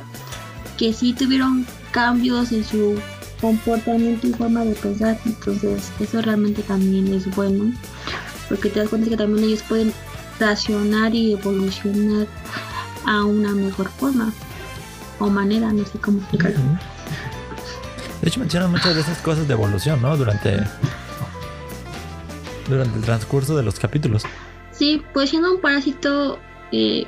que 0.75 0.91
sí 0.91 1.13
tuvieron 1.13 1.67
cambios 1.91 2.51
en 2.51 2.65
su 2.65 2.99
comportamiento 3.39 4.27
y 4.27 4.33
forma 4.33 4.65
de 4.65 4.73
pensar, 4.73 5.19
entonces 5.25 5.91
eso 5.99 6.21
realmente 6.21 6.63
también 6.63 7.13
es 7.13 7.33
bueno, 7.35 7.71
porque 8.49 8.69
te 8.69 8.79
das 8.79 8.89
cuenta 8.89 9.09
que 9.09 9.17
también 9.17 9.45
ellos 9.45 9.63
pueden 9.69 9.93
racionar 10.39 11.13
y 11.13 11.33
evolucionar 11.33 12.27
a 13.05 13.23
una 13.23 13.51
mejor 13.51 13.87
forma 13.89 14.33
o 15.19 15.29
manera, 15.29 15.71
no 15.71 15.85
sé 15.85 15.99
cómo 15.99 16.19
explicarlo. 16.19 16.59
De 18.21 18.27
hecho 18.27 18.39
mencionan 18.39 18.71
muchas 18.71 18.95
de 18.95 19.01
esas 19.01 19.19
cosas 19.19 19.47
de 19.47 19.53
evolución, 19.53 20.01
¿no? 20.01 20.17
Durante 20.17 20.59
durante 22.69 22.97
el 22.97 23.03
transcurso 23.03 23.55
de 23.57 23.63
los 23.63 23.79
capítulos. 23.79 24.23
Sí, 24.71 25.01
pues 25.13 25.29
siendo 25.31 25.51
un 25.51 25.59
parásito 25.61 26.37
eh, 26.71 27.05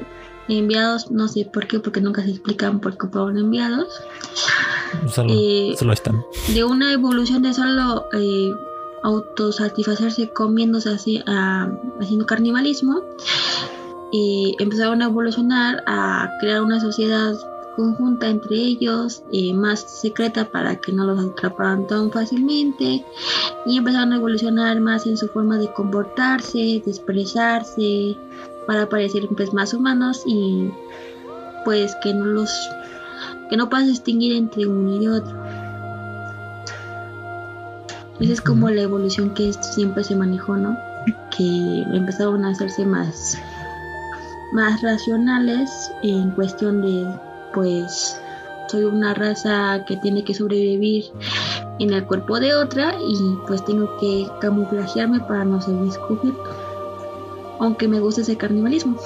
enviados, 0.47 1.11
no 1.11 1.27
sé 1.27 1.45
por 1.51 1.67
qué, 1.67 1.79
porque 1.79 2.01
nunca 2.01 2.23
se 2.23 2.31
explican 2.31 2.79
por 2.79 2.97
qué 2.97 3.07
fueron 3.07 3.37
enviados. 3.37 3.87
Solo, 5.07 5.33
Eh, 5.33 5.75
solo 5.77 5.93
están. 5.93 6.21
De 6.53 6.63
una 6.63 6.91
evolución 6.91 7.43
de 7.43 7.53
solo 7.53 8.07
eh, 8.13 8.49
autosatisfacerse 9.03 10.29
comiéndose 10.29 10.89
así, 10.89 11.23
haciendo 11.99 12.25
carnivalismo, 12.25 13.01
eh, 14.13 14.53
empezaron 14.59 15.01
a 15.01 15.05
evolucionar 15.05 15.81
a 15.87 16.29
crear 16.41 16.61
una 16.61 16.79
sociedad 16.81 17.33
conjunta 17.75 18.27
entre 18.27 18.55
ellos, 18.55 19.23
eh, 19.31 19.53
más 19.53 19.79
secreta 20.01 20.49
para 20.49 20.75
que 20.75 20.91
no 20.91 21.05
los 21.05 21.23
atraparan 21.23 21.87
tan 21.87 22.11
fácilmente, 22.11 23.05
y 23.65 23.77
empezaron 23.77 24.13
a 24.13 24.17
evolucionar 24.17 24.79
más 24.79 25.05
en 25.07 25.17
su 25.17 25.27
forma 25.27 25.57
de 25.57 25.71
comportarse, 25.73 26.57
de 26.57 26.83
expresarse, 26.85 28.17
para 28.67 28.87
parecer 28.87 29.27
pues, 29.35 29.53
más 29.53 29.73
humanos 29.73 30.23
y 30.25 30.71
pues 31.65 31.95
que 32.03 32.13
no 32.13 32.25
los 32.25 32.51
que 33.49 33.57
no 33.57 33.69
puedas 33.69 33.87
distinguir 33.87 34.33
entre 34.33 34.65
uno 34.65 35.01
y 35.01 35.07
otro. 35.07 35.37
Esa 38.19 38.33
es 38.33 38.41
como 38.41 38.69
la 38.69 38.83
evolución 38.83 39.33
que 39.33 39.51
siempre 39.51 40.03
se 40.03 40.15
manejó, 40.15 40.55
¿no? 40.55 40.77
Que 41.35 41.81
empezaron 41.93 42.45
a 42.45 42.49
hacerse 42.51 42.85
más, 42.85 43.37
más 44.53 44.81
racionales 44.81 45.91
en 46.01 46.31
cuestión 46.31 46.81
de, 46.81 47.05
pues, 47.53 48.19
soy 48.67 48.85
una 48.85 49.13
raza 49.13 49.83
que 49.85 49.97
tiene 49.97 50.23
que 50.23 50.33
sobrevivir 50.33 51.05
en 51.79 51.93
el 51.93 52.05
cuerpo 52.05 52.39
de 52.39 52.55
otra 52.55 52.95
y 52.99 53.37
pues 53.47 53.63
tengo 53.65 53.97
que 53.97 54.27
camuflajearme 54.39 55.19
para 55.21 55.43
no 55.45 55.61
ser 55.61 55.75
descubierto. 55.75 56.43
Aunque 57.59 57.87
me 57.87 57.99
gusta 57.99 58.21
ese 58.21 58.37
carnivalismo. 58.37 58.97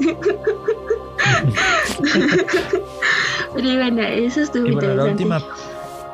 Pero 3.54 3.74
bueno, 3.74 4.02
eso 4.02 4.40
estuvo 4.40 4.66
Y 4.66 4.72
bueno, 4.72 4.94
la 4.94 5.04
última. 5.04 5.40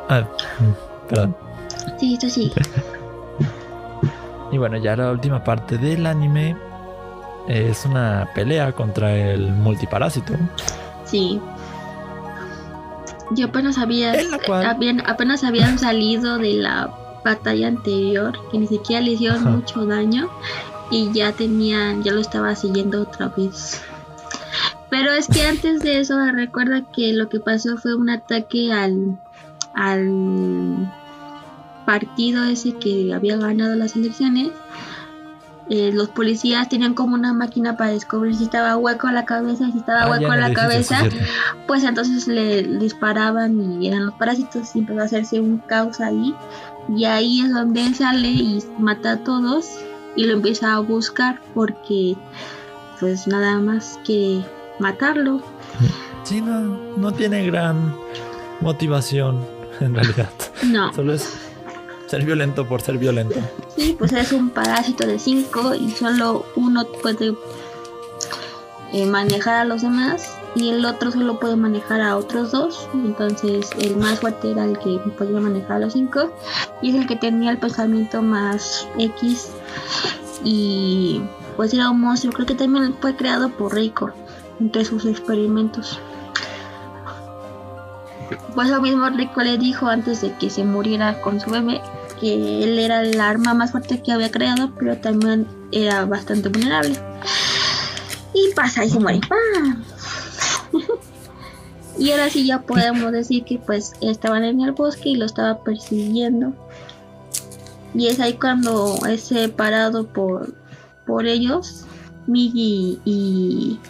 Ah, 0.09 0.27
perdón. 1.09 1.35
Sí, 1.99 2.15
esto 2.15 2.29
sí. 2.29 2.53
Y 4.51 4.57
bueno, 4.57 4.79
ya 4.79 4.97
la 4.97 5.11
última 5.11 5.45
parte 5.45 5.77
del 5.77 6.07
anime 6.07 6.57
es 7.49 7.85
una 7.85 8.31
pelea 8.35 8.73
contra 8.73 9.15
el 9.15 9.53
multiparásito. 9.53 10.35
Sí. 11.05 11.41
Yo 13.33 13.47
apenas 13.47 13.79
había, 13.79 14.15
cual- 14.47 14.67
habían, 14.67 15.01
apenas 15.07 15.45
habían 15.45 15.79
salido 15.87 16.39
de 16.39 16.55
la 16.55 16.91
batalla 17.25 17.69
anterior, 17.69 18.33
que 18.51 18.59
ni 18.59 18.67
siquiera 18.67 19.03
le 19.03 19.13
hicieron 19.13 19.41
Ajá. 19.41 19.51
mucho 19.51 19.85
daño 19.87 20.29
y 20.91 21.13
ya 21.13 21.33
tenían, 21.33 22.03
ya 22.03 22.13
lo 22.13 22.21
estaba 22.21 22.55
siguiendo 22.55 23.03
otra 23.03 23.29
vez. 23.29 23.83
Pero 24.91 25.13
es 25.13 25.29
que 25.29 25.43
antes 25.43 25.81
de 25.81 26.01
eso 26.01 26.15
recuerda 26.33 26.85
que 26.95 27.13
lo 27.13 27.29
que 27.29 27.41
pasó 27.41 27.77
fue 27.77 27.95
un 27.95 28.09
ataque 28.09 28.73
al 28.73 29.19
al 29.75 30.91
partido 31.87 32.45
ese 32.45 32.73
que 32.73 33.13
había 33.15 33.37
ganado 33.37 33.75
las 33.77 33.97
elecciones. 33.97 34.51
Eh, 35.71 35.91
los 35.93 36.09
policías 36.09 36.69
tenían 36.69 36.95
como 36.95 37.15
una 37.15 37.35
máquina 37.35 37.77
para 37.77 37.91
descubrir 37.91 38.35
si 38.35 38.45
estaba 38.45 38.77
hueco 38.79 39.11
la 39.11 39.27
cabeza 39.27 39.69
y 39.69 39.73
si 39.73 39.79
estaba 39.79 40.05
Ah, 40.05 40.11
hueco 40.11 40.35
la 40.35 40.53
cabeza, 40.55 41.01
pues 41.67 41.85
entonces 41.85 42.27
le 42.27 42.63
disparaban 42.63 43.83
y 43.83 43.89
eran 43.89 44.07
los 44.07 44.15
parásitos 44.15 44.75
y 44.75 44.79
empezó 44.79 45.01
a 45.01 45.05
hacerse 45.05 45.41
un 45.41 45.59
caos 45.59 46.01
ahí. 46.01 46.35
Y 46.89 47.05
ahí 47.05 47.43
es 47.43 47.53
donde 47.53 47.85
él 47.85 47.95
sale 47.95 48.29
y 48.29 48.65
mata 48.79 49.13
a 49.13 49.17
todos 49.19 49.67
y 50.17 50.25
lo 50.25 50.33
empieza 50.33 50.75
a 50.75 50.79
buscar 50.81 51.41
porque 51.55 52.17
pues 52.99 53.27
nada 53.27 53.59
más 53.59 53.99
que 54.05 54.43
matarlo. 54.79 55.43
Sí, 56.25 56.41
no, 56.41 56.79
no 56.97 57.13
tiene 57.13 57.45
gran 57.47 57.95
motivación 58.61 59.45
en 59.81 59.95
realidad. 59.95 60.31
No, 60.63 60.93
Solo 60.93 61.13
es 61.13 61.48
ser 62.09 62.25
violento 62.25 62.67
por 62.67 62.81
ser 62.81 62.99
violento. 62.99 63.41
sí, 63.77 63.95
pues 63.99 64.13
es 64.13 64.33
un 64.33 64.51
parásito 64.51 65.07
de 65.07 65.19
5 65.19 65.75
y 65.75 65.91
solo 65.91 66.47
uno 66.57 66.87
puede 67.03 67.35
eh, 68.93 69.05
manejar 69.07 69.55
a 69.55 69.65
los 69.65 69.83
demás 69.83 70.39
y 70.55 70.71
el 70.71 70.85
otro 70.85 71.11
solo 71.11 71.39
puede 71.39 71.57
manejar 71.57 72.01
a 72.01 72.17
otros 72.17 72.53
dos. 72.53 72.89
Entonces 72.95 73.71
el 73.79 73.97
más 73.97 74.21
fuerte 74.21 74.51
era 74.51 74.65
el 74.65 74.79
que 74.79 74.99
podía 75.17 75.41
manejar 75.41 75.73
a 75.73 75.79
los 75.81 75.93
cinco 75.93 76.33
y 76.81 76.91
es 76.91 76.97
el 76.97 77.07
que 77.07 77.17
tenía 77.17 77.51
el 77.51 77.59
pensamiento 77.59 78.23
más 78.23 78.89
X 78.99 79.51
y 80.43 81.23
pues 81.57 81.75
era 81.75 81.91
un 81.91 82.01
monstruo. 82.01 82.33
Creo 82.33 82.47
que 82.47 82.55
también 82.55 82.95
fue 83.01 83.15
creado 83.15 83.51
por 83.51 83.75
Reiko 83.75 84.11
entre 84.59 84.85
sus 84.85 85.05
experimentos. 85.05 86.01
Pues 88.55 88.71
lo 88.71 88.81
mismo 88.81 89.09
Reiko 89.11 89.43
le 89.43 89.59
dijo 89.59 89.87
antes 89.87 90.23
de 90.23 90.35
que 90.37 90.51
se 90.51 90.65
muriera 90.65 91.21
con 91.21 91.41
su 91.41 91.51
bebé 91.51 91.81
que 92.21 92.65
él 92.65 92.79
era 92.79 93.03
el 93.03 93.21
arma 93.21 93.55
más 93.55 93.73
fuerte 93.73 94.03
que 94.03 94.13
había 94.13 94.31
creado, 94.31 94.73
pero 94.79 94.97
también 94.99 95.47
era 95.73 96.05
bastante 96.05 96.49
vulnerable. 96.49 96.99
Y 98.35 98.55
pasa 98.55 98.85
y 98.85 98.91
se 98.91 99.01
muere. 99.01 99.21
¡Pam! 99.29 99.85
y 101.99 102.11
ahora 102.11 102.31
sí 102.31 102.47
ya 102.47 102.63
podemos 102.63 103.13
decir 103.13 103.45
que 103.45 103.59
pues 103.59 103.93
estaban 104.01 104.45
en 104.45 104.61
el 104.61 104.73
bosque 104.73 105.11
y 105.11 105.17
lo 105.17 105.27
estaba 105.27 105.63
persiguiendo. 105.63 106.53
Y 107.95 108.07
es 108.09 108.21
ahí 108.21 108.35
cuando 108.35 108.99
es 109.07 109.23
separado 109.23 110.07
por, 110.07 110.55
por 111.07 111.27
ellos. 111.27 111.85
Migi 112.27 113.01
y, 113.07 113.81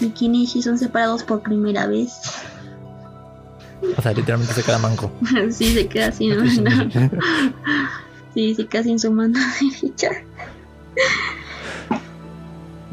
y 0.00 0.08
Kinishi 0.10 0.62
son 0.62 0.78
separados 0.78 1.22
por 1.22 1.42
primera 1.42 1.86
vez. 1.86 2.12
O 3.96 4.02
sea, 4.02 4.12
literalmente 4.12 4.54
se 4.54 4.62
queda 4.62 4.78
manco. 4.78 5.12
sí, 5.50 5.74
se 5.74 5.86
queda 5.88 6.12
sin 6.12 6.36
mano. 6.64 6.90
Sí, 8.34 8.54
se 8.54 8.66
queda 8.66 8.82
sin 8.82 8.98
su 8.98 9.12
mano 9.12 9.38
derecha. 9.60 10.08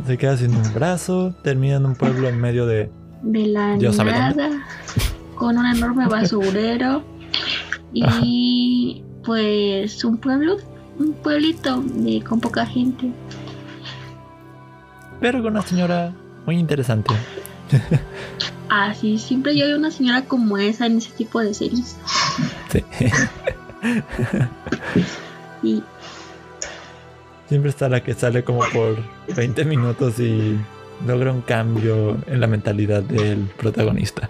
Se 0.06 0.18
queda 0.18 0.36
sin 0.36 0.54
un 0.54 0.74
brazo, 0.74 1.34
termina 1.44 1.78
en 1.78 1.86
un 1.86 1.96
pueblo 1.96 2.28
en 2.28 2.42
medio 2.42 2.66
de... 2.66 2.92
de 3.22 3.48
la 3.48 3.78
Dios 3.78 3.98
nada 3.98 4.50
con 5.36 5.58
un 5.58 5.66
enorme 5.66 6.08
basurero 6.08 7.02
y 7.94 9.02
pues 9.24 10.04
un 10.04 10.18
pueblo 10.18 10.58
un 11.00 11.14
pueblito 11.14 11.82
de, 11.82 12.22
con 12.22 12.42
poca 12.42 12.66
gente 12.66 13.10
Pero 15.22 15.42
con 15.42 15.54
una 15.54 15.62
señora 15.62 16.14
muy 16.46 16.58
interesante. 16.58 17.14
así 18.70 19.18
siempre 19.18 19.58
yo 19.58 19.66
veo 19.66 19.78
una 19.78 19.92
señora 19.92 20.24
como 20.24 20.58
esa 20.58 20.86
en 20.86 20.98
ese 20.98 21.12
tipo 21.12 21.40
de 21.40 21.54
series 21.54 21.98
Sí. 22.72 22.84
y 25.64 25.84
Siempre 27.48 27.72
está 27.72 27.90
la 27.90 28.04
que 28.04 28.14
sale 28.14 28.44
como 28.44 28.60
por 28.72 29.04
20 29.36 29.66
minutos 29.66 30.20
y 30.20 30.56
logra 31.08 31.32
un 31.32 31.42
cambio 31.42 32.20
en 32.28 32.42
la 32.42 32.46
mentalidad 32.46 33.02
del 33.02 33.40
protagonista. 33.58 34.30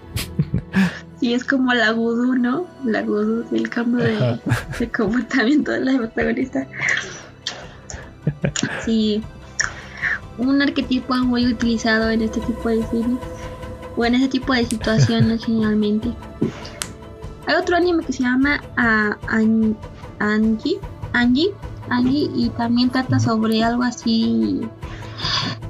sí 1.20 1.34
es 1.34 1.44
como 1.44 1.74
la 1.74 1.92
Voodoo, 1.92 2.34
¿no? 2.36 2.66
La 2.82 3.02
Voodoo 3.02 3.42
del 3.50 3.68
cambio 3.68 4.02
de, 4.02 4.40
de 4.78 4.88
comportamiento 4.90 5.70
de 5.72 5.80
la 5.80 5.98
protagonista 5.98 6.66
sí 8.84 9.22
un 10.40 10.62
arquetipo 10.62 11.14
muy 11.16 11.46
utilizado 11.46 12.10
en 12.10 12.22
este 12.22 12.40
tipo 12.40 12.68
de 12.68 12.82
series 12.86 13.18
o 13.96 14.04
en 14.04 14.14
ese 14.14 14.28
tipo 14.28 14.52
de 14.52 14.64
situaciones 14.66 15.44
generalmente 15.46 16.12
hay 17.46 17.54
otro 17.56 17.76
anime 17.76 18.04
que 18.04 18.12
se 18.12 18.22
llama 18.22 18.60
An- 18.76 19.76
Angie 20.18 20.78
Angie 21.12 21.50
Angie 21.88 22.30
y 22.34 22.48
también 22.50 22.90
trata 22.90 23.18
sobre 23.18 23.62
algo 23.64 23.82
así 23.82 24.60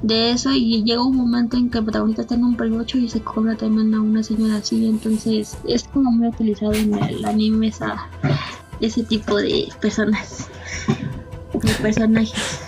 de 0.03 0.31
eso 0.33 0.53
y 0.53 0.83
llega 0.85 1.03
un 1.03 1.17
momento 1.17 1.57
en 1.57 1.71
que 1.71 1.79
el 1.79 1.85
protagonista 1.85 2.23
está 2.23 2.35
en 2.35 2.45
un 2.45 2.57
peluche 2.57 2.99
y 2.99 3.09
se 3.09 3.21
cobra 3.21 3.57
también 3.57 3.93
a 3.95 4.01
una 4.01 4.23
señora 4.23 4.57
así, 4.57 4.87
entonces 4.87 5.57
es 5.67 5.85
como 5.85 6.11
muy 6.11 6.29
utilizado 6.29 6.73
en 6.73 6.95
el 6.95 7.25
anime 7.25 7.69
esa, 7.69 8.07
ese 8.81 9.03
tipo 9.03 9.37
de 9.37 9.69
personas, 9.81 10.49
de 11.53 11.73
personajes. 11.83 12.61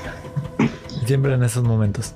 Siempre 1.13 1.35
en 1.35 1.43
esos 1.43 1.63
momentos. 1.63 2.15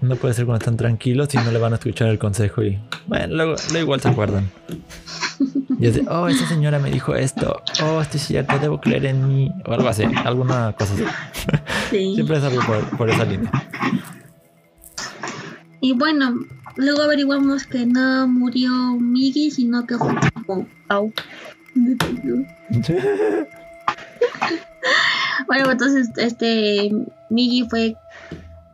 no 0.00 0.14
puede 0.14 0.32
ser 0.32 0.46
cuando 0.46 0.60
están 0.60 0.76
tranquilos 0.76 1.34
y 1.34 1.38
no 1.38 1.50
le 1.50 1.58
van 1.58 1.72
a 1.72 1.74
escuchar 1.74 2.06
el 2.06 2.20
consejo 2.20 2.62
y 2.62 2.78
bueno, 3.08 3.34
luego, 3.34 3.56
luego 3.72 3.82
igual 3.82 4.00
se 4.00 4.10
acuerdan. 4.10 4.48
Y 5.80 5.88
es 5.88 5.96
de, 5.96 6.06
oh, 6.08 6.28
esa 6.28 6.46
señora 6.46 6.78
me 6.78 6.92
dijo 6.92 7.16
esto. 7.16 7.60
Oh, 7.82 8.00
esto 8.00 8.16
es 8.16 8.28
cierto, 8.28 8.60
debo 8.60 8.80
creer 8.80 9.06
en 9.06 9.26
mí. 9.26 9.52
O 9.66 9.72
algo 9.72 9.88
así, 9.88 10.04
alguna 10.04 10.72
cosa 10.78 10.94
así. 10.94 11.02
Sí. 11.90 12.14
Siempre 12.14 12.38
es 12.38 12.44
algo 12.44 12.62
por, 12.64 12.96
por 12.96 13.10
esa 13.10 13.24
línea. 13.24 13.50
Y 15.80 15.94
bueno, 15.94 16.32
luego 16.76 17.02
averiguamos 17.02 17.66
que 17.66 17.86
no 17.86 18.28
murió 18.28 18.70
Miggy, 19.00 19.50
sino 19.50 19.84
que 19.84 19.98
fue 19.98 20.14
Pau. 20.86 21.12
Bueno, 25.46 25.70
entonces 25.70 26.10
este 26.16 26.90
Miggy 27.30 27.68
fue 27.68 27.96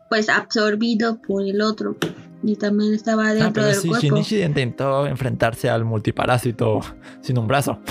pues 0.09 0.29
absorbido 0.29 1.19
por 1.21 1.43
el 1.47 1.61
otro 1.61 1.97
y 2.43 2.57
también 2.57 2.95
estaba 2.95 3.29
Ah, 3.29 3.35
dentro 3.35 3.53
pero 3.55 3.67
del 3.69 3.77
sí, 3.77 3.89
cuerpo. 3.89 4.07
Shinichi 4.07 4.43
intentó 4.43 5.07
enfrentarse 5.07 5.69
al 5.71 5.85
multiparásito 5.85 6.81
sin 7.21 7.39
un 7.39 7.47
brazo. 7.47 7.79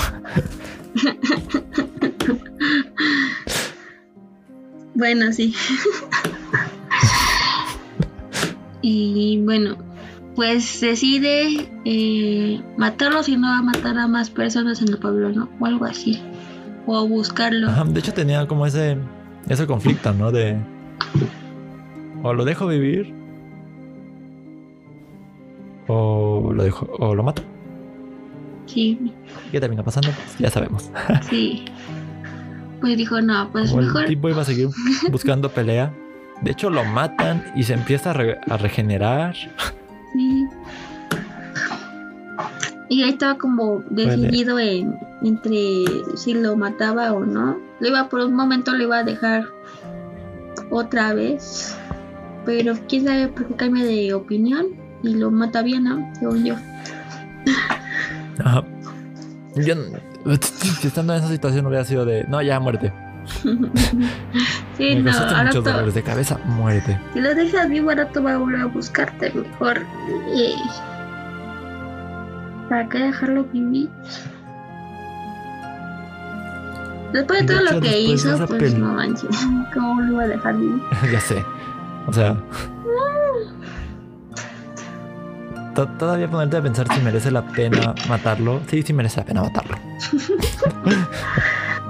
Bueno, 4.95 5.33
sí. 5.33 5.55
y 8.81 9.41
bueno, 9.43 9.77
pues 10.35 10.81
decide 10.81 11.67
eh, 11.85 12.61
matarlo 12.77 13.23
si 13.23 13.35
no 13.37 13.47
va 13.47 13.57
a 13.57 13.61
matar 13.63 13.97
a 13.97 14.07
más 14.07 14.29
personas 14.29 14.81
en 14.81 14.89
el 14.89 14.99
pueblo, 14.99 15.29
¿no? 15.31 15.49
O 15.59 15.65
algo 15.65 15.85
así. 15.85 16.21
O 16.85 17.07
buscarlo. 17.07 17.69
Ajá, 17.69 17.83
de 17.85 17.99
hecho 17.99 18.13
tenía 18.13 18.45
como 18.47 18.65
ese 18.65 18.97
ese 19.49 19.65
conflicto, 19.67 20.13
¿no? 20.13 20.31
De 20.31 20.57
o 22.23 22.33
lo 22.33 22.45
dejo 22.45 22.67
vivir 22.67 23.13
o 25.87 26.51
lo 26.53 26.63
dejo 26.63 26.87
o 26.99 27.15
lo 27.15 27.23
mato. 27.23 27.41
Sí, 28.65 29.11
¿Qué 29.51 29.59
termina 29.59 29.83
pasando? 29.83 30.09
Pues 30.11 30.37
ya 30.39 30.49
sabemos. 30.49 30.89
sí. 31.29 31.65
Pues 32.81 32.97
dijo, 32.97 33.21
no, 33.21 33.49
pues 33.51 33.69
Como 33.71 33.83
mejor. 33.83 34.01
el 34.03 34.07
tipo 34.09 34.29
iba 34.29 34.41
a 34.41 34.45
seguir 34.45 34.69
buscando 35.11 35.49
pelea. 35.49 35.93
De 36.41 36.51
hecho 36.51 36.69
lo 36.69 36.83
matan 36.83 37.43
y 37.55 37.63
se 37.63 37.73
empieza 37.73 38.09
a, 38.11 38.13
re- 38.13 38.39
a 38.49 38.57
regenerar. 38.57 39.35
Sí. 40.13 40.45
Y 42.89 43.03
ahí 43.03 43.09
estaba 43.09 43.37
como 43.37 43.81
decidido 43.89 44.59
en, 44.59 44.95
entre 45.23 45.85
si 46.15 46.33
lo 46.33 46.55
mataba 46.55 47.13
o 47.13 47.25
no. 47.25 47.57
Lo 47.79 47.87
iba 47.87 48.09
por 48.09 48.21
un 48.21 48.35
momento 48.35 48.73
lo 48.73 48.83
iba 48.83 48.97
a 48.99 49.03
dejar 49.03 49.45
otra 50.69 51.13
vez. 51.13 51.77
Pero 52.45 52.73
quién 52.89 53.05
sabe 53.05 53.29
por 53.29 53.47
qué 53.47 53.55
cambia 53.55 53.85
de 53.85 54.13
opinión 54.13 54.67
y 55.01 55.15
lo 55.15 55.31
mata 55.31 55.61
bien, 55.61 55.85
¿no? 55.85 56.11
Según 56.19 56.43
yo. 56.43 56.55
Ajá. 58.43 58.63
Yo, 59.55 59.75
si 60.41 60.87
estando 60.87 61.13
en 61.13 61.19
esa 61.19 61.29
situación 61.29 61.65
hubiera 61.67 61.85
sido 61.85 62.05
de, 62.05 62.25
no, 62.27 62.41
ya 62.41 62.59
muerte. 62.59 62.91
sí, 64.77 64.95
Me 64.95 65.01
no, 65.03 65.11
ahora 65.11 65.45
muchos 65.45 65.63
dolores 65.63 65.93
de 65.93 66.03
cabeza, 66.03 66.37
muerte. 66.45 66.99
si 67.13 67.21
lo 67.21 67.33
dejas 67.35 67.69
vivo, 67.69 67.89
ahora 67.91 68.09
te 68.09 68.19
va 68.19 68.33
a 68.33 68.37
volver 68.37 68.61
a 68.61 68.65
buscarte 68.65 69.31
mejor. 69.31 69.77
eh, 70.35 70.55
¿Para 72.69 72.89
qué 72.89 72.97
dejarlo 72.99 73.45
vivir? 73.45 73.89
Después 77.13 77.39
de 77.41 77.45
De 77.45 77.53
todo 77.53 77.63
hecho, 77.65 77.75
lo 77.75 77.81
que 77.81 77.99
hizo, 78.01 78.47
pues 78.47 78.73
pel- 78.73 78.77
no 78.77 78.93
manches. 78.93 79.29
¿Cómo 79.73 80.01
lo 80.01 80.13
iba 80.13 80.23
a 80.23 80.27
dejar 80.27 80.57
vivir? 80.57 80.81
ya 81.11 81.19
sé. 81.19 81.45
O 82.07 82.13
sea. 82.13 82.35
to- 85.75 85.87
Todavía 85.99 86.29
ponerte 86.29 86.57
a 86.57 86.61
pensar 86.61 86.87
si 86.93 86.99
merece 87.01 87.31
la 87.31 87.45
pena 87.47 87.93
matarlo. 88.09 88.61
Sí, 88.67 88.81
sí 88.83 88.93
merece 88.93 89.17
la 89.21 89.25
pena 89.25 89.41
matarlo. 89.43 89.77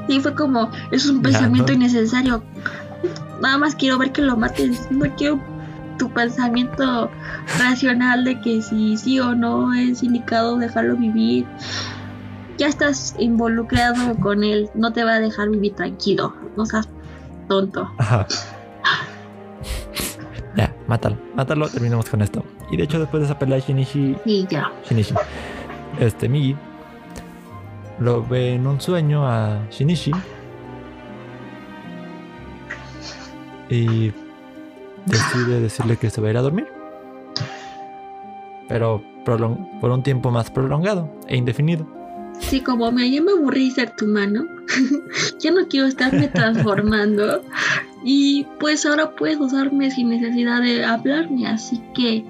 Sí, 0.08 0.20
fue 0.20 0.34
como, 0.36 0.70
es 0.92 1.06
un 1.08 1.18
Ya, 1.18 1.24
pensamiento 1.24 1.72
¿no? 1.72 1.76
innecesario. 1.78 2.44
Nada 3.42 3.58
más 3.58 3.76
quiero 3.76 3.98
ver 3.98 4.12
que 4.12 4.22
lo 4.22 4.36
mates. 4.38 4.90
No 4.92 5.06
quiero 5.16 5.40
tu 5.98 6.10
pensamiento 6.10 7.10
racional 7.60 8.24
de 8.26 8.40
que 8.42 8.62
si 8.62 8.98
sí 8.98 9.20
o 9.20 9.36
no 9.36 9.74
es 9.74 10.04
indicado 10.04 10.58
dejarlo 10.58 10.96
vivir. 10.98 11.46
Ya 12.58 12.68
estás 12.68 13.16
involucrado 13.18 14.16
con 14.20 14.44
él. 14.44 14.70
No 14.76 14.94
te 14.94 15.04
va 15.04 15.14
a 15.14 15.20
dejar 15.20 15.50
vivir 15.50 15.74
tranquilo. 15.76 16.34
No 16.56 16.66
seas 16.66 16.88
tonto. 17.48 17.90
Ajá. 17.98 18.28
Ya, 20.56 20.72
mátalo. 20.86 21.18
Mátalo, 21.34 21.68
terminemos 21.68 22.08
con 22.08 22.22
esto. 22.22 22.44
Y 22.70 22.78
de 22.78 22.84
hecho, 22.84 23.00
después 23.00 23.22
de 23.22 23.26
esa 23.26 23.40
pelea, 23.40 23.58
Shinichi 23.58 24.16
Y 24.24 24.46
ya. 24.46 24.72
Shinichi. 24.88 25.16
Este 26.00 26.30
Migi 26.30 26.56
lo 28.00 28.24
ve 28.24 28.54
en 28.54 28.68
un 28.68 28.80
sueño 28.80 29.28
a 29.28 29.66
Shinichi 29.72 30.12
y 33.70 34.14
decide 35.06 35.60
decirle 35.60 35.98
que 35.98 36.10
se 36.10 36.22
va 36.22 36.28
a 36.28 36.32
ir 36.32 36.38
a 36.38 36.42
dormir. 36.42 36.68
Pero 38.68 39.02
por 39.26 39.90
un 39.92 40.04
tiempo 40.04 40.32
más 40.32 40.52
prolongado 40.52 41.10
e 41.28 41.36
indefinido. 41.36 41.88
Sí, 42.40 42.62
como 42.62 42.92
me, 42.92 43.10
ya 43.10 43.22
me 43.22 43.32
aburrí 43.32 43.72
ser 43.72 43.96
tu 43.96 44.08
mano. 44.08 44.46
ya 45.40 45.52
no 45.52 45.68
quiero 45.68 45.88
estarme 45.88 46.28
transformando. 46.28 47.44
Y 48.04 48.46
pues 48.60 48.86
ahora 48.86 49.16
puedes 49.16 49.40
usarme 49.40 49.90
sin 49.92 50.10
necesidad 50.10 50.62
de 50.62 50.84
hablarme. 50.84 51.48
Así 51.48 51.82
que 51.96 52.26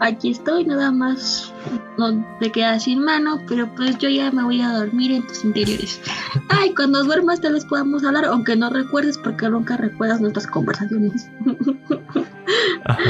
aquí 0.00 0.30
estoy, 0.30 0.64
nada 0.64 0.92
más. 0.92 1.52
No 1.98 2.24
te 2.40 2.52
quedas 2.52 2.84
sin 2.84 3.02
mano, 3.02 3.40
pero 3.48 3.74
pues 3.74 3.98
yo 3.98 4.08
ya 4.08 4.30
me 4.30 4.44
voy 4.44 4.60
a 4.60 4.72
dormir 4.72 5.12
en 5.12 5.26
tus 5.26 5.44
interiores. 5.44 6.00
Ay, 6.48 6.74
cuando 6.74 7.02
duermas 7.02 7.40
te 7.40 7.50
los 7.50 7.64
podamos 7.64 8.04
hablar, 8.04 8.26
aunque 8.26 8.54
no 8.56 8.70
recuerdes 8.70 9.18
porque 9.18 9.48
nunca 9.48 9.76
recuerdas 9.76 10.20
nuestras 10.20 10.46
conversaciones. 10.46 11.28
Ajá. 12.84 13.00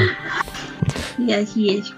Y 1.17 1.33
así 1.33 1.69
es. 1.69 1.93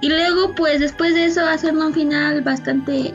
Y 0.00 0.08
luego, 0.08 0.54
pues 0.54 0.80
después 0.80 1.14
de 1.14 1.24
eso, 1.26 1.44
hacen 1.44 1.76
un 1.78 1.92
final 1.92 2.42
bastante. 2.42 3.08
eh, 3.08 3.12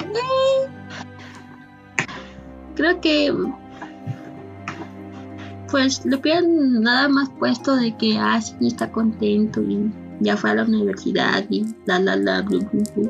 Creo 2.76 3.00
que. 3.00 3.34
Pues 5.70 6.06
le 6.06 6.18
hubieran 6.18 6.82
nada 6.84 7.08
más 7.10 7.30
puesto 7.40 7.76
de 7.76 7.96
que, 7.98 8.18
ah, 8.20 8.40
sí, 8.42 8.56
está 8.62 8.92
contento 8.92 9.62
y 9.64 9.92
ya 10.20 10.38
fue 10.38 10.52
a 10.52 10.56
la 10.56 10.64
universidad 10.66 11.46
y 11.50 11.66
la 11.86 12.00
la 12.00 12.16
la, 12.16 12.42
blu, 12.42 12.60
blu, 12.72 12.84
blu. 12.96 13.10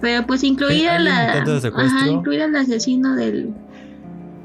Pero 0.00 0.26
pues 0.26 0.44
incluir 0.44 0.88
a 0.88 0.98
la. 0.98 1.32
Ajá, 1.32 2.08
incluir 2.08 2.42
al 2.42 2.54
asesino 2.56 3.14
del. 3.14 3.54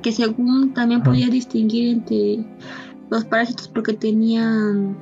Que 0.01 0.11
según 0.11 0.73
también 0.73 1.03
podía 1.03 1.27
distinguir 1.27 1.89
entre 1.89 2.45
los 3.09 3.25
parásitos 3.25 3.67
porque 3.67 3.93
tenían 3.93 4.95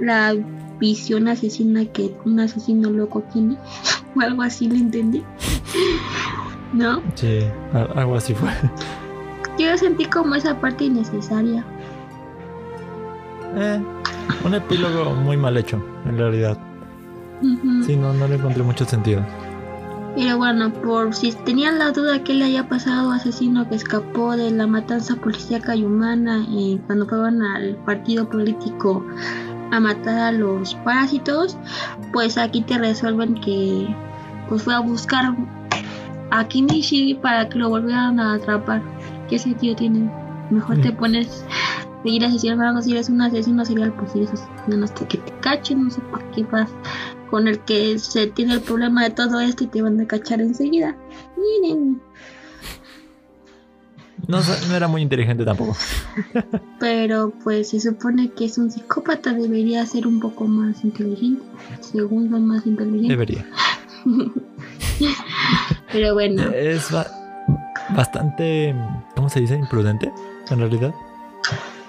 la 0.00 0.34
visión 0.78 1.28
asesina 1.28 1.84
que 1.86 2.14
un 2.24 2.40
asesino 2.40 2.90
loco 2.90 3.22
tiene 3.32 3.56
o 4.16 4.20
algo 4.20 4.42
así 4.42 4.68
lo 4.68 4.74
entendí 4.76 5.22
no 6.72 7.02
Sí, 7.14 7.40
al- 7.72 7.92
algo 7.98 8.16
así 8.16 8.34
fue. 8.34 8.50
yo 9.58 9.76
sentí 9.76 10.04
como 10.06 10.34
esa 10.34 10.60
parte 10.60 10.84
innecesaria 10.84 11.64
Eh, 13.56 13.80
un 14.44 14.54
epílogo 14.54 15.14
muy 15.14 15.36
mal 15.36 15.56
hecho, 15.56 15.82
en 16.04 16.18
realidad. 16.18 16.58
Ujú. 17.42 17.82
Sí, 17.82 17.96
no, 17.96 18.12
no 18.12 18.28
le 18.28 18.34
encontré 18.36 18.62
mucho 18.62 18.84
sentido. 18.84 19.22
pero 20.16 20.36
bueno 20.36 20.70
por 20.72 21.14
si 21.14 21.32
tenían 21.32 21.78
la 21.78 21.92
duda 21.92 22.22
que 22.24 22.34
le 22.34 22.44
haya 22.44 22.68
pasado 22.68 23.12
asesino 23.12 23.68
que 23.68 23.76
escapó 23.76 24.36
de 24.36 24.50
la 24.50 24.66
matanza 24.66 25.16
policíaca 25.16 25.74
y 25.76 25.84
humana 25.84 26.44
eh, 26.50 26.78
cuando 26.86 27.06
fueron 27.06 27.42
al 27.42 27.76
partido 27.86 28.28
político 28.28 29.04
a 29.70 29.80
matar 29.80 30.18
a 30.18 30.32
los 30.32 30.74
parásitos 30.76 31.56
pues 32.12 32.38
aquí 32.38 32.62
te 32.62 32.78
resuelven 32.78 33.34
que 33.40 33.88
pues 34.48 34.62
fue 34.62 34.74
a 34.74 34.80
buscar 34.80 35.34
a 36.30 36.46
Kinishi 36.48 37.14
para 37.14 37.48
que 37.48 37.58
lo 37.58 37.68
volvieran 37.70 38.18
a 38.20 38.34
atrapar. 38.34 38.82
¿Qué 39.28 39.38
sentido 39.38 39.76
tiene? 39.76 40.10
Mejor 40.50 40.80
te 40.80 40.92
Mm. 40.92 40.96
pones 40.96 41.44
seguir 42.02 42.24
asesinando 42.24 42.80
si 42.80 42.92
eres 42.92 43.08
un 43.10 43.20
asesino 43.20 43.64
serial, 43.64 43.92
pues 43.94 44.12
sigues 44.12 44.30
asesinando 44.32 44.84
hasta 44.84 45.06
que 45.08 45.18
te 45.18 45.32
cachen, 45.40 45.84
no 45.84 45.90
sé 45.90 46.00
por 46.10 46.22
qué 46.30 46.44
vas 46.44 46.70
con 47.30 47.46
el 47.48 47.58
que 47.60 47.98
se 47.98 48.26
tiene 48.28 48.54
el 48.54 48.60
problema 48.60 49.04
de 49.04 49.10
todo 49.10 49.40
esto 49.40 49.64
y 49.64 49.66
te 49.66 49.82
van 49.82 50.00
a 50.00 50.06
cachar 50.06 50.40
enseguida. 50.40 50.96
Miren. 51.36 52.00
No, 54.28 54.40
no 54.68 54.76
era 54.76 54.88
muy 54.88 55.00
inteligente 55.00 55.42
tampoco. 55.44 55.74
Pero 56.78 57.32
pues 57.42 57.70
se 57.70 57.80
supone 57.80 58.30
que 58.32 58.44
es 58.44 58.58
un 58.58 58.70
psicópata, 58.70 59.32
debería 59.32 59.84
ser 59.86 60.06
un 60.06 60.20
poco 60.20 60.46
más 60.46 60.84
inteligente. 60.84 61.42
Según 61.80 62.30
son 62.30 62.46
más 62.46 62.66
inteligente. 62.66 63.08
Debería. 63.08 63.46
Pero 65.92 66.12
bueno. 66.12 66.42
Es 66.50 66.90
bastante, 67.96 68.74
¿cómo 69.16 69.30
se 69.30 69.40
dice? 69.40 69.56
Imprudente, 69.56 70.12
en 70.50 70.58
realidad. 70.58 70.94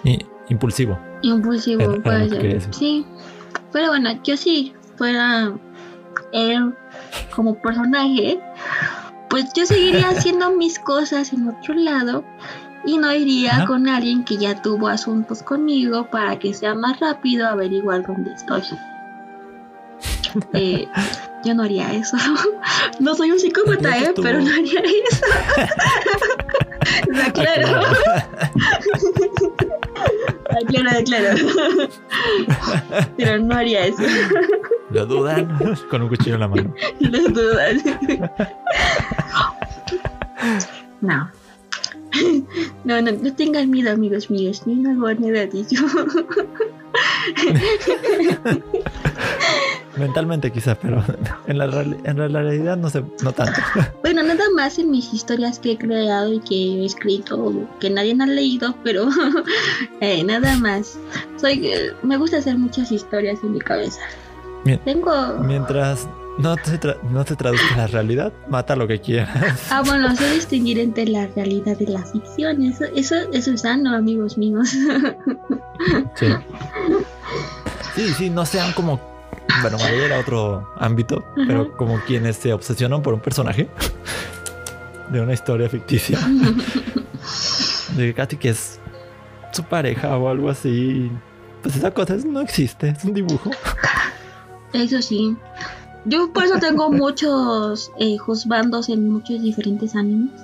Y 0.06 0.20
impulsivo. 0.48 0.98
Impulsivo, 1.22 2.02
puede 2.02 2.30
ser. 2.30 2.74
Sí. 2.74 3.06
Pero 3.74 3.90
bueno, 3.90 4.12
yo 4.24 4.38
sí 4.38 4.74
fuera 4.96 5.54
él 6.32 6.74
como 7.36 7.56
personaje, 7.62 8.40
pues 9.40 9.54
yo 9.54 9.66
seguiría 9.66 10.10
haciendo 10.10 10.52
mis 10.52 10.80
cosas 10.80 11.32
en 11.32 11.48
otro 11.48 11.74
lado 11.74 12.26
y 12.86 12.98
no 12.98 13.14
iría 13.14 13.66
con 13.66 13.88
alguien 13.88 14.26
que 14.26 14.38
ya 14.38 14.62
tuvo 14.62 14.90
asuntos 14.90 15.44
conmigo 15.44 16.10
para 16.10 16.38
que 16.40 16.54
sea 16.54 16.76
más 16.76 17.00
rápido 17.00 17.48
averiguar 17.48 18.06
dónde 18.06 18.34
estoy. 18.34 18.64
Eh, 20.54 20.88
yo 21.44 21.56
no 21.56 21.64
haría 21.64 21.92
eso. 21.92 22.16
No 23.00 23.16
soy 23.16 23.32
un 23.32 23.40
psicópata, 23.40 23.98
¿eh? 23.98 24.14
Pero 24.22 24.42
no 24.42 24.52
haría 24.52 24.82
eso. 25.10 25.26
claro. 27.34 27.82
claro, 30.68 31.04
claro. 31.06 31.36
Pero 33.18 33.40
no 33.40 33.56
haría 33.56 33.88
eso. 33.88 34.04
Lo 34.92 35.06
dudan 35.06 35.58
con 35.90 36.02
un 36.02 36.10
cuchillo 36.10 36.36
en 36.36 36.42
la 36.42 36.48
mano. 36.48 36.74
Lo 37.00 37.30
dudan. 37.30 37.82
No. 41.02 41.30
No, 42.84 43.02
no, 43.02 43.12
no 43.12 43.34
tengan 43.34 43.70
miedo, 43.70 43.92
amigos 43.92 44.32
míos. 44.32 44.64
Ni 44.66 44.74
una 44.74 44.94
buena 45.00 45.46
dicho. 45.46 45.86
Mentalmente 49.98 50.52
quizás, 50.52 50.78
pero 50.82 51.04
en 51.48 51.58
la, 51.58 51.66
en 51.66 52.18
la 52.18 52.42
realidad 52.42 52.78
no 52.78 52.90
sé, 52.90 53.04
no 53.22 53.34
tanto. 53.34 53.60
Bueno, 54.02 54.24
nada 54.24 54.46
más 54.56 54.80
en 54.80 54.92
mis 54.92 55.14
historias 55.14 55.60
que 55.60 55.74
he 55.74 55.78
creado 55.78 56.32
y 56.34 56.40
que 56.40 56.56
he 56.56 56.86
escrito, 56.86 57.68
que 57.80 57.90
nadie 57.90 58.16
ha 58.20 58.26
leído, 58.26 58.74
pero 58.84 59.10
eh, 60.00 60.24
nada 60.24 60.56
más. 60.58 60.98
Soy, 61.38 61.68
eh, 61.68 61.92
me 62.02 62.16
gusta 62.18 62.38
hacer 62.38 62.58
muchas 62.58 62.92
historias 62.92 63.40
en 63.44 63.54
mi 63.54 63.60
cabeza. 63.60 64.00
Tengo... 64.86 65.38
Mientras 65.40 66.08
no 66.40 66.56
te, 66.56 66.80
no 67.12 67.26
te 67.26 67.36
traduzca 67.36 67.76
la 67.76 67.88
realidad, 67.88 68.32
mata 68.48 68.76
lo 68.76 68.88
que 68.88 69.02
quieras. 69.02 69.68
Ah, 69.70 69.84
bueno, 69.86 70.16
sé 70.16 70.32
distinguir 70.32 70.80
entre 70.80 71.06
la 71.06 71.28
realidad 71.28 71.78
y 71.80 71.86
la 71.86 72.04
ficción. 72.06 72.64
Eso, 72.64 72.86
eso, 72.96 73.16
eso 73.34 73.52
es 73.52 73.62
sano, 73.62 73.96
amigos 73.96 74.38
míos. 74.38 74.70
Sí. 76.16 76.28
Sí, 77.96 78.14
sí, 78.14 78.30
no 78.30 78.46
sean 78.46 78.74
como. 78.74 79.00
Bueno, 79.62 79.78
me 79.78 80.06
era 80.06 80.20
otro 80.20 80.70
ámbito, 80.78 81.24
pero 81.48 81.76
como 81.78 82.02
quienes 82.02 82.36
se 82.36 82.52
obsesionan 82.52 83.02
por 83.02 83.14
un 83.14 83.22
personaje 83.22 83.70
de 85.10 85.22
una 85.22 85.34
historia 85.34 85.70
ficticia. 85.70 86.20
de 87.96 88.14
Katy 88.14 88.36
que 88.36 88.50
es 88.50 88.80
su 89.54 89.64
pareja 89.64 90.18
o 90.18 90.28
algo 90.28 90.50
así. 90.50 91.10
Pues 91.62 91.78
esa 91.78 91.92
cosa 91.92 92.18
no 92.26 92.42
existe, 92.42 92.90
es 92.90 93.04
un 93.06 93.14
dibujo. 93.14 93.52
Eso 94.74 95.02
sí. 95.02 95.36
Yo 96.06 96.32
por 96.32 96.46
eso 96.46 96.60
tengo 96.60 96.92
muchos 96.92 97.92
eh, 98.00 98.18
juzbandos 98.18 98.90
en 98.90 99.10
muchos 99.10 99.42
diferentes 99.42 99.96
animes. 99.96 100.42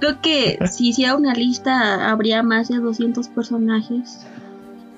Creo 0.00 0.20
que 0.22 0.58
si 0.70 0.88
hiciera 0.88 1.14
una 1.14 1.34
lista 1.34 2.10
habría 2.10 2.42
más 2.42 2.68
de 2.68 2.78
200 2.78 3.28
personajes. 3.28 4.26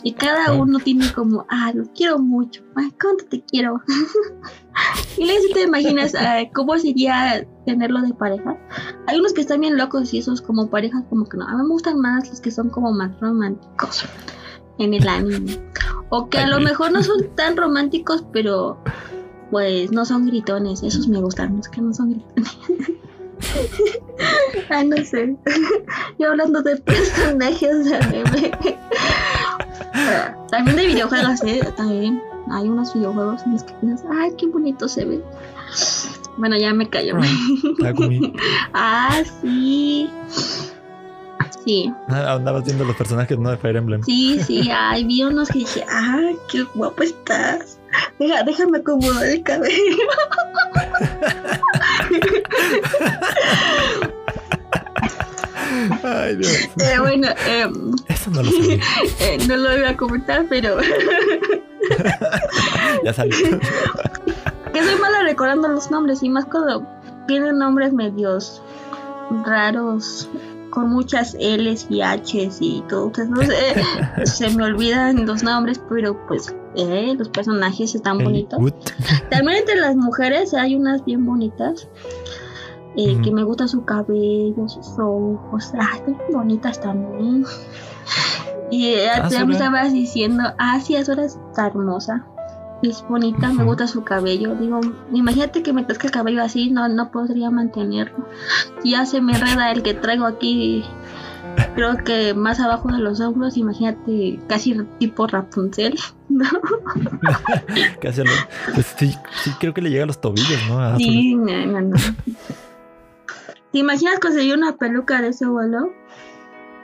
Y 0.04 0.14
cada 0.14 0.46
ah. 0.46 0.54
uno 0.54 0.80
tiene 0.80 1.12
como, 1.12 1.46
ah, 1.48 1.70
lo 1.72 1.84
quiero 1.92 2.18
mucho. 2.18 2.62
Ay, 2.74 2.92
¿cuánto 3.00 3.24
te 3.26 3.40
quiero? 3.42 3.80
y 5.16 5.24
luego 5.24 5.40
si 5.46 5.52
te 5.52 5.62
imaginas 5.62 6.14
eh, 6.14 6.50
cómo 6.52 6.76
sería 6.76 7.46
tenerlo 7.66 8.00
de 8.02 8.12
pareja. 8.12 8.56
Hay 9.06 9.18
unos 9.18 9.32
que 9.32 9.42
están 9.42 9.60
bien 9.60 9.76
locos 9.76 10.12
y 10.12 10.18
esos 10.18 10.42
como 10.42 10.68
parejas 10.68 11.04
como 11.08 11.24
que 11.26 11.36
no. 11.36 11.46
A 11.46 11.56
mí 11.56 11.62
me 11.62 11.68
gustan 11.68 12.00
más 12.00 12.28
los 12.28 12.40
que 12.40 12.50
son 12.50 12.68
como 12.70 12.92
más 12.92 13.18
románticos 13.20 14.04
en 14.78 14.94
el 14.94 15.08
anime. 15.08 15.58
O 16.08 16.28
que 16.28 16.38
a 16.38 16.46
lo 16.46 16.60
mejor 16.60 16.92
no 16.92 17.02
son 17.02 17.28
tan 17.34 17.56
románticos, 17.56 18.24
pero 18.32 18.78
pues 19.50 19.92
no 19.92 20.04
son 20.04 20.26
gritones. 20.26 20.82
Esos 20.82 21.08
me 21.08 21.20
gustan, 21.20 21.56
los 21.56 21.68
que 21.68 21.80
no 21.80 21.92
son 21.94 22.10
gritones. 22.12 22.58
ah, 24.70 24.84
no 24.84 24.96
sé. 25.04 25.36
Yo 26.18 26.30
hablando 26.30 26.62
de 26.62 26.76
personajes 26.76 27.84
de 27.84 28.56
También 30.50 30.76
de 30.76 30.86
videojuegos, 30.86 31.42
¿eh? 31.44 31.60
También 31.76 32.22
hay 32.50 32.68
unos 32.68 32.94
videojuegos 32.94 33.42
en 33.46 33.52
los 33.52 33.62
que 33.64 33.74
piensas, 33.74 34.06
ay, 34.12 34.32
qué 34.36 34.46
bonito 34.46 34.88
se 34.88 35.04
ve. 35.04 35.22
Bueno, 36.36 36.56
ya 36.56 36.72
me 36.72 36.88
callo. 36.88 37.16
ah, 38.74 39.22
sí. 39.42 40.08
Sí. 41.64 41.92
Ah, 42.08 42.34
andabas 42.34 42.64
viendo 42.64 42.84
los 42.84 42.96
personajes, 42.96 43.38
¿no? 43.38 43.50
De 43.50 43.56
Fire 43.56 43.76
Emblem. 43.76 44.02
Sí, 44.02 44.40
sí, 44.44 44.68
ay, 44.72 45.04
vi 45.04 45.22
unos 45.22 45.48
que 45.48 45.60
dije, 45.60 45.84
ay, 45.88 46.36
qué 46.50 46.64
guapo 46.74 47.02
estás. 47.02 47.78
Deja, 48.18 48.42
déjame 48.42 48.78
acomodar 48.78 49.26
el 49.26 49.42
cabello. 49.42 49.72
Ay, 56.02 56.36
Dios. 56.36 56.68
Eh, 56.80 56.98
bueno, 57.00 57.28
eh, 57.46 57.66
eso 58.08 58.30
no 58.30 58.42
lo 58.42 58.50
sé. 58.50 58.80
Eh, 59.20 59.38
no 59.48 59.56
lo 59.56 59.70
voy 59.70 59.84
a 59.84 59.96
comentar, 59.96 60.44
pero. 60.48 60.76
ya 63.04 63.12
salió. 63.12 63.36
que 64.72 64.84
soy 64.84 65.00
mala 65.00 65.22
recordando 65.22 65.68
los 65.68 65.90
nombres 65.90 66.22
y 66.22 66.28
más 66.28 66.44
cuando 66.46 66.86
tienen 67.26 67.58
nombres 67.58 67.92
medios 67.92 68.62
raros 69.44 70.28
con 70.72 70.88
muchas 70.88 71.34
L's 71.38 71.86
y 71.90 72.00
H's 72.00 72.58
y 72.60 72.82
todo. 72.88 73.12
Eh, 73.42 74.24
se 74.24 74.50
me 74.50 74.64
olvidan 74.64 75.26
los 75.26 75.42
nombres, 75.42 75.80
pero 75.88 76.18
pues 76.26 76.54
eh, 76.74 77.14
los 77.16 77.28
personajes 77.28 77.94
están 77.94 78.18
bonitos. 78.18 78.58
También 79.30 79.58
entre 79.58 79.76
las 79.76 79.94
mujeres 79.94 80.54
hay 80.54 80.74
unas 80.74 81.04
bien 81.04 81.26
bonitas. 81.26 81.88
Eh, 82.96 83.18
que 83.22 83.30
me 83.30 83.42
gusta 83.42 83.68
su 83.68 83.84
cabello, 83.84 84.68
sus 84.68 84.98
ojos, 84.98 85.72
ah, 85.78 85.96
están 85.96 86.16
bonitas 86.30 86.80
también. 86.80 87.44
Y 88.70 88.94
ya 88.94 89.44
me 89.46 89.52
estabas 89.52 89.92
diciendo, 89.92 90.42
ah, 90.58 90.80
sí, 90.80 90.96
Azura 90.96 91.24
está 91.24 91.66
hermosa 91.66 92.26
es 92.82 93.04
bonita, 93.08 93.52
me 93.52 93.64
gusta 93.64 93.86
su 93.86 94.04
cabello. 94.04 94.54
Digo, 94.54 94.80
imagínate 95.12 95.62
que 95.62 95.72
me 95.72 95.86
crezca 95.86 96.08
el 96.08 96.12
cabello 96.12 96.42
así, 96.42 96.70
no, 96.70 96.88
no 96.88 97.10
podría 97.10 97.50
mantenerlo. 97.50 98.26
Ya 98.84 99.06
se 99.06 99.20
me 99.20 99.32
enreda 99.32 99.70
el 99.70 99.82
que 99.82 99.94
traigo 99.94 100.26
aquí, 100.26 100.84
creo 101.74 101.96
que 101.98 102.34
más 102.34 102.60
abajo 102.60 102.88
de 102.90 102.98
los 102.98 103.20
hombros, 103.20 103.56
imagínate 103.56 104.38
casi 104.48 104.76
tipo 104.98 105.26
Rapunzel, 105.26 105.98
¿no? 106.28 106.44
casi 108.00 108.22
pues 108.74 108.94
sí, 108.98 109.16
creo 109.60 109.74
que 109.74 109.82
le 109.82 109.90
llega 109.90 110.04
a 110.04 110.06
los 110.06 110.20
tobillos, 110.20 110.60
¿no? 110.68 110.96
sí, 110.96 111.34
no, 111.34 111.80
no, 111.80 111.96
¿Te 113.72 113.78
imaginas 113.78 114.18
conseguir 114.18 114.54
una 114.54 114.76
peluca 114.76 115.22
de 115.22 115.28
ese 115.28 115.46
vuelo? 115.46 115.92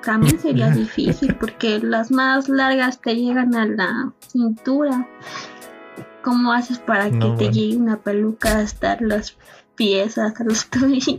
También 0.05 0.39
sería 0.39 0.71
difícil 0.75 1.35
porque 1.35 1.81
las 1.81 2.11
más 2.11 2.49
largas 2.49 3.01
te 3.01 3.15
llegan 3.15 3.55
a 3.55 3.67
la 3.67 4.13
cintura 4.27 5.07
¿Cómo 6.29 6.53
haces 6.53 6.79
para 6.79 7.11
que 7.11 7.26
te 7.39 7.51
llegue 7.51 7.79
una 7.79 7.97
peluca 7.97 8.59
hasta 8.59 8.99
las 9.01 9.39
piezas, 9.76 10.33
hasta 10.33 10.45
los 10.45 10.66
tobillos? 10.70 11.16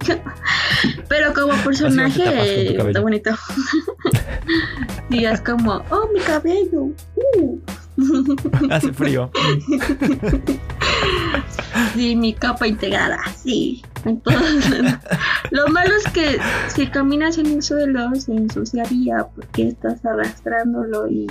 Pero 1.07 1.34
como 1.34 1.51
personaje 1.64 2.78
está 2.78 3.01
bonito. 3.01 3.32
y 5.10 5.26
es 5.26 5.41
como, 5.41 5.84
oh, 5.89 6.07
mi 6.14 6.20
cabello. 6.20 6.89
Uh. 7.16 7.60
Hace 8.70 8.93
frío. 8.93 9.32
sí, 11.95 12.16
mi 12.16 12.36
capa 12.36 12.68
integrada, 12.68 13.18
sí. 13.36 13.82
Entonces, 14.05 14.93
lo 15.49 15.70
malo 15.70 15.95
es 15.95 16.14
que 16.14 16.38
si 16.68 16.86
caminas 16.86 17.39
en 17.39 17.47
el 17.47 17.64
suelo 17.64 18.14
se 18.14 18.34
ensuciaría 18.34 19.26
porque 19.36 19.70
estás 19.70 20.05
arrastrándolo 20.05 21.10
y 21.10 21.26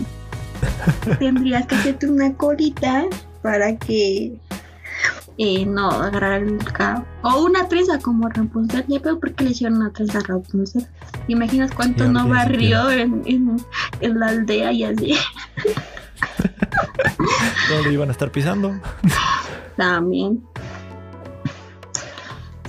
tendrías 1.20 1.64
que 1.68 1.76
hacerte 1.76 2.08
una 2.08 2.34
colita 2.34 3.04
para 3.42 3.76
que 3.76 4.38
eh, 5.38 5.64
no 5.64 5.90
agarrar 5.90 6.42
el 6.42 6.58
cabo. 6.72 7.04
O 7.22 7.44
una 7.44 7.68
trenza 7.68 8.00
como 8.00 8.28
Rapunzel. 8.28 8.84
Ya 8.88 8.98
veo 8.98 9.20
por 9.20 9.32
qué 9.34 9.44
le 9.44 9.50
hicieron 9.50 9.78
una 9.78 9.92
trenza 9.92 10.18
a 10.18 10.22
Rapunzel. 10.22 10.86
¿Te 11.26 11.32
imaginas 11.32 11.70
cuánto 11.72 12.08
no 12.08 12.28
barrió 12.28 12.90
en, 12.90 13.22
en, 13.24 14.18
la 14.18 14.28
aldea 14.28 14.72
y 14.72 14.84
así? 14.84 15.14
¿Dónde 17.70 17.92
iban 17.92 18.08
a 18.08 18.12
estar 18.12 18.32
pisando? 18.32 18.74
También. 19.76 20.42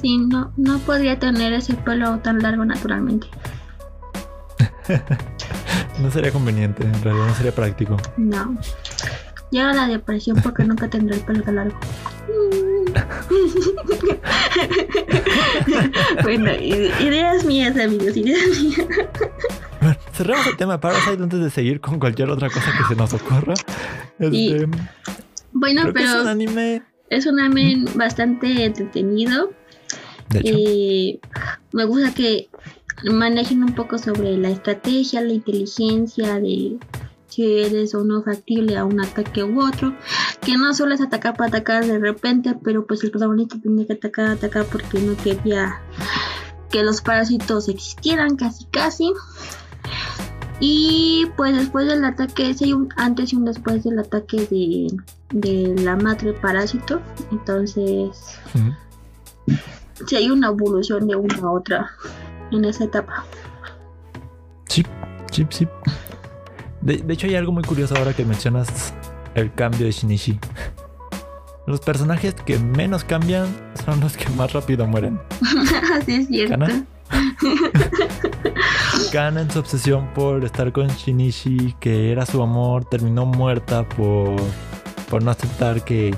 Sí, 0.01 0.17
no, 0.17 0.51
no 0.55 0.79
podría 0.79 1.19
tener 1.19 1.53
ese 1.53 1.73
pelo 1.73 2.19
tan 2.19 2.39
largo 2.39 2.63
naturalmente. 2.65 3.27
no 5.99 6.11
sería 6.11 6.31
conveniente, 6.31 6.83
en 6.83 7.01
realidad 7.01 7.27
no 7.27 7.33
sería 7.33 7.53
práctico. 7.53 7.97
No. 8.17 8.57
Llega 9.51 9.73
la 9.73 9.87
depresión 9.87 10.37
porque 10.41 10.63
nunca 10.63 10.89
tendré 10.89 11.17
el 11.17 11.23
pelo 11.23 11.51
largo. 11.51 11.77
bueno, 16.23 16.51
ideas 16.55 17.45
mías, 17.45 17.77
amigos, 17.77 18.17
ideas 18.17 18.47
mías. 18.61 18.87
Bueno, 19.81 19.97
cerramos 20.13 20.47
el 20.47 20.57
tema 20.57 20.79
Parasite 20.79 21.23
antes 21.23 21.39
de 21.39 21.49
seguir 21.49 21.79
con 21.79 21.99
cualquier 21.99 22.29
otra 22.29 22.49
cosa 22.49 22.71
que 22.77 22.83
se 22.83 22.95
nos 22.95 23.13
ocurra. 23.13 23.53
Este, 24.19 24.67
bueno, 25.53 25.83
pero 25.93 26.05
es 26.05 26.15
un 26.15 26.27
anime. 26.27 26.83
Es 27.09 27.25
un 27.25 27.39
anime 27.39 27.85
bastante 27.95 28.65
entretenido. 28.65 29.51
De 30.29 30.39
hecho. 30.39 30.53
Eh, 30.55 31.19
me 31.71 31.85
gusta 31.85 32.13
que 32.13 32.49
manejen 33.03 33.63
un 33.63 33.73
poco 33.73 33.97
sobre 33.97 34.37
la 34.37 34.49
estrategia, 34.49 35.21
la 35.21 35.33
inteligencia 35.33 36.39
de 36.39 36.77
si 37.29 37.59
eres 37.61 37.95
o 37.95 38.03
no 38.03 38.21
factible 38.23 38.77
a 38.77 38.85
un 38.85 38.99
ataque 38.99 39.43
u 39.43 39.61
otro, 39.61 39.95
que 40.41 40.57
no 40.57 40.73
solo 40.73 40.93
es 40.93 41.01
atacar 41.01 41.35
para 41.37 41.49
atacar 41.49 41.85
de 41.85 41.99
repente, 41.99 42.55
pero 42.63 42.85
pues 42.85 43.03
el 43.03 43.11
protagonista 43.11 43.57
tiene 43.61 43.85
que 43.85 43.93
atacar, 43.93 44.31
atacar 44.31 44.65
porque 44.65 44.99
no 44.99 45.15
quería 45.17 45.81
que 46.69 46.83
los 46.83 47.01
parásitos 47.01 47.69
existieran 47.69 48.35
casi 48.35 48.65
casi. 48.65 49.13
Y 50.59 51.25
pues 51.37 51.55
después 51.55 51.87
del 51.87 52.03
ataque, 52.03 52.53
si 52.53 52.65
hay 52.65 52.73
un 52.73 52.89
antes 52.97 53.31
y 53.31 53.37
un 53.37 53.45
después 53.45 53.83
del 53.85 53.97
ataque 53.99 54.45
de, 54.51 54.87
de 55.31 55.81
la 55.83 55.95
madre 55.95 56.33
parásito, 56.33 57.01
entonces 57.31 58.39
si 60.05 60.15
hay 60.15 60.29
una 60.29 60.47
evolución 60.47 61.07
de 61.07 61.15
una 61.15 61.35
a 61.35 61.51
otra 61.51 61.91
en 62.51 62.65
esa 62.65 62.85
etapa. 62.85 63.25
Sí, 64.67 64.83
sí, 65.31 65.45
sí. 65.49 65.67
De, 66.81 67.03
hecho, 67.13 67.27
hay 67.27 67.35
algo 67.35 67.51
muy 67.51 67.63
curioso 67.63 67.95
ahora 67.97 68.13
que 68.13 68.23
mencionas 68.23 68.93
el 69.35 69.53
cambio 69.53 69.85
de 69.85 69.91
Shinichi. 69.91 70.39
Los 71.67 71.81
personajes 71.81 72.33
que 72.33 72.57
menos 72.57 73.03
cambian 73.03 73.47
son 73.85 73.99
los 73.99 74.15
que 74.17 74.27
más 74.29 74.53
rápido 74.53 74.87
mueren. 74.87 75.19
Así 75.93 76.15
es 76.15 76.27
cierto. 76.27 76.57
¿Kana? 76.57 76.85
Kana 79.11 79.41
en 79.41 79.51
su 79.51 79.59
obsesión 79.59 80.13
por 80.13 80.43
estar 80.45 80.71
con 80.71 80.87
Shinichi, 80.87 81.75
que 81.79 82.11
era 82.11 82.25
su 82.25 82.41
amor, 82.41 82.85
terminó 82.85 83.25
muerta 83.25 83.87
por, 83.87 84.35
por 85.09 85.21
no 85.21 85.31
aceptar 85.31 85.83
que 85.83 86.15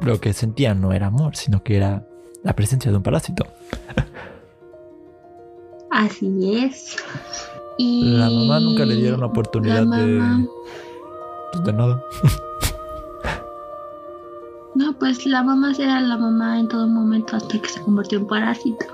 lo 0.00 0.20
que 0.20 0.32
sentía 0.32 0.74
no 0.74 0.92
era 0.92 1.06
amor, 1.08 1.36
sino 1.36 1.62
que 1.62 1.76
era 1.76 2.06
la 2.42 2.54
presencia 2.54 2.90
de 2.90 2.96
un 2.96 3.02
parásito. 3.02 3.46
Así 5.90 6.58
es. 6.64 6.96
La 7.78 8.30
mamá 8.30 8.60
nunca 8.60 8.84
le 8.84 8.96
dieron 8.96 9.20
la 9.20 9.26
oportunidad 9.26 9.86
de. 9.86 10.46
Pues, 11.52 11.64
de 11.64 11.72
nada. 11.72 12.02
No, 14.76 14.92
pues 14.92 15.24
la 15.24 15.42
mamá 15.42 15.72
era 15.78 16.02
la 16.02 16.18
mamá 16.18 16.60
en 16.60 16.68
todo 16.68 16.86
momento 16.86 17.34
hasta 17.34 17.58
que 17.58 17.66
se 17.66 17.80
convirtió 17.80 18.18
en 18.18 18.26
parásito. 18.26 18.84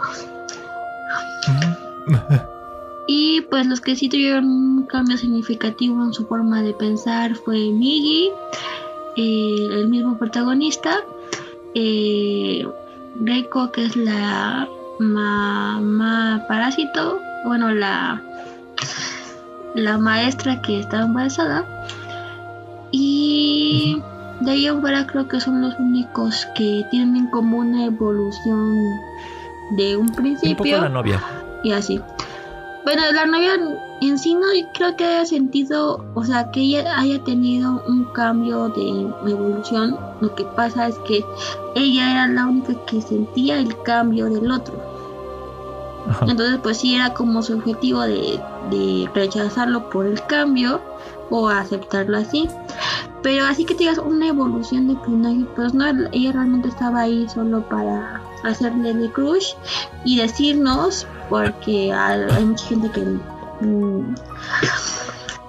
y 3.09 3.41
pues 3.41 3.67
los 3.67 3.81
que 3.81 3.97
sí 3.97 4.09
tuvieron 4.09 4.45
un 4.45 4.87
cambio 4.87 5.19
significativo 5.19 6.05
en 6.05 6.13
su 6.13 6.25
forma 6.27 6.63
de 6.63 6.73
pensar 6.73 7.35
fue 7.35 7.57
Migi, 7.73 8.31
eh, 9.17 9.69
el 9.73 9.89
mismo 9.89 10.17
protagonista, 10.19 10.99
eh, 11.75 12.65
Reiko, 13.21 13.73
que 13.73 13.87
es 13.87 13.97
la 13.97 14.69
mamá 15.01 16.45
parásito, 16.47 17.19
bueno, 17.45 17.75
la 17.75 18.23
la 19.75 19.99
maestra 19.99 20.61
que 20.63 20.81
estaba 20.81 21.05
embarazada. 21.05 21.65
Y 22.91 24.03
de 24.41 24.51
ahí 24.51 24.67
en 24.67 24.81
fuera 24.81 25.07
creo 25.07 25.29
que 25.29 25.41
son 25.41 25.63
los 25.63 25.79
únicos 25.79 26.47
que 26.55 26.85
tienen 26.91 27.29
como 27.29 27.59
una 27.59 27.87
evolución 27.87 28.77
de 29.77 29.97
un 29.97 30.09
principio. 30.11 30.81
la 30.81 30.89
novia. 30.89 31.23
Y 31.65 31.73
así. 31.73 32.01
Bueno, 32.85 33.03
la 33.13 33.27
novia 33.27 33.55
en 34.01 34.19
sí 34.19 34.35
no 34.35 34.47
creo 34.75 34.97
que 34.97 35.05
haya 35.05 35.25
sentido, 35.25 36.05
o 36.15 36.25
sea, 36.25 36.51
que 36.51 36.61
ella 36.61 36.99
haya 36.99 37.23
tenido 37.23 37.83
un 37.87 38.05
cambio 38.13 38.69
de 38.71 39.07
evolución. 39.31 39.97
Lo 40.21 40.35
que 40.35 40.45
pasa 40.45 40.89
es 40.89 40.99
que 41.07 41.25
ella 41.77 42.11
era 42.11 42.27
la 42.27 42.47
única 42.47 42.75
que 42.87 43.01
sentía 43.01 43.61
el 43.61 43.81
cambio 43.83 44.29
del 44.29 44.51
otro. 44.51 44.92
Entonces, 46.23 46.59
pues 46.63 46.79
sí 46.79 46.95
era 46.95 47.15
como 47.15 47.43
su 47.43 47.55
objetivo 47.55 48.01
de, 48.03 48.41
rechazarlo 49.15 49.91
por 49.91 50.07
el 50.07 50.21
cambio 50.27 50.81
o 51.31 51.49
aceptarlo 51.49 52.19
así. 52.19 52.49
Pero 53.23 53.45
así 53.45 53.65
que 53.65 53.75
digas 53.75 53.99
una 53.99 54.29
evolución 54.29 54.89
de 54.89 54.95
personaje, 54.97 55.47
pues 55.55 55.75
no, 55.75 55.87
ella 55.87 56.33
realmente 56.33 56.69
estaba 56.69 57.03
ahí 57.03 57.29
solo 57.29 57.63
para 57.69 58.21
hacerle 58.43 58.95
de 58.95 59.11
crush 59.13 59.55
y 60.05 60.19
decirnos, 60.19 61.07
porque 61.29 61.93
hay, 61.93 62.45
mucha 62.45 62.67
gente 62.67 62.91
que 62.91 63.01
mm, 63.65 64.15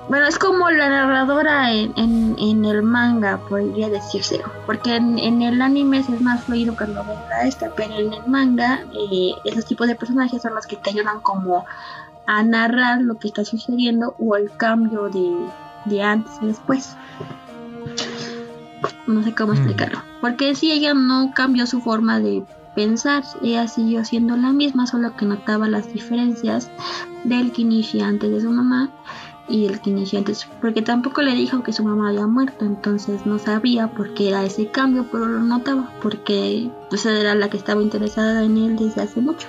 bueno, 0.09 0.27
es 0.27 0.37
como 0.37 0.69
la 0.69 0.89
narradora 0.89 1.71
en, 1.71 1.93
en, 1.95 2.65
el 2.65 2.83
manga, 2.83 3.37
podría 3.37 3.89
decirse. 3.89 4.41
Porque 4.65 4.95
en, 4.95 5.41
el 5.41 5.61
anime 5.61 5.99
es 5.99 6.21
más 6.21 6.43
fluido 6.43 6.75
que 6.75 6.87
la 6.87 7.03
novela 7.03 7.43
esta, 7.43 7.69
pero 7.75 7.93
en 7.95 8.13
el 8.13 8.27
manga, 8.27 8.81
eh, 8.93 9.31
esos 9.45 9.65
tipos 9.65 9.87
de 9.87 9.95
personajes 9.95 10.41
son 10.41 10.55
los 10.55 10.67
que 10.67 10.75
te 10.75 10.89
ayudan 10.89 11.21
como 11.21 11.65
a 12.25 12.43
narrar 12.43 13.01
lo 13.01 13.17
que 13.17 13.29
está 13.29 13.45
sucediendo 13.45 14.15
o 14.19 14.35
el 14.35 14.51
cambio 14.57 15.09
de, 15.09 15.35
de 15.85 16.01
antes 16.01 16.33
y 16.41 16.47
después. 16.47 16.95
No 19.07 19.23
sé 19.23 19.33
cómo 19.33 19.53
mm. 19.53 19.55
explicarlo. 19.55 20.03
Porque 20.19 20.53
si 20.55 20.71
ella 20.71 20.93
no 20.93 21.31
cambió 21.33 21.65
su 21.65 21.79
forma 21.79 22.19
de 22.19 22.43
pensar, 22.75 23.23
ella 23.41 23.67
siguió 23.67 24.03
siendo 24.03 24.35
la 24.35 24.51
misma, 24.51 24.85
solo 24.85 25.15
que 25.15 25.25
notaba 25.25 25.67
las 25.67 25.93
diferencias 25.93 26.69
del 27.23 27.51
Kinishi 27.51 28.01
antes 28.01 28.31
de 28.31 28.41
su 28.41 28.49
mamá 28.49 28.89
y 29.53 29.67
el 29.67 29.79
que 29.79 29.91
inició 29.91 30.17
antes, 30.17 30.47
porque 30.61 30.81
tampoco 30.81 31.21
le 31.21 31.35
dijo 31.35 31.61
que 31.61 31.71
su 31.71 31.83
mamá 31.83 32.09
había 32.09 32.25
muerto, 32.25 32.65
entonces 32.65 33.23
no 33.27 33.37
sabía 33.37 33.87
por 33.87 34.15
qué 34.15 34.29
era 34.29 34.43
ese 34.43 34.65
cambio, 34.71 35.05
pero 35.11 35.27
lo 35.27 35.41
notaba, 35.41 35.93
porque 36.01 36.71
pues 36.89 37.05
era 37.05 37.35
la 37.35 37.51
que 37.51 37.57
estaba 37.57 37.79
interesada 37.83 38.43
en 38.43 38.57
él 38.57 38.75
desde 38.75 39.03
hace 39.03 39.21
mucho. 39.21 39.47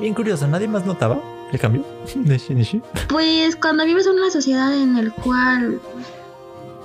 bien 0.00 0.14
curioso, 0.14 0.48
¿nadie 0.48 0.66
más 0.66 0.86
notaba 0.86 1.20
el 1.52 1.58
cambio 1.58 1.84
de 2.14 2.38
Shinichi? 2.38 2.80
Pues 3.10 3.54
cuando 3.56 3.84
vives 3.84 4.06
en 4.06 4.14
una 4.14 4.30
sociedad 4.30 4.74
en 4.74 4.96
el 4.96 5.12
cual 5.12 5.82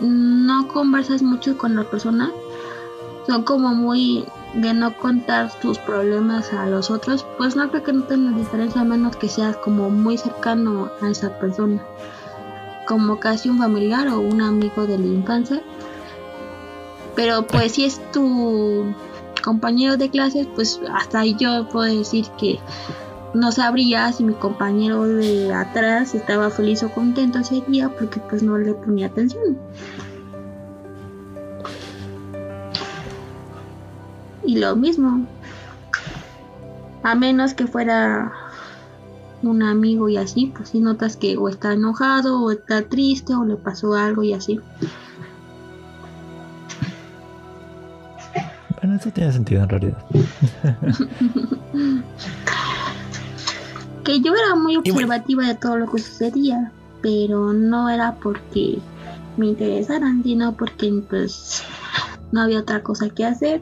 no 0.01 0.67
conversas 0.67 1.23
mucho 1.23 1.57
con 1.57 1.77
la 1.77 1.85
persona, 1.85 2.29
son 3.25 3.43
como 3.43 3.69
muy 3.69 4.25
de 4.53 4.73
no 4.73 4.95
contar 4.97 5.51
tus 5.59 5.79
problemas 5.79 6.53
a 6.53 6.67
los 6.67 6.91
otros, 6.91 7.25
pues 7.37 7.55
no 7.55 7.69
creo 7.69 7.83
que 7.83 7.93
no 7.93 8.03
tenga 8.03 8.37
diferencia 8.37 8.81
a 8.81 8.85
menos 8.85 9.15
que 9.15 9.27
seas 9.27 9.57
como 9.57 9.89
muy 9.89 10.17
cercano 10.17 10.89
a 11.01 11.09
esa 11.09 11.37
persona, 11.39 11.81
como 12.87 13.19
casi 13.19 13.49
un 13.49 13.57
familiar 13.57 14.07
o 14.09 14.19
un 14.19 14.41
amigo 14.41 14.85
de 14.85 14.99
la 14.99 15.07
infancia. 15.07 15.61
Pero 17.15 17.45
pues 17.47 17.73
si 17.73 17.85
es 17.85 17.99
tu 18.11 18.93
compañero 19.43 19.97
de 19.97 20.09
clases, 20.09 20.47
pues 20.55 20.79
hasta 20.93 21.25
yo 21.25 21.67
puedo 21.69 21.97
decir 21.97 22.25
que 22.37 22.59
no 23.33 23.51
sabría 23.51 24.11
si 24.11 24.23
mi 24.23 24.33
compañero 24.33 25.03
de 25.05 25.53
atrás 25.53 26.13
estaba 26.13 26.49
feliz 26.49 26.83
o 26.83 26.89
contento 26.89 27.39
ese 27.39 27.61
día 27.67 27.89
porque 27.89 28.19
pues 28.19 28.43
no 28.43 28.57
le 28.57 28.73
ponía 28.73 29.07
atención. 29.07 29.57
Y 34.45 34.57
lo 34.57 34.75
mismo. 34.75 35.25
A 37.03 37.15
menos 37.15 37.53
que 37.53 37.67
fuera 37.67 38.31
un 39.41 39.61
amigo 39.61 40.07
y 40.09 40.17
así, 40.17 40.51
pues 40.55 40.69
si 40.69 40.79
notas 40.79 41.17
que 41.17 41.35
o 41.37 41.49
está 41.49 41.73
enojado 41.73 42.41
o 42.41 42.51
está 42.51 42.83
triste 42.83 43.35
o 43.35 43.43
le 43.43 43.55
pasó 43.57 43.93
algo 43.93 44.23
y 44.23 44.33
así. 44.33 44.59
Bueno, 48.81 48.95
eso 48.95 49.11
tiene 49.11 49.31
sentido 49.31 49.63
en 49.63 49.69
realidad. 49.69 49.97
que 54.03 54.19
yo 54.21 54.33
era 54.33 54.55
muy 54.55 54.77
observativa 54.77 55.47
de 55.47 55.55
todo 55.55 55.77
lo 55.77 55.89
que 55.91 55.99
sucedía, 55.99 56.71
pero 57.01 57.53
no 57.53 57.89
era 57.89 58.15
porque 58.15 58.79
me 59.37 59.47
interesaran, 59.47 60.23
sino 60.23 60.53
porque 60.53 61.03
pues 61.09 61.63
no 62.31 62.41
había 62.41 62.59
otra 62.59 62.83
cosa 62.83 63.09
que 63.09 63.25
hacer 63.25 63.61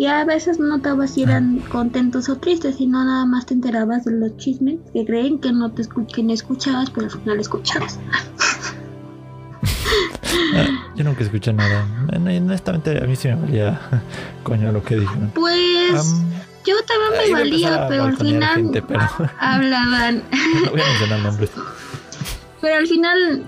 y 0.00 0.06
a 0.06 0.24
veces 0.24 0.58
no 0.58 0.78
notabas 0.78 1.10
si 1.10 1.24
eran 1.24 1.58
contentos 1.70 2.30
o 2.30 2.36
tristes, 2.38 2.76
sino 2.76 3.04
nada 3.04 3.26
más 3.26 3.44
te 3.44 3.52
enterabas 3.52 4.06
de 4.06 4.12
los 4.12 4.34
chismes 4.38 4.78
que 4.94 5.04
creen 5.04 5.38
que 5.40 5.52
no 5.52 5.72
te 5.72 5.82
que 5.86 6.32
escuchabas, 6.32 6.88
pero 6.88 7.04
al 7.04 7.12
final 7.12 7.38
escuchabas. 7.38 7.98
Ah, 10.54 10.92
yo 10.96 11.04
nunca 11.04 11.22
escuché 11.22 11.52
nada. 11.52 11.86
Honestamente, 12.14 12.96
a 12.96 13.06
mí 13.06 13.14
sí 13.14 13.28
me 13.28 13.34
valía 13.34 13.78
coño 14.42 14.72
lo 14.72 14.82
que 14.82 15.00
dijeron. 15.00 15.32
Pues 15.34 16.14
yo 16.64 16.76
también 16.86 17.34
me 17.34 17.38
valía, 17.38 17.86
pero 17.86 18.04
al 18.04 18.16
final 18.16 18.54
gente, 18.54 18.80
pero 18.80 19.02
hablaban. 19.38 20.22
no 20.64 20.70
voy 20.70 20.80
a 20.80 20.86
mencionar 20.86 21.20
nombres. 21.20 21.50
Pero 22.62 22.74
al 22.74 22.86
final, 22.86 23.44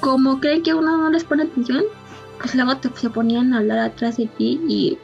como 0.00 0.38
creen 0.38 0.62
que 0.62 0.74
uno 0.74 0.98
no 0.98 1.08
les 1.08 1.24
pone 1.24 1.44
atención, 1.44 1.82
pues 2.42 2.54
luego 2.54 2.76
te, 2.76 2.90
se 2.94 3.08
ponían 3.08 3.54
a 3.54 3.60
hablar 3.60 3.78
atrás 3.78 4.18
de 4.18 4.26
ti 4.26 4.60
y 4.68 4.98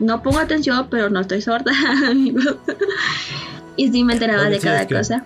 no 0.00 0.22
pongo 0.22 0.38
atención, 0.38 0.86
pero 0.90 1.10
no 1.10 1.20
estoy 1.20 1.40
sorda, 1.42 1.72
amigos. 2.10 2.56
y 3.76 3.90
sí 3.90 4.04
me 4.04 4.14
enteraba 4.14 4.42
Oye, 4.42 4.50
de 4.52 4.60
cada 4.60 4.82
es 4.82 4.86
que- 4.86 4.94
cosa. 4.94 5.24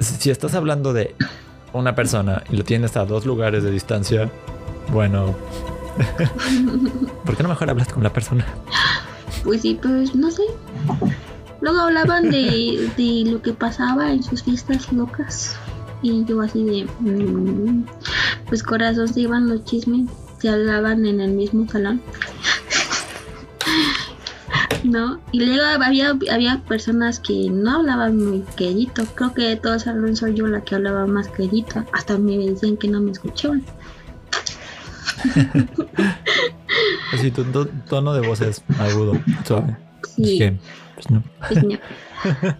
Si 0.00 0.14
si 0.16 0.30
estás 0.30 0.54
hablando 0.54 0.92
de 0.92 1.14
una 1.72 1.94
persona 1.96 2.44
y 2.50 2.56
lo 2.56 2.64
tienes 2.64 2.96
a 2.96 3.04
dos 3.04 3.26
lugares 3.26 3.64
de 3.64 3.70
distancia, 3.70 4.30
bueno. 4.92 5.34
¿Por 7.24 7.36
qué 7.36 7.42
no 7.42 7.48
mejor 7.48 7.70
hablas 7.70 7.88
con 7.88 8.02
la 8.04 8.12
persona? 8.12 8.46
Pues 9.42 9.62
sí, 9.62 9.78
pues 9.82 10.14
no 10.14 10.30
sé. 10.30 10.42
Luego 11.60 11.80
hablaban 11.80 12.30
de, 12.30 12.88
de 12.96 13.30
lo 13.30 13.42
que 13.42 13.52
pasaba 13.52 14.12
en 14.12 14.22
sus 14.22 14.44
fiestas 14.44 14.92
locas. 14.92 15.56
Y 16.02 16.24
yo 16.24 16.40
así 16.40 16.62
de... 16.62 16.84
mm, 17.00 17.84
pues 18.48 18.62
corazón 18.62 19.08
se 19.12 19.20
iban 19.22 19.48
los 19.48 19.64
chismes. 19.64 20.08
Se 20.40 20.48
hablaban 20.48 21.04
en 21.06 21.20
el 21.20 21.32
mismo 21.32 21.68
salón. 21.68 22.00
¿No? 24.88 25.20
Y 25.32 25.40
luego 25.44 25.62
había, 25.84 26.16
había 26.32 26.62
personas 26.66 27.20
que 27.20 27.50
no 27.50 27.80
hablaban 27.80 28.16
muy 28.16 28.40
quedito. 28.56 29.04
Creo 29.14 29.34
que 29.34 29.42
de 29.42 29.56
todo 29.56 29.74
el 29.74 29.80
salón 29.80 30.16
soy 30.16 30.34
yo 30.34 30.46
la 30.46 30.62
que 30.62 30.74
hablaba 30.76 31.06
más 31.06 31.28
quedito. 31.28 31.84
Hasta 31.92 32.16
me 32.16 32.38
decían 32.38 32.76
que 32.78 32.88
no 32.88 33.00
me 33.02 33.10
escuchaban. 33.10 33.62
Así 37.12 37.30
tu 37.30 37.44
to- 37.44 37.68
tono 37.88 38.14
de 38.14 38.26
voz 38.26 38.40
es 38.40 38.62
agudo, 38.78 39.20
suave. 39.46 39.76
Sí. 40.16 40.38
Que, 40.38 40.56
pues 40.94 41.10
no. 41.10 41.22
Pues, 41.48 41.64
no. 41.64 41.78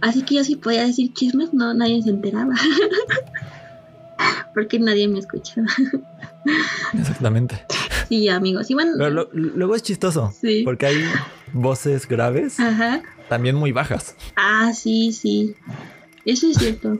Así 0.01 0.22
que 0.22 0.35
yo 0.37 0.45
sí 0.45 0.57
podía 0.57 0.85
decir 0.85 1.12
chismes, 1.14 1.53
no, 1.55 1.72
nadie 1.74 2.03
se 2.03 2.11
enteraba. 2.11 2.55
Porque 4.55 4.79
nadie 4.79 5.09
me 5.09 5.19
escuchaba. 5.21 5.66
Exactamente. 6.99 7.61
Sí, 8.09 8.29
amigos. 8.29 8.71
Y 8.71 8.75
bueno, 8.75 8.93
Pero 8.97 9.11
lo- 9.11 9.29
luego 9.33 9.75
es 9.75 9.83
chistoso. 9.83 10.33
Sí. 10.41 10.62
Porque 10.64 10.87
hay 10.87 11.05
voces 11.53 12.09
graves, 12.09 12.59
ajá. 12.59 13.03
también 13.29 13.55
muy 13.57 13.73
bajas. 13.73 14.16
Ah, 14.37 14.73
sí, 14.75 15.12
sí. 15.12 15.55
Eso 16.25 16.49
es 16.51 16.57
cierto. 16.59 16.99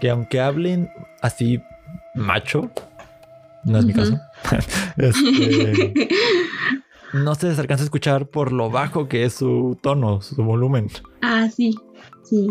Que 0.00 0.10
aunque 0.10 0.40
hablen 0.40 0.90
así 1.22 1.60
macho, 2.14 2.70
no 3.64 3.78
es 3.78 3.84
mi 3.84 3.92
caso. 3.92 4.18
este, 4.96 6.08
no 7.12 7.34
se 7.34 7.48
les 7.48 7.58
alcanza 7.58 7.82
a 7.82 7.86
escuchar 7.86 8.26
por 8.26 8.52
lo 8.52 8.70
bajo 8.70 9.08
que 9.08 9.24
es 9.24 9.34
su 9.34 9.78
tono, 9.82 10.20
su 10.20 10.36
volumen. 10.42 10.88
Ah, 11.22 11.48
sí, 11.54 11.74
sí. 12.24 12.46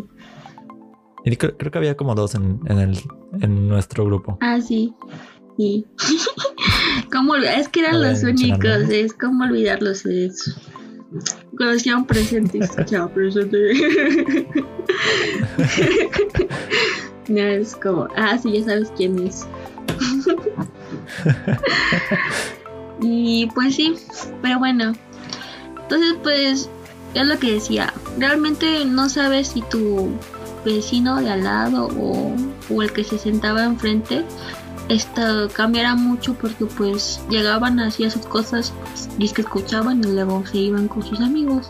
Y 1.25 1.35
creo, 1.37 1.57
creo 1.57 1.71
que 1.71 1.77
había 1.77 1.95
como 1.95 2.15
dos 2.15 2.35
en, 2.35 2.59
en 2.65 2.79
el, 2.79 2.99
en 3.41 3.67
nuestro 3.69 4.05
grupo. 4.05 4.37
Ah, 4.41 4.59
sí. 4.61 4.93
Sí. 5.57 5.85
¿Cómo? 7.11 7.35
Es 7.35 7.69
que 7.69 7.81
eran 7.81 7.93
No 7.93 8.09
los 8.09 8.23
únicos. 8.23 8.89
Es 8.89 9.13
como 9.13 9.43
olvidarlos. 9.45 10.05
Es... 10.05 10.55
Cuando 11.57 11.75
estaban 11.75 12.05
presentes. 12.05 12.71
Ya, 12.87 13.07
presente. 13.07 13.57
no, 17.29 17.39
es 17.39 17.75
como. 17.75 18.07
Ah, 18.15 18.37
sí, 18.37 18.51
ya 18.53 18.65
sabes 18.65 18.91
quién 18.97 19.19
es. 19.19 19.47
y 23.01 23.47
pues 23.53 23.75
sí, 23.75 23.95
pero 24.41 24.59
bueno. 24.59 24.93
Entonces, 25.83 26.15
pues, 26.23 26.69
es 27.13 27.25
lo 27.27 27.37
que 27.37 27.53
decía. 27.53 27.93
Realmente 28.17 28.85
no 28.85 29.07
sabes 29.09 29.49
si 29.49 29.61
tu 29.63 30.11
vecino 30.63 31.17
de 31.17 31.29
al 31.29 31.43
lado 31.43 31.87
o, 31.97 32.35
o 32.73 32.81
el 32.81 32.91
que 32.91 33.03
se 33.03 33.17
sentaba 33.17 33.63
enfrente 33.63 34.25
esto 34.89 35.47
cambiará 35.53 35.95
mucho 35.95 36.33
porque 36.33 36.65
pues 36.65 37.21
llegaban 37.29 37.79
hacía 37.79 38.09
sus 38.09 38.25
cosas 38.25 38.73
y 39.17 39.25
es 39.25 39.33
que 39.33 39.41
escuchaban 39.41 40.03
y 40.03 40.07
luego 40.11 40.45
se 40.45 40.57
iban 40.57 40.87
con 40.87 41.03
sus 41.03 41.21
amigos. 41.21 41.69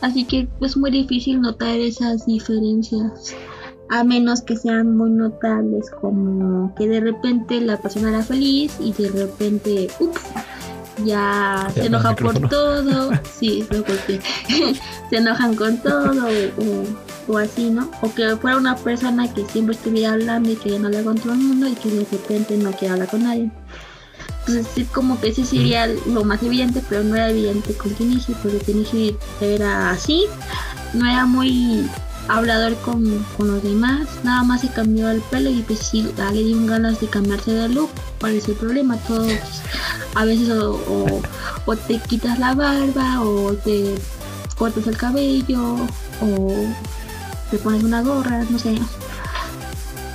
Así 0.00 0.24
que 0.24 0.48
es 0.60 0.76
muy 0.76 0.90
difícil 0.90 1.40
notar 1.40 1.76
esas 1.78 2.26
diferencias 2.26 3.34
a 3.88 4.04
menos 4.04 4.42
que 4.42 4.56
sean 4.56 4.96
muy 4.96 5.10
notables 5.10 5.90
como 6.00 6.74
que 6.74 6.88
de 6.88 7.00
repente 7.00 7.60
la 7.60 7.76
persona 7.76 8.08
era 8.08 8.22
feliz 8.22 8.74
y 8.80 8.92
de 8.92 9.10
repente 9.10 9.88
ups 10.00 10.20
ya 11.04 11.68
se 11.74 11.86
enoja 11.86 12.16
por 12.16 12.48
todo. 12.48 13.12
Sí 13.32 13.64
lo 13.70 13.84
se 15.10 15.16
enojan 15.16 15.54
con 15.54 15.78
todo 15.78 16.26
o, 16.26 16.62
o 16.62 17.11
así, 17.38 17.70
¿no? 17.70 17.90
O 18.02 18.12
que 18.14 18.36
fuera 18.36 18.56
una 18.56 18.76
persona 18.76 19.32
que 19.32 19.44
siempre 19.46 19.74
estuviera 19.74 20.12
hablando 20.12 20.50
y 20.50 20.56
que 20.56 20.70
ya 20.70 20.78
no 20.78 20.86
habla 20.88 21.02
con 21.02 21.18
todo 21.18 21.32
el 21.32 21.38
mundo 21.40 21.68
y 21.68 21.74
que 21.74 21.88
de 21.90 22.06
repente 22.10 22.56
no 22.56 22.70
quiere 22.72 22.94
hablar 22.94 23.08
con 23.08 23.22
nadie. 23.22 23.50
Entonces 24.40 24.66
sí, 24.74 24.84
como 24.92 25.20
que 25.20 25.28
ese 25.28 25.44
sería 25.44 25.86
lo 25.86 26.24
más 26.24 26.42
evidente, 26.42 26.82
pero 26.88 27.04
no 27.04 27.14
era 27.14 27.30
evidente 27.30 27.74
con 27.74 27.94
Kenichi, 27.94 28.32
porque 28.42 28.58
Kenichi 28.58 29.16
era 29.40 29.90
así, 29.90 30.24
no 30.94 31.08
era 31.08 31.26
muy 31.26 31.86
hablador 32.28 32.74
con, 32.78 33.24
con 33.36 33.48
los 33.52 33.62
demás, 33.62 34.06
nada 34.24 34.42
más 34.42 34.60
se 34.62 34.68
cambió 34.68 35.10
el 35.10 35.20
pelo 35.22 35.48
y 35.50 35.62
pues 35.62 35.78
sí, 35.80 36.02
le 36.32 36.42
dieron 36.42 36.66
ganas 36.66 37.00
de 37.00 37.06
cambiarse 37.08 37.52
de 37.52 37.68
look, 37.68 37.90
¿cuál 38.20 38.34
es 38.34 38.48
el 38.48 38.54
problema? 38.54 38.96
Todos 39.06 39.30
a 40.14 40.24
veces 40.24 40.48
o, 40.50 40.72
o- 40.74 41.22
o 41.66 41.76
te 41.76 41.98
quitas 42.00 42.38
la 42.40 42.54
barba 42.54 43.20
o 43.22 43.52
te 43.54 43.94
cortas 44.58 44.86
el 44.88 44.96
cabello 44.96 45.76
o 46.20 46.54
te 47.52 47.58
pones 47.58 47.84
una 47.84 48.02
gorra, 48.02 48.42
no 48.50 48.58
sé. 48.58 48.74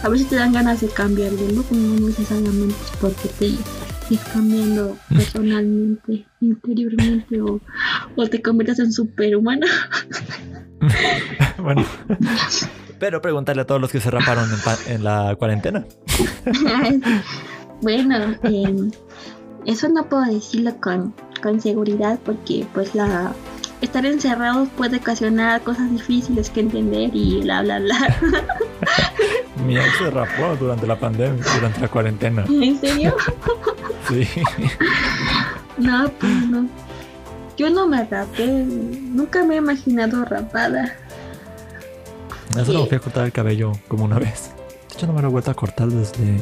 A 0.03 0.09
veces 0.09 0.27
te 0.27 0.35
dan 0.35 0.51
ganas 0.53 0.81
de 0.81 0.87
cambiar 0.89 1.31
de 1.31 1.53
look, 1.53 1.67
no 1.71 2.07
necesariamente 2.07 2.75
es 2.83 2.91
porque 2.99 3.29
te 3.39 3.47
estés 3.47 4.19
cambiando 4.33 4.97
personalmente, 5.09 6.25
interiormente 6.41 7.39
o, 7.41 7.61
o 8.15 8.27
te 8.27 8.41
conviertas 8.41 8.79
en 8.79 8.91
superhumano. 8.91 9.65
bueno. 11.61 11.85
Pero 12.99 13.21
pregúntale 13.21 13.61
a 13.61 13.65
todos 13.65 13.79
los 13.79 13.91
que 13.91 13.99
se 13.99 14.09
raparon 14.09 14.49
en, 14.51 14.59
pa- 14.59 14.77
en 14.87 15.03
la 15.03 15.35
cuarentena. 15.37 15.85
bueno, 17.81 18.35
em, 18.43 18.91
eso 19.65 19.89
no 19.89 20.09
puedo 20.09 20.23
decirlo 20.25 20.75
con, 20.81 21.13
con 21.43 21.61
seguridad 21.61 22.19
porque 22.25 22.65
pues 22.73 22.95
la 22.95 23.31
estar 23.81 24.05
encerrados 24.05 24.69
puede 24.77 24.97
ocasionar 24.97 25.61
cosas 25.61 25.91
difíciles 25.91 26.49
que 26.49 26.61
entender 26.61 27.11
y 27.13 27.41
bla 27.41 27.61
bla 27.61 27.79
bla. 27.79 28.15
Mi 29.65 29.77
ex 29.77 29.97
se 29.97 30.09
rapó 30.11 30.55
durante 30.55 30.87
la 30.87 30.99
pandemia, 30.99 31.43
durante 31.55 31.81
la 31.81 31.87
cuarentena. 31.87 32.45
¿En 32.47 32.79
serio? 32.79 33.15
Sí. 34.07 34.25
No, 35.77 36.09
pues 36.17 36.47
no. 36.47 36.65
Yo 37.57 37.69
no 37.69 37.87
me 37.87 38.05
rapé, 38.05 38.47
nunca 38.47 39.43
me 39.43 39.55
he 39.55 39.57
imaginado 39.57 40.23
rapada. 40.23 40.95
Eso 42.57 42.71
no 42.71 42.83
me 42.83 42.87
fui 42.87 42.95
a 42.95 42.99
cortar 43.01 43.25
el 43.25 43.33
cabello 43.33 43.73
como 43.89 44.05
una 44.05 44.17
vez. 44.17 44.51
De 44.87 44.95
hecho, 44.95 45.07
no 45.07 45.13
me 45.13 45.21
lo 45.21 45.27
he 45.27 45.31
vuelto 45.31 45.51
a 45.51 45.55
cortar 45.55 45.89
desde. 45.89 46.37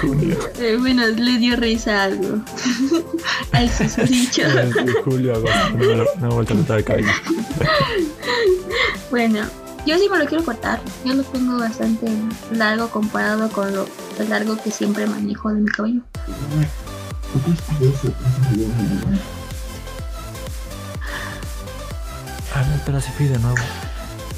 Junio. 0.00 0.36
Eh, 0.58 0.76
bueno, 0.78 1.06
le 1.06 1.38
dio 1.38 1.54
risa 1.56 2.04
algo. 2.04 2.40
Al 3.52 3.70
susodicho. 3.70 4.42
Julio, 5.04 5.34
agosto. 5.34 6.06
No 6.20 6.30
vuelto 6.30 6.54
a 6.54 6.56
cortar 6.56 6.78
el 6.78 6.84
cabello. 6.84 7.08
Bueno, 9.10 9.40
yo 9.86 9.98
sí 9.98 10.08
me 10.10 10.18
lo 10.18 10.26
quiero 10.26 10.44
cortar. 10.44 10.80
Yo 11.04 11.14
lo 11.14 11.22
tengo 11.24 11.58
bastante 11.58 12.06
largo 12.52 12.88
comparado 12.88 13.50
con 13.50 13.74
lo 13.74 13.86
largo 14.28 14.56
que 14.62 14.70
siempre 14.70 15.06
manejo 15.06 15.50
de 15.52 15.60
mi 15.60 15.68
cabello. 15.68 16.00
Ah, 22.54 22.64
no, 22.66 22.74
espera, 22.74 23.00
sí 23.00 23.10
fui 23.16 23.26
de 23.26 23.38
nuevo. 23.38 23.56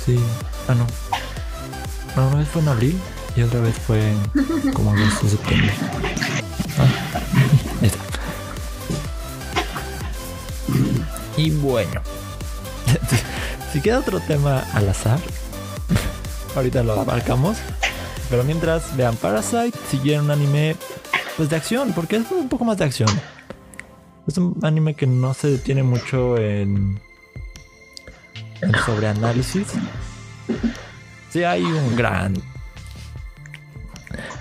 Sí. 0.04 0.18
Ah, 0.66 0.74
no. 0.74 0.86
Una 2.26 2.36
vez 2.36 2.48
fue 2.48 2.62
en 2.62 2.68
abril 2.68 3.00
y 3.36 3.42
otra 3.42 3.60
vez 3.60 3.76
fue 3.76 4.10
en 4.10 4.72
como 4.72 4.90
agosto, 4.90 5.28
septiembre. 5.28 5.72
Ah, 6.76 7.20
ahí 7.80 7.86
está. 7.86 8.00
Y 11.36 11.50
bueno. 11.52 12.00
si 13.72 13.80
queda 13.80 14.00
otro 14.00 14.18
tema 14.18 14.64
al 14.72 14.88
azar, 14.88 15.20
ahorita 16.56 16.82
lo 16.82 17.00
abarcamos. 17.00 17.58
Pero 18.28 18.42
mientras 18.42 18.96
vean 18.96 19.14
Parasite, 19.14 19.78
si 19.88 19.98
quieren 19.98 20.24
un 20.24 20.32
anime 20.32 20.74
pues 21.36 21.48
de 21.48 21.56
acción, 21.56 21.92
porque 21.92 22.16
es 22.16 22.28
un 22.32 22.48
poco 22.48 22.64
más 22.64 22.78
de 22.78 22.84
acción. 22.84 23.08
Es 24.26 24.36
un 24.38 24.58
anime 24.64 24.94
que 24.94 25.06
no 25.06 25.34
se 25.34 25.52
detiene 25.52 25.84
mucho 25.84 26.36
en 26.36 27.00
el 28.60 28.74
sobreanálisis. 28.84 29.68
Sí 31.30 31.44
hay 31.44 31.62
un 31.62 31.96
gran 31.96 32.34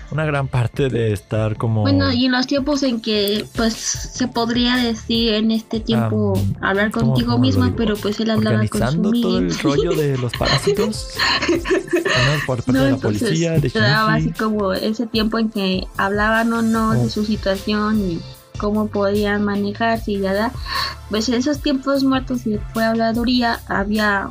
una 0.09 0.23
gran 0.25 0.47
parte 0.47 0.87
de 0.87 1.11
estar 1.11 1.57
como... 1.57 1.81
Bueno, 1.81 2.13
y 2.13 2.25
en 2.27 2.31
los 2.31 2.47
tiempos 2.47 2.81
en 2.83 3.01
que 3.01 3.45
pues 3.57 3.73
se 3.73 4.29
podría 4.29 4.77
decir 4.77 5.33
en 5.33 5.51
este 5.51 5.81
tiempo 5.81 6.33
Am, 6.37 6.63
hablar 6.63 6.91
¿cómo- 6.91 7.07
contigo 7.13 7.37
digo? 7.39 7.73
pero 7.75 7.97
pues 7.97 8.17
él 8.21 8.31
hablaba 8.31 8.59
con 8.59 8.67
su 8.69 8.75
organizando 8.77 9.11
todo 9.11 9.37
el 9.39 9.59
rollo 9.59 9.91
de 9.93 10.17
los 10.17 10.31
parásitos. 10.39 11.09
También 11.41 12.39
por 12.45 12.57
parte 12.63 12.71
No, 12.71 12.83
de 12.85 12.91
la 12.91 12.97
policía, 12.97 13.51
de 13.59 13.69
daba 13.69 14.13
así 14.13 14.31
como 14.31 14.71
ese 14.71 15.07
tiempo 15.07 15.39
en 15.39 15.49
que 15.49 15.83
hablaban 15.97 16.53
o 16.53 16.61
no 16.61 16.91
Oh. 16.91 16.93
de 16.93 17.09
su 17.09 17.25
situación 17.25 17.99
y 18.11 18.19
cómo 18.57 18.87
podían 18.87 19.43
manejarse 19.43 20.13
y 20.13 20.17
nada. 20.19 20.53
Pues 21.09 21.27
en 21.27 21.35
esos 21.35 21.59
tiempos 21.59 22.05
muertos 22.05 22.45
de 22.45 22.59
pura 22.73 22.91
habladuría 22.91 23.59
había 23.67 24.29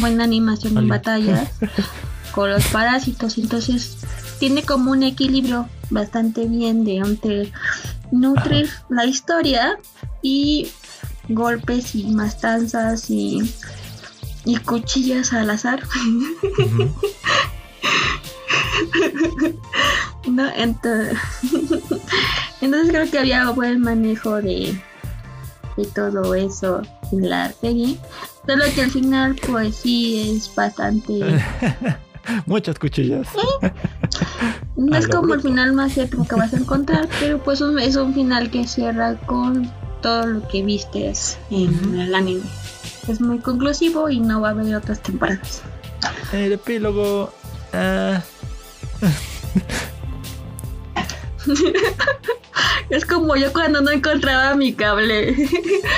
buena 0.00 0.24
animación 0.24 0.76
en 0.78 0.88
batallas 0.88 1.50
con 2.32 2.50
los 2.50 2.66
parásitos, 2.66 3.38
entonces 3.38 3.98
tiene 4.38 4.62
como 4.62 4.90
un 4.90 5.02
equilibrio 5.02 5.68
bastante 5.90 6.46
bien 6.46 6.84
de 6.84 6.96
entre 6.96 7.52
nutrir 8.10 8.68
la 8.88 9.04
historia 9.06 9.78
y 10.22 10.70
golpes 11.28 11.94
y 11.94 12.04
matanzas 12.10 13.10
y, 13.10 13.54
y 14.44 14.56
cuchillas 14.56 15.32
al 15.32 15.50
azar. 15.50 15.82
No, 20.26 20.48
entonces, 20.54 21.18
entonces 22.60 22.90
creo 22.90 23.10
que 23.10 23.18
había 23.18 23.48
buen 23.50 23.80
manejo 23.80 24.42
de, 24.42 24.80
de 25.76 25.84
todo 25.86 26.34
eso 26.34 26.82
en 27.12 27.30
la 27.30 27.52
serie. 27.52 27.98
Solo 28.46 28.64
que 28.74 28.82
al 28.82 28.90
final, 28.90 29.36
pues 29.46 29.76
sí, 29.76 30.36
es 30.36 30.54
bastante. 30.54 31.12
Muchas 32.46 32.78
cuchillas. 32.78 33.26
No 34.76 34.94
A 34.94 34.98
es 34.98 35.06
como 35.08 35.34
el 35.34 35.40
bruto. 35.40 35.48
final 35.48 35.72
más 35.72 35.96
épico 35.96 36.24
que 36.26 36.34
vas 36.36 36.52
a 36.52 36.56
encontrar, 36.58 37.08
pero 37.20 37.42
pues 37.42 37.60
un- 37.60 37.78
es 37.78 37.96
un 37.96 38.12
final 38.14 38.50
que 38.50 38.66
cierra 38.66 39.16
con 39.26 39.70
todo 40.02 40.26
lo 40.26 40.48
que 40.48 40.62
vistes 40.62 41.38
en 41.50 41.98
el 42.00 42.14
anime. 42.14 42.42
Es 43.08 43.20
muy 43.20 43.38
conclusivo 43.38 44.08
y 44.10 44.20
no 44.20 44.40
va 44.40 44.48
a 44.48 44.50
haber 44.52 44.74
otras 44.74 45.00
temporadas. 45.02 45.62
El 46.32 46.52
epílogo. 46.52 47.32
ah, 47.72 48.20
Es 52.90 53.04
como 53.04 53.36
yo 53.36 53.52
cuando 53.52 53.80
no 53.80 53.90
encontraba 53.90 54.54
mi 54.54 54.72
cable. 54.72 55.34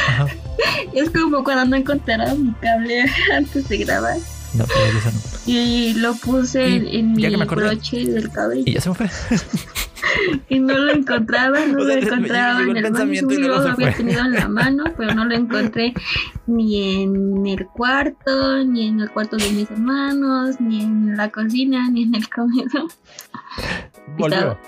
ajá. 0.09 0.27
Es 0.93 1.11
como 1.11 1.45
cuando 1.45 1.65
no 1.67 1.77
encontraba 1.77 2.35
mi 2.35 2.53
cable 2.55 3.05
antes 3.33 3.69
de 3.69 3.79
grabar. 3.79 4.17
No, 4.55 4.65
pero 4.67 4.99
eso 4.99 5.11
no. 5.13 5.28
Y 5.49 5.95
lo 5.95 6.15
puse 6.15 6.69
Y 6.69 6.99
en, 6.99 7.13
mi 7.15 7.25
acordé. 7.25 7.69
broche 7.69 8.05
del 8.05 8.31
cabello. 8.31 8.63
Y 8.67 8.75
ya 8.75 8.81
se 8.81 8.91
me 8.91 8.95
fue. 8.95 9.09
Y 10.49 10.59
no 10.61 10.75
lo 10.79 10.93
encontraba, 10.93 11.65
no 11.67 11.79
O 11.81 11.85
lo 11.85 11.87
sea, 11.87 11.99
encontraba 11.99 12.63
en 12.63 12.71
el 12.71 12.77
el 12.77 12.83
pensamiento 12.85 13.35
y 13.35 13.39
luego 13.39 13.63
lo 13.63 13.71
había 13.71 13.93
tenido 13.95 14.21
en 14.25 14.33
la 14.33 14.49
mano, 14.49 14.85
pero 14.97 15.15
no 15.15 15.25
lo 15.25 15.35
encontré 15.35 15.93
ni 16.47 17.03
en 17.03 17.47
el 17.47 17.67
cuarto, 17.67 18.65
ni 18.65 18.89
en 18.89 19.01
el 19.01 19.11
cuarto 19.11 19.37
de 19.37 19.51
mis 19.51 19.71
hermanos, 19.71 20.61
ni 20.61 20.83
en 20.83 21.17
la 21.17 21.31
cocina, 21.31 21.91
ni 21.91 22.05
en 22.05 22.15
el 22.15 22.29
comedor. 22.29 22.89
Volvió. 24.19 24.59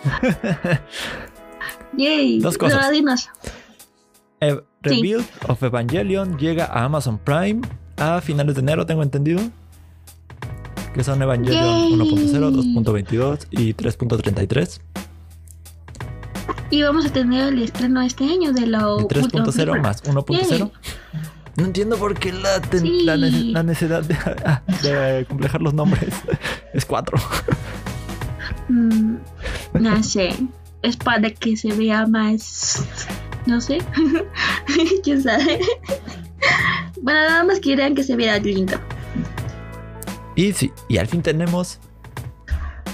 Yay. 1.97 2.40
Dos 2.40 2.59
cosas. 2.59 2.90
Eh, 4.40 4.61
Rebuild 4.82 5.27
of 5.48 5.62
Evangelion 5.62 6.39
llega 6.39 6.65
a 6.65 6.85
Amazon 6.85 7.19
Prime 7.19 7.61
a 7.97 8.20
finales 8.20 8.55
de 8.55 8.62
enero, 8.62 8.86
tengo 8.86 9.02
entendido. 9.02 9.40
Que 10.94 11.04
son 11.04 11.22
Evangelion 11.22 11.88
Yay. 11.88 11.92
1.0, 11.94 12.74
2.22 12.74 13.46
y 13.50 13.74
3.33. 13.74 14.80
Y 16.70 16.82
vamos 16.82 17.06
a 17.06 17.12
tener 17.12 17.52
el 17.52 17.62
estreno 17.62 18.00
este 18.02 18.24
año 18.24 18.52
de 18.52 18.66
la 18.66 18.80
Y 18.80 19.02
última 19.02 19.22
3.0 19.22 19.52
película. 19.54 19.82
más 19.82 20.02
1.0. 20.04 20.70
No 21.56 21.64
entiendo 21.64 21.96
por 21.96 22.18
qué 22.18 22.32
la, 22.32 22.60
ten- 22.60 22.80
Sí. 22.82 23.02
la, 23.04 23.16
nece- 23.16 23.52
la 23.52 23.62
necesidad 23.62 24.02
de, 24.04 24.16
de 24.88 25.24
complejar 25.26 25.60
los 25.62 25.74
nombres. 25.74 26.14
Es 26.74 26.84
4. 26.84 27.18
Mm, 28.68 29.16
no 29.80 30.02
sé. 30.04 30.34
Es 30.82 30.96
para 30.96 31.28
que 31.30 31.56
se 31.56 31.72
vea 31.72 32.06
más. 32.06 32.84
No 33.46 33.60
sé. 33.60 33.78
¿Quién 35.04 35.22
sabe? 35.22 35.60
bueno, 37.02 37.20
nada 37.20 37.44
más 37.44 37.58
querían 37.60 37.94
que 37.94 38.04
se 38.04 38.14
viera 38.16 38.38
lindo. 38.38 38.76
Y 40.40 40.54
sí, 40.54 40.72
y 40.88 40.96
al 40.96 41.06
fin 41.06 41.20
tenemos. 41.20 41.78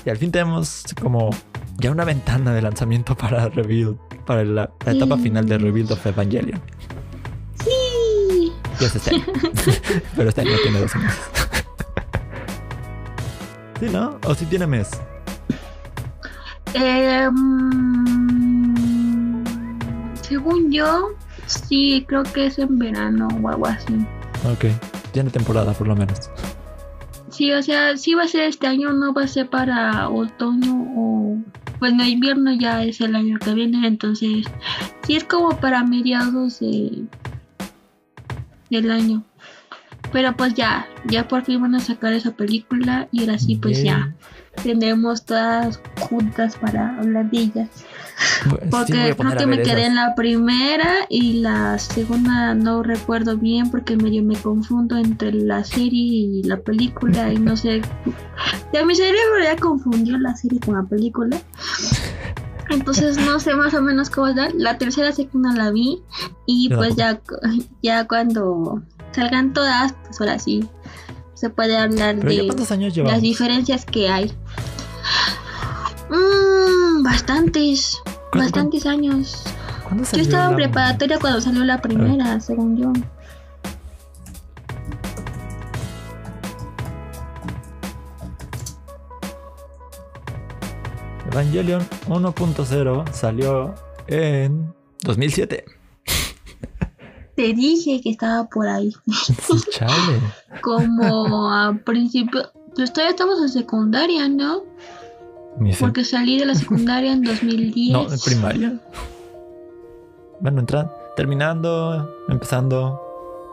Y 0.05 0.11
al 0.11 0.17
fin 0.17 0.33
tenemos 0.33 0.83
como 1.01 1.31
ya 1.79 1.93
una 1.93 2.05
ventana 2.05 2.53
de 2.53 2.61
lanzamiento 2.61 3.17
para 3.17 3.49
Rebuild. 3.49 3.97
Para 4.27 4.43
la, 4.45 4.69
la 4.85 4.93
etapa 4.93 5.17
Sí. 5.17 5.23
final 5.23 5.47
de 5.47 5.57
Rebuild 5.59 5.93
of 5.93 6.05
Evangelion. 6.05 6.61
Sí. 7.63 8.53
Y 8.81 8.85
es 8.85 8.97
este 8.97 9.15
año. 9.15 9.25
Pero 10.17 10.29
este 10.29 10.41
año 10.41 10.51
tiene 10.65 10.81
12 10.81 10.99
meses. 10.99 11.21
¿Sí, 13.79 13.87
no? 13.93 14.19
¿O 14.27 14.35
sí 14.35 14.45
tiene 14.47 14.67
mes? 14.67 14.91
Eh, 16.75 17.29
mm, 17.31 18.75
según 20.23 20.73
yo, 20.73 21.11
sí, 21.47 22.05
creo 22.09 22.25
que 22.25 22.47
es 22.47 22.59
en 22.59 22.77
verano 22.79 23.29
o 23.41 23.49
algo 23.49 23.67
así. 23.67 23.95
Ok. 24.51 24.65
Tiene 25.13 25.31
temporada, 25.31 25.73
por 25.75 25.87
lo 25.87 25.95
menos. 25.95 26.29
Sí, 27.37 27.53
o 27.53 27.63
sea, 27.63 27.99
sí 27.99 28.15
va 28.15 28.23
a 28.23 28.29
ser 28.29 28.45
este 28.45 28.67
año, 28.67 28.95
no 28.95 29.13
va 29.13 29.25
a 29.25 29.29
ser 29.29 29.51
para 29.51 30.09
otoño 30.09 30.87
o... 30.97 31.37
Bueno, 31.79 32.03
invierno 32.03 32.55
ya 32.55 32.83
es 32.83 33.03
el 33.03 33.15
año 33.15 33.39
que 33.39 33.53
viene, 33.53 33.87
entonces 33.87 34.47
sí 35.07 35.17
es 35.17 35.25
como 35.25 35.51
para 35.61 35.85
mediados 35.85 36.61
de, 36.61 37.05
del 38.71 38.91
año. 38.91 39.23
Pero 40.13 40.35
pues 40.35 40.55
ya, 40.55 40.89
ya 41.05 41.29
por 41.29 41.45
fin 41.45 41.61
van 41.61 41.75
a 41.75 41.81
sacar 41.81 42.15
esa 42.15 42.35
película 42.35 43.07
y 43.13 43.21
ahora 43.21 43.39
sí 43.39 43.57
pues 43.57 43.83
ya 43.83 44.15
tendremos 44.63 45.27
todas 45.27 45.79
juntas 46.01 46.57
para 46.57 46.97
hablar 46.97 47.31
de 47.31 47.39
ellas. 47.39 47.69
Pues, 48.49 48.63
sí, 48.63 48.69
Porque 48.71 49.11
a 49.11 49.15
creo 49.15 49.37
que 49.37 49.47
me 49.47 49.57
quedé 49.63 49.83
esas. 49.83 49.89
en 49.89 49.95
la 49.95 50.15
primera 50.15 51.07
y 51.09 51.35
la 51.35 51.79
segunda 51.79 52.55
no 52.55 52.83
recuerdo 52.83 53.37
bien 53.37 53.71
porque 53.71 53.97
medio 53.97 54.23
me 54.23 54.37
confundo 54.37 54.97
entre 54.97 55.33
la 55.33 55.65
serie 55.65 56.01
y 56.01 56.43
la 56.45 56.59
película 56.59 57.33
y 57.33 57.39
no 57.39 57.57
sé. 57.57 57.83
Ya 58.73 58.85
mi 58.85 58.95
cerebro 58.95 59.43
ya 59.43 59.57
confundió 59.57 60.19
la 60.19 60.35
serie 60.37 60.61
con 60.61 60.77
la 60.77 60.85
película. 60.85 61.39
Entonces 62.71 63.19
no 63.19 63.39
sé 63.39 63.55
más 63.55 63.75
o 63.75 63.83
menos 63.83 64.11
cómo 64.11 64.33
dar. 64.33 64.53
La 64.55 64.79
tercera 64.79 65.13
sé 65.13 65.27
que 65.27 65.39
no 65.39 65.53
la 65.53 65.71
vi 65.71 66.03
y 66.47 66.69
pues 66.71 66.97
ya, 66.97 67.21
ya 67.83 68.07
cuando 68.07 68.83
salgan 69.13 69.53
todas, 69.53 69.95
pues 70.05 70.21
ahora 70.21 70.39
sí 70.39 70.69
se 71.35 71.51
puede 71.51 71.77
hablar 71.77 72.17
Pero 72.21 72.55
de 72.55 73.03
las 73.05 73.21
diferencias 73.21 73.85
que 73.85 74.09
hay. 74.09 74.33
Mm, 76.11 77.03
bastantes, 77.03 78.01
¿Cu- 78.33 78.39
bastantes 78.39 78.87
años. 78.87 79.45
¿Cuándo 79.85 80.05
Yo 80.13 80.21
estaba 80.23 80.51
en 80.51 80.57
preparatoria 80.57 81.19
cuando 81.19 81.41
salió 81.41 81.65
la 81.65 81.81
primera, 81.81 82.41
según 82.41 82.77
yo. 82.77 82.93
Evangelion 91.33 91.83
1.0 92.09 93.13
salió 93.13 93.75
en 94.07 94.73
2007. 95.03 95.65
Te 97.35 97.53
dije 97.53 98.01
que 98.01 98.11
estaba 98.11 98.49
por 98.49 98.67
ahí. 98.67 98.93
Chale. 99.71 100.21
Como 100.63 101.53
a 101.53 101.75
principio. 101.85 102.51
Pues 102.75 102.93
todavía 102.93 103.11
estamos 103.11 103.41
en 103.41 103.49
secundaria, 103.49 104.29
¿no? 104.29 104.63
Porque 105.81 106.05
salí 106.05 106.39
de 106.39 106.47
la 106.47 106.55
secundaria 106.63 107.13
en 107.13 107.23
2010. 107.23 107.93
No, 107.93 108.13
en 108.13 108.21
primaria. 108.21 108.79
Bueno, 110.41 110.61
entran, 110.61 110.91
terminando, 111.17 112.11
empezando. 112.29 113.01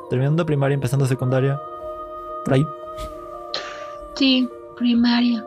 Terminando 0.10 0.46
primaria, 0.46 0.76
empezando 0.76 1.06
secundaria. 1.06 1.60
Por 2.46 2.54
ahí. 2.56 2.66
Sí, 4.16 4.48
primaria. 4.78 5.46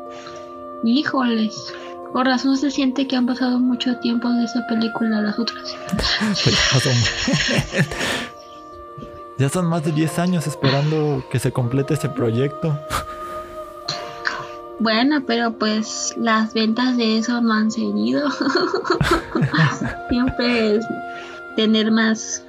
Híjoles. 0.82 1.72
Por 2.12 2.26
razón 2.26 2.56
se 2.56 2.70
siente 2.70 3.06
que 3.06 3.16
han 3.16 3.26
pasado 3.26 3.58
mucho 3.58 3.96
tiempo 3.98 4.28
de 4.30 4.44
esa 4.44 4.66
película 4.66 5.18
a 5.18 5.22
las 5.22 5.38
otras. 5.38 5.76
Pues, 6.42 6.56
ya 6.72 6.80
son- 6.80 7.76
ya 9.38 9.48
son 9.50 9.66
más 9.66 9.84
de 9.84 9.92
10 9.92 10.18
años 10.18 10.46
esperando 10.46 11.22
que 11.30 11.38
se 11.38 11.52
complete 11.52 11.94
ese 11.94 12.08
proyecto. 12.08 12.78
Bueno, 14.78 15.22
pero 15.26 15.52
pues 15.52 16.14
las 16.18 16.52
ventas 16.52 16.96
de 16.96 17.18
eso 17.18 17.40
no 17.40 17.52
han 17.54 17.70
seguido. 17.70 18.30
Siempre 20.10 20.76
es 20.76 20.86
tener 21.56 21.90
más, 21.90 22.44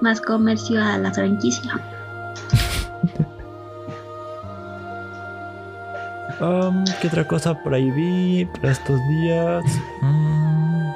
más 0.00 0.20
comercio 0.20 0.82
a 0.82 0.96
la 0.98 1.12
franquicia. 1.12 1.80
Um, 6.38 6.84
¿Qué 7.00 7.08
otra 7.08 7.26
cosa 7.26 7.54
por 7.62 7.72
ahí 7.72 7.90
vi 7.90 8.44
para 8.44 8.72
estos 8.72 9.00
días? 9.08 9.64
Mm, 10.02 10.90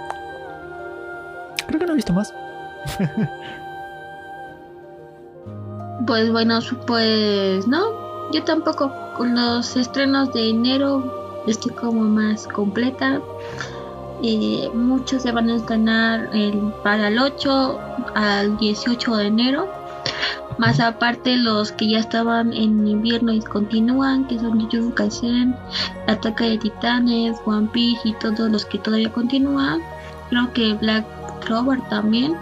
creo 1.66 1.80
que 1.80 1.86
no 1.86 1.92
he 1.92 1.96
visto 1.96 2.12
más. 2.12 2.34
pues 6.06 6.30
bueno, 6.30 6.58
pues 6.86 7.66
no, 7.66 8.30
yo 8.32 8.44
tampoco. 8.44 8.92
Con 9.20 9.34
los 9.34 9.76
estrenos 9.76 10.32
de 10.32 10.48
enero 10.48 11.42
estoy 11.46 11.74
como 11.74 12.00
más 12.04 12.48
completa. 12.48 13.20
Eh, 14.22 14.70
muchos 14.72 15.24
se 15.24 15.30
van 15.30 15.50
a 15.50 15.56
estrenar 15.56 16.30
el, 16.32 16.72
para 16.82 17.08
el 17.08 17.18
8 17.18 17.80
al 18.14 18.56
18 18.56 19.16
de 19.16 19.26
enero 19.26 19.68
más 20.56 20.80
aparte 20.80 21.36
los 21.36 21.70
que 21.72 21.90
ya 21.90 21.98
estaban 21.98 22.54
en 22.54 22.86
invierno 22.86 23.30
y 23.30 23.40
continúan, 23.40 24.26
que 24.26 24.38
son 24.38 24.58
Jujutsu 24.58 24.94
Kaisen, 24.94 25.54
Ataque 26.06 26.44
de 26.44 26.58
Titanes, 26.58 27.36
One 27.44 27.68
Piece 27.74 28.00
y 28.08 28.14
todos 28.14 28.50
los 28.50 28.64
que 28.64 28.78
todavía 28.78 29.12
continúan. 29.12 29.82
Creo 30.30 30.50
que 30.54 30.72
Black 30.74 31.04
Clover 31.44 31.78
también. 31.90 32.36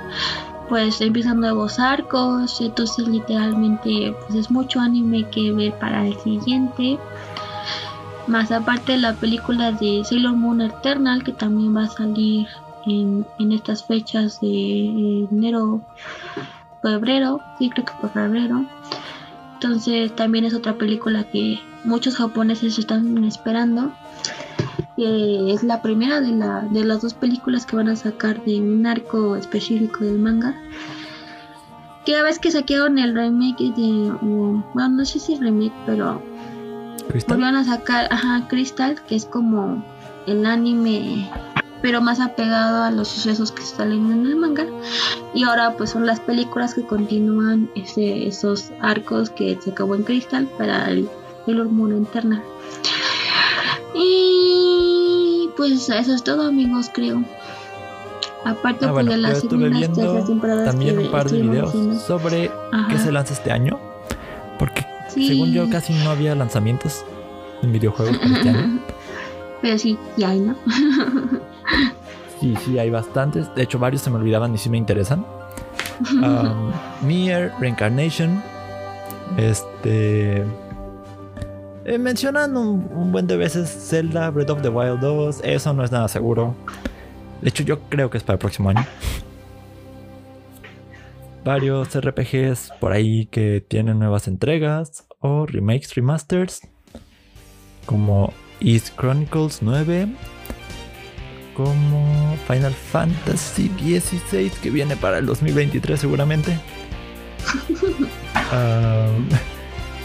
Pues 0.69 1.01
empiezan 1.01 1.41
nuevos 1.41 1.79
arcos, 1.79 2.61
entonces 2.61 3.09
literalmente 3.09 4.15
pues 4.21 4.39
es 4.39 4.51
mucho 4.51 4.81
anime 4.81 5.25
que 5.31 5.53
ver 5.53 5.79
para 5.79 6.07
el 6.07 6.19
siguiente. 6.21 6.99
Más 8.27 8.53
aparte 8.53 8.99
la 8.99 9.15
película 9.15 9.73
de 9.73 10.05
Sailor 10.05 10.37
Moon 10.37 10.61
Eternal 10.61 11.25
que 11.25 11.33
también 11.33 11.75
va 11.75 11.85
a 11.85 11.89
salir 11.89 12.47
en, 12.85 13.27
en 13.39 13.53
estas 13.53 13.85
fechas 13.85 14.41
de 14.41 15.27
enero 15.31 15.81
febrero, 16.83 17.41
sí 17.59 17.71
creo 17.71 17.85
que 17.87 17.93
fue 18.01 18.11
febrero. 18.11 18.65
Entonces 19.55 20.15
también 20.15 20.45
es 20.45 20.55
otra 20.55 20.75
película 20.75 21.25
que 21.25 21.59
muchos 21.85 22.17
japoneses 22.17 22.79
están 22.79 23.25
esperando. 23.25 23.93
Es 24.99 25.63
la 25.63 25.81
primera 25.81 26.21
de, 26.21 26.33
la, 26.33 26.61
de 26.71 26.85
las 26.85 27.03
dos 27.03 27.15
películas 27.15 27.67
que 27.67 27.77
van 27.77 27.89
a 27.89 27.97
sacar 27.97 28.45
de 28.45 28.61
un 28.61 28.87
arco 28.87 29.37
específico 29.37 30.05
del 30.05 30.19
manga. 30.19 30.55
Que 32.05 32.17
a 32.17 32.23
veces 32.23 32.39
que 32.39 32.51
saquearon 32.51 32.99
el 32.99 33.15
remake 33.15 33.73
de... 33.77 34.13
bueno, 34.21 34.89
no 34.89 35.05
sé 35.05 35.19
si 35.19 35.37
remake, 35.37 35.75
pero... 35.87 36.23
Volvieron 37.27 37.57
a 37.57 37.65
sacar, 37.65 38.09
ajá, 38.11 38.47
Crystal, 38.49 39.01
que 39.09 39.17
es 39.17 39.25
como 39.25 39.83
el 40.27 40.45
anime 40.45 41.31
pero 41.81 42.01
más 42.01 42.21
apegado 42.21 42.83
a 42.83 42.91
los 42.91 43.09
sucesos 43.09 43.53
que 43.53 43.63
salen 43.63 44.11
en 44.11 44.27
el 44.27 44.37
manga. 44.37 44.67
Y 45.35 45.45
ahora 45.45 45.77
pues 45.77 45.91
son 45.91 46.07
las 46.07 46.21
películas 46.21 46.75
que 46.75 46.85
continúan 46.85 47.71
ese, 47.75 48.27
esos 48.27 48.73
arcos 48.81 49.31
que 49.31 49.59
se 49.61 49.71
acabó 49.71 49.95
en 49.95 50.03
Crystal 50.03 50.49
para 50.59 50.91
el, 50.91 51.09
el 51.47 51.61
hormona 51.61 51.97
interna. 51.97 52.43
Y 53.95 54.88
pues 55.59 55.91
eso 55.91 56.15
es 56.15 56.23
todo 56.23 56.47
amigos 56.47 56.91
creo. 56.95 57.23
Aparte 58.45 58.87
ah, 58.87 58.93
pues, 58.93 59.07
de 59.07 59.17
las 59.17 59.41
segundas 59.41 60.25
temporadas 60.25 60.71
también 60.71 60.99
un 60.99 61.11
par 61.11 61.29
de 61.29 61.43
videos 61.43 61.73
sobre 62.01 62.51
qué 62.89 62.99
se 62.99 63.11
lanza 63.11 63.35
este 63.35 63.51
año. 63.51 63.79
Porque 64.59 64.87
según 65.09 65.53
yo 65.53 65.69
casi 65.69 65.93
no 65.93 66.11
había 66.11 66.35
lanzamientos 66.37 67.05
en 67.63 67.73
videojuegos 67.73 68.17
este 68.23 68.49
año. 68.49 68.81
Pero 69.61 69.77
sí, 69.77 69.99
ya 70.17 70.31
hay, 70.31 70.41
¿no? 70.41 70.55
sí, 72.41 72.55
sí, 72.65 72.79
hay 72.79 72.91
bastantes. 72.91 73.53
De 73.57 73.65
hecho, 73.65 73.81
varios 73.81 74.03
se 74.03 74.11
me 74.11 74.17
olvidaban 74.17 74.55
y 74.55 74.59
sí 74.59 74.71
me 74.71 74.79
interesan. 74.79 75.27
Um, 76.13 76.71
Mir, 77.03 77.51
Reincarnation. 77.59 78.41
Este. 79.37 80.47
Eh, 81.89 81.97
mencionan 81.97 82.55
un, 82.55 83.13
buen 83.13 83.27
de 83.27 83.39
veces 83.39 83.71
Zelda, 83.71 84.29
Breath 84.29 84.51
of 84.51 84.61
the 84.61 84.69
Wild 84.69 85.01
2. 85.01 85.41
Eso 85.43 85.73
no 85.73 85.83
es 85.83 85.91
nada 85.91 86.07
seguro. 86.09 86.55
De 87.41 87.49
hecho, 87.49 87.63
yo 87.63 87.81
creo 87.89 88.11
que 88.11 88.19
es 88.19 88.23
para 88.23 88.35
el 88.35 88.39
próximo 88.41 88.69
año. 88.69 88.85
Varios 91.47 91.99
RPGs 91.99 92.73
por 92.79 92.93
ahí 92.93 93.25
que 93.25 93.65
tienen 93.67 93.99
nuevas 93.99 94.29
entregas 94.29 95.07
o 95.21 95.47
remakes, 95.47 95.95
remasters. 95.95 96.61
Como 97.87 98.35
East 98.61 98.95
Chronicles 98.99 99.63
9 99.63 100.09
como 101.55 102.37
Final 102.47 102.75
Fantasy 102.75 103.69
16 103.69 104.59
que 104.59 104.69
viene 104.71 104.95
para 104.95 105.19
el 105.19 105.25
2023 105.25 105.99
seguramente. 105.99 106.61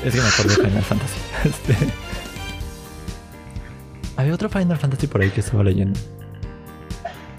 es 0.03 0.13
que 0.13 0.21
me 0.21 0.27
acuerdo 0.27 0.55
de 0.55 0.69
Final 0.69 0.83
Fantasy. 0.83 1.19
Este, 1.43 1.75
había 4.15 4.33
otro 4.33 4.49
Final 4.49 4.77
Fantasy 4.77 5.07
por 5.07 5.21
ahí 5.21 5.29
que 5.29 5.41
estaba 5.41 5.63
leyendo. 5.63 5.99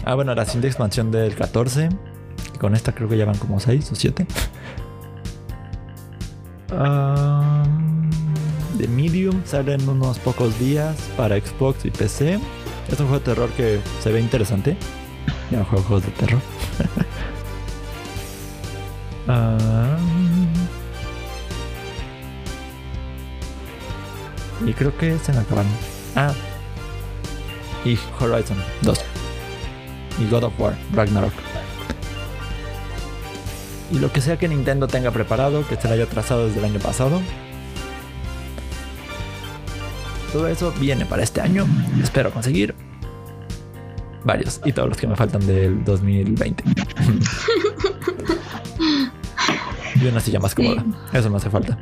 Ah, 0.05 0.15
bueno, 0.15 0.35
la 0.35 0.45
siguiente 0.45 0.69
expansión 0.69 1.11
del 1.11 1.35
14. 1.35 1.89
Y 2.55 2.59
con 2.59 2.75
esta 2.75 2.95
creo 2.95 3.09
que 3.09 3.17
ya 3.17 3.25
van 3.25 3.39
como 3.39 3.61
6 3.61 3.93
o 3.93 3.95
7. 3.95 4.27
The 8.79 8.89
Medium 8.89 9.43
sale 9.45 9.75
en 9.75 9.89
unos 9.89 10.19
pocos 10.19 10.59
días 10.59 10.97
para 11.17 11.39
Xbox 11.39 11.85
y 11.85 11.91
PC. 11.91 12.41
Es 12.91 13.01
un 13.01 13.07
juego 13.07 13.21
de 13.21 13.25
terror 13.25 13.51
que 13.51 13.81
se 14.03 14.13
ve 14.13 14.21
interesante. 14.21 14.77
Ya 15.51 15.65
juego 15.65 15.85
juegos 15.85 16.07
de 16.07 16.13
terror. 16.13 16.41
Ah. 19.27 19.97
Y 24.67 24.73
creo 24.73 24.97
que 24.97 25.19
se 25.19 25.33
me 25.33 25.39
acaban. 25.39 25.67
Ah. 26.17 26.33
Y 27.85 27.99
Horizon 28.19 28.57
2. 28.83 28.99
Y 30.21 30.31
God 30.31 30.45
of 30.45 30.59
War, 30.59 30.77
Ragnarok. 30.93 31.33
Y 33.93 33.99
lo 33.99 34.11
que 34.13 34.21
sea 34.21 34.39
que 34.39 34.49
Nintendo 34.49 34.89
tenga 34.89 35.11
preparado, 35.11 35.67
que 35.69 35.77
se 35.77 35.89
lo 35.89 35.95
haya 35.95 36.07
trazado 36.07 36.47
desde 36.47 36.59
el 36.61 36.65
año 36.65 36.81
pasado, 36.81 37.21
todo 40.33 40.49
eso 40.49 40.73
viene 40.81 41.05
para 41.07 41.23
este 41.23 41.41
año. 41.41 41.67
Espero 42.03 42.33
conseguir 42.33 42.75
varios 44.25 44.61
y 44.65 44.73
todos 44.73 44.89
los 44.89 44.99
que 44.99 45.07
me 45.07 45.15
faltan 45.15 45.47
del 45.47 45.85
2020. 45.85 46.65
y 49.95 50.07
una 50.07 50.21
silla 50.21 50.41
más 50.41 50.55
cómoda. 50.55 50.85
Eso 51.13 51.31
me 51.31 51.37
hace 51.37 51.51
falta. 51.51 51.79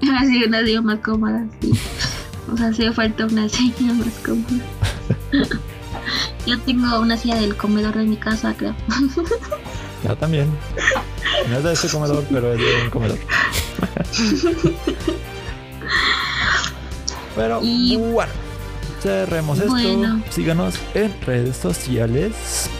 Sí, 0.00 0.44
una 0.44 0.64
silla 0.64 0.82
más 0.82 0.98
cómoda, 1.00 1.46
sí. 1.60 1.72
Sea, 2.56 2.68
hace 2.68 2.92
falta 2.92 3.26
una 3.26 3.48
silla 3.48 3.92
más 3.94 4.14
cómoda. 4.24 4.64
Yo 6.46 6.60
tengo 6.60 7.00
una 7.00 7.16
silla 7.16 7.36
del 7.36 7.56
comedor 7.56 7.96
de 7.96 8.04
mi 8.04 8.16
casa, 8.16 8.54
creo. 8.56 8.74
Yo 10.04 10.16
también. 10.16 10.50
No 11.48 11.56
es 11.56 11.64
de 11.64 11.72
ese 11.72 11.88
comedor, 11.88 12.24
pero 12.30 12.52
es 12.52 12.58
de 12.58 12.82
un 12.84 12.90
comedor. 12.90 13.18
Pero 17.36 17.60
bueno, 17.60 18.32
cerremos 19.00 19.58
esto. 19.58 19.74
Síganos 20.30 20.76
en 20.94 21.12
redes 21.22 21.56
sociales. 21.56 22.70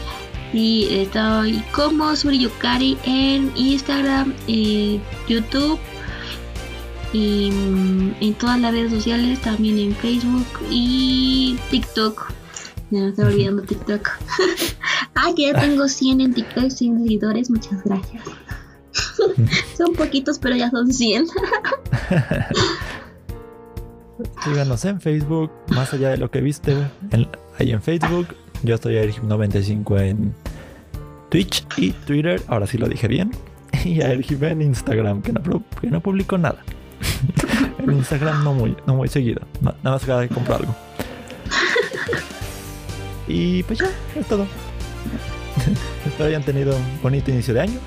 Sí, 0.51 0.87
estoy 0.89 1.61
como 1.73 2.15
Suriyukari 2.15 2.97
en 3.03 3.51
Instagram, 3.55 4.33
eh, 4.47 5.01
YouTube 5.27 5.77
y 7.15 8.13
en 8.19 8.33
todas 8.33 8.59
las 8.59 8.73
redes 8.73 8.91
sociales, 8.91 9.39
también 9.41 9.77
en 9.77 9.95
Facebook 9.95 10.45
y 10.69 11.57
TikTok. 11.71 12.31
Me 12.91 13.07
estoy 13.07 13.25
olvidando 13.25 13.61
TikTok. 13.67 14.09
ah, 15.15 15.31
que 15.35 15.43
ya 15.43 15.59
tengo 15.59 15.87
100 15.87 16.21
en 16.21 16.33
TikTok, 16.33 16.69
100 16.69 17.03
seguidores, 17.03 17.49
muchas 17.49 17.83
gracias. 17.83 18.23
son 19.77 19.93
poquitos, 19.93 20.39
pero 20.39 20.55
ya 20.55 20.69
son 20.69 20.91
100. 20.91 21.27
Síganos 24.43 24.85
en 24.85 25.01
Facebook, 25.01 25.51
más 25.69 25.93
allá 25.93 26.09
de 26.09 26.17
lo 26.17 26.29
que 26.31 26.41
viste 26.41 26.75
ahí 27.59 27.71
en 27.71 27.81
Facebook. 27.81 28.27
Yo 28.63 28.75
estoy 28.75 28.95
Ergim95 28.95 30.01
en 30.01 30.33
Twitch 31.29 31.65
y 31.77 31.91
Twitter, 31.91 32.41
ahora 32.47 32.67
sí 32.67 32.77
lo 32.77 32.87
dije 32.87 33.07
bien. 33.07 33.31
Y 33.83 34.01
a 34.01 34.11
Ergim 34.11 34.43
en 34.43 34.61
Instagram, 34.61 35.21
que 35.21 35.33
no, 35.33 35.41
que 35.79 35.87
no 35.87 36.01
publico 36.01 36.37
nada. 36.37 36.63
en 37.79 37.91
Instagram 37.93 38.43
no 38.43 38.53
muy, 38.53 38.75
no 38.85 38.95
muy 38.95 39.07
seguido, 39.07 39.41
nada 39.61 39.77
más 39.83 40.05
cada 40.05 40.27
que 40.27 40.33
compro 40.33 40.55
algo. 40.55 40.75
Y 43.27 43.63
pues 43.63 43.79
ya, 43.79 43.89
es 44.15 44.27
todo. 44.27 44.45
Espero 46.05 46.25
hayan 46.25 46.43
tenido 46.43 46.75
un 46.75 47.01
bonito 47.01 47.31
inicio 47.31 47.53
de 47.53 47.61
año 47.61 47.79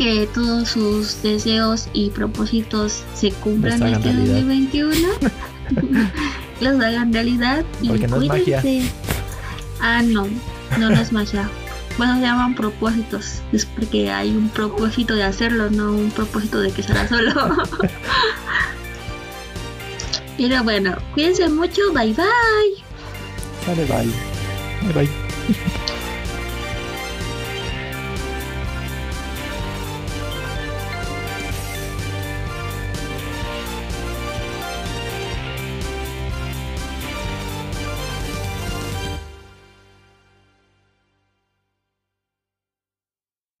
que 0.00 0.26
todos 0.32 0.70
sus 0.70 1.22
deseos 1.22 1.88
y 1.92 2.08
propósitos 2.08 3.04
se 3.14 3.32
cumplan 3.32 3.82
en 3.82 3.94
este 3.94 4.14
2021. 4.14 4.96
los 6.62 6.80
hagan 6.82 7.12
realidad 7.12 7.66
y 7.82 7.88
Porque 7.88 8.08
no 8.08 8.16
cuídense. 8.16 8.90
Ah, 9.82 10.00
no, 10.02 10.26
no, 10.78 10.88
no 10.88 10.98
es 10.98 11.12
magia. 11.12 11.50
Bueno, 12.00 12.14
se 12.14 12.22
llaman 12.22 12.54
propósitos. 12.54 13.42
Es 13.52 13.66
porque 13.66 14.10
hay 14.10 14.30
un 14.30 14.48
propósito 14.48 15.14
de 15.14 15.22
hacerlo, 15.22 15.68
no 15.68 15.92
un 15.92 16.10
propósito 16.10 16.58
de 16.58 16.72
que 16.72 16.82
será 16.82 17.06
solo. 17.06 17.30
Pero 20.38 20.64
bueno, 20.64 20.96
cuídense 21.12 21.46
mucho, 21.50 21.82
bye 21.92 22.14
bye. 22.14 22.24
Sale, 23.66 23.84
bye. 23.84 24.94
Bye 24.94 24.94
bye. 24.94 25.76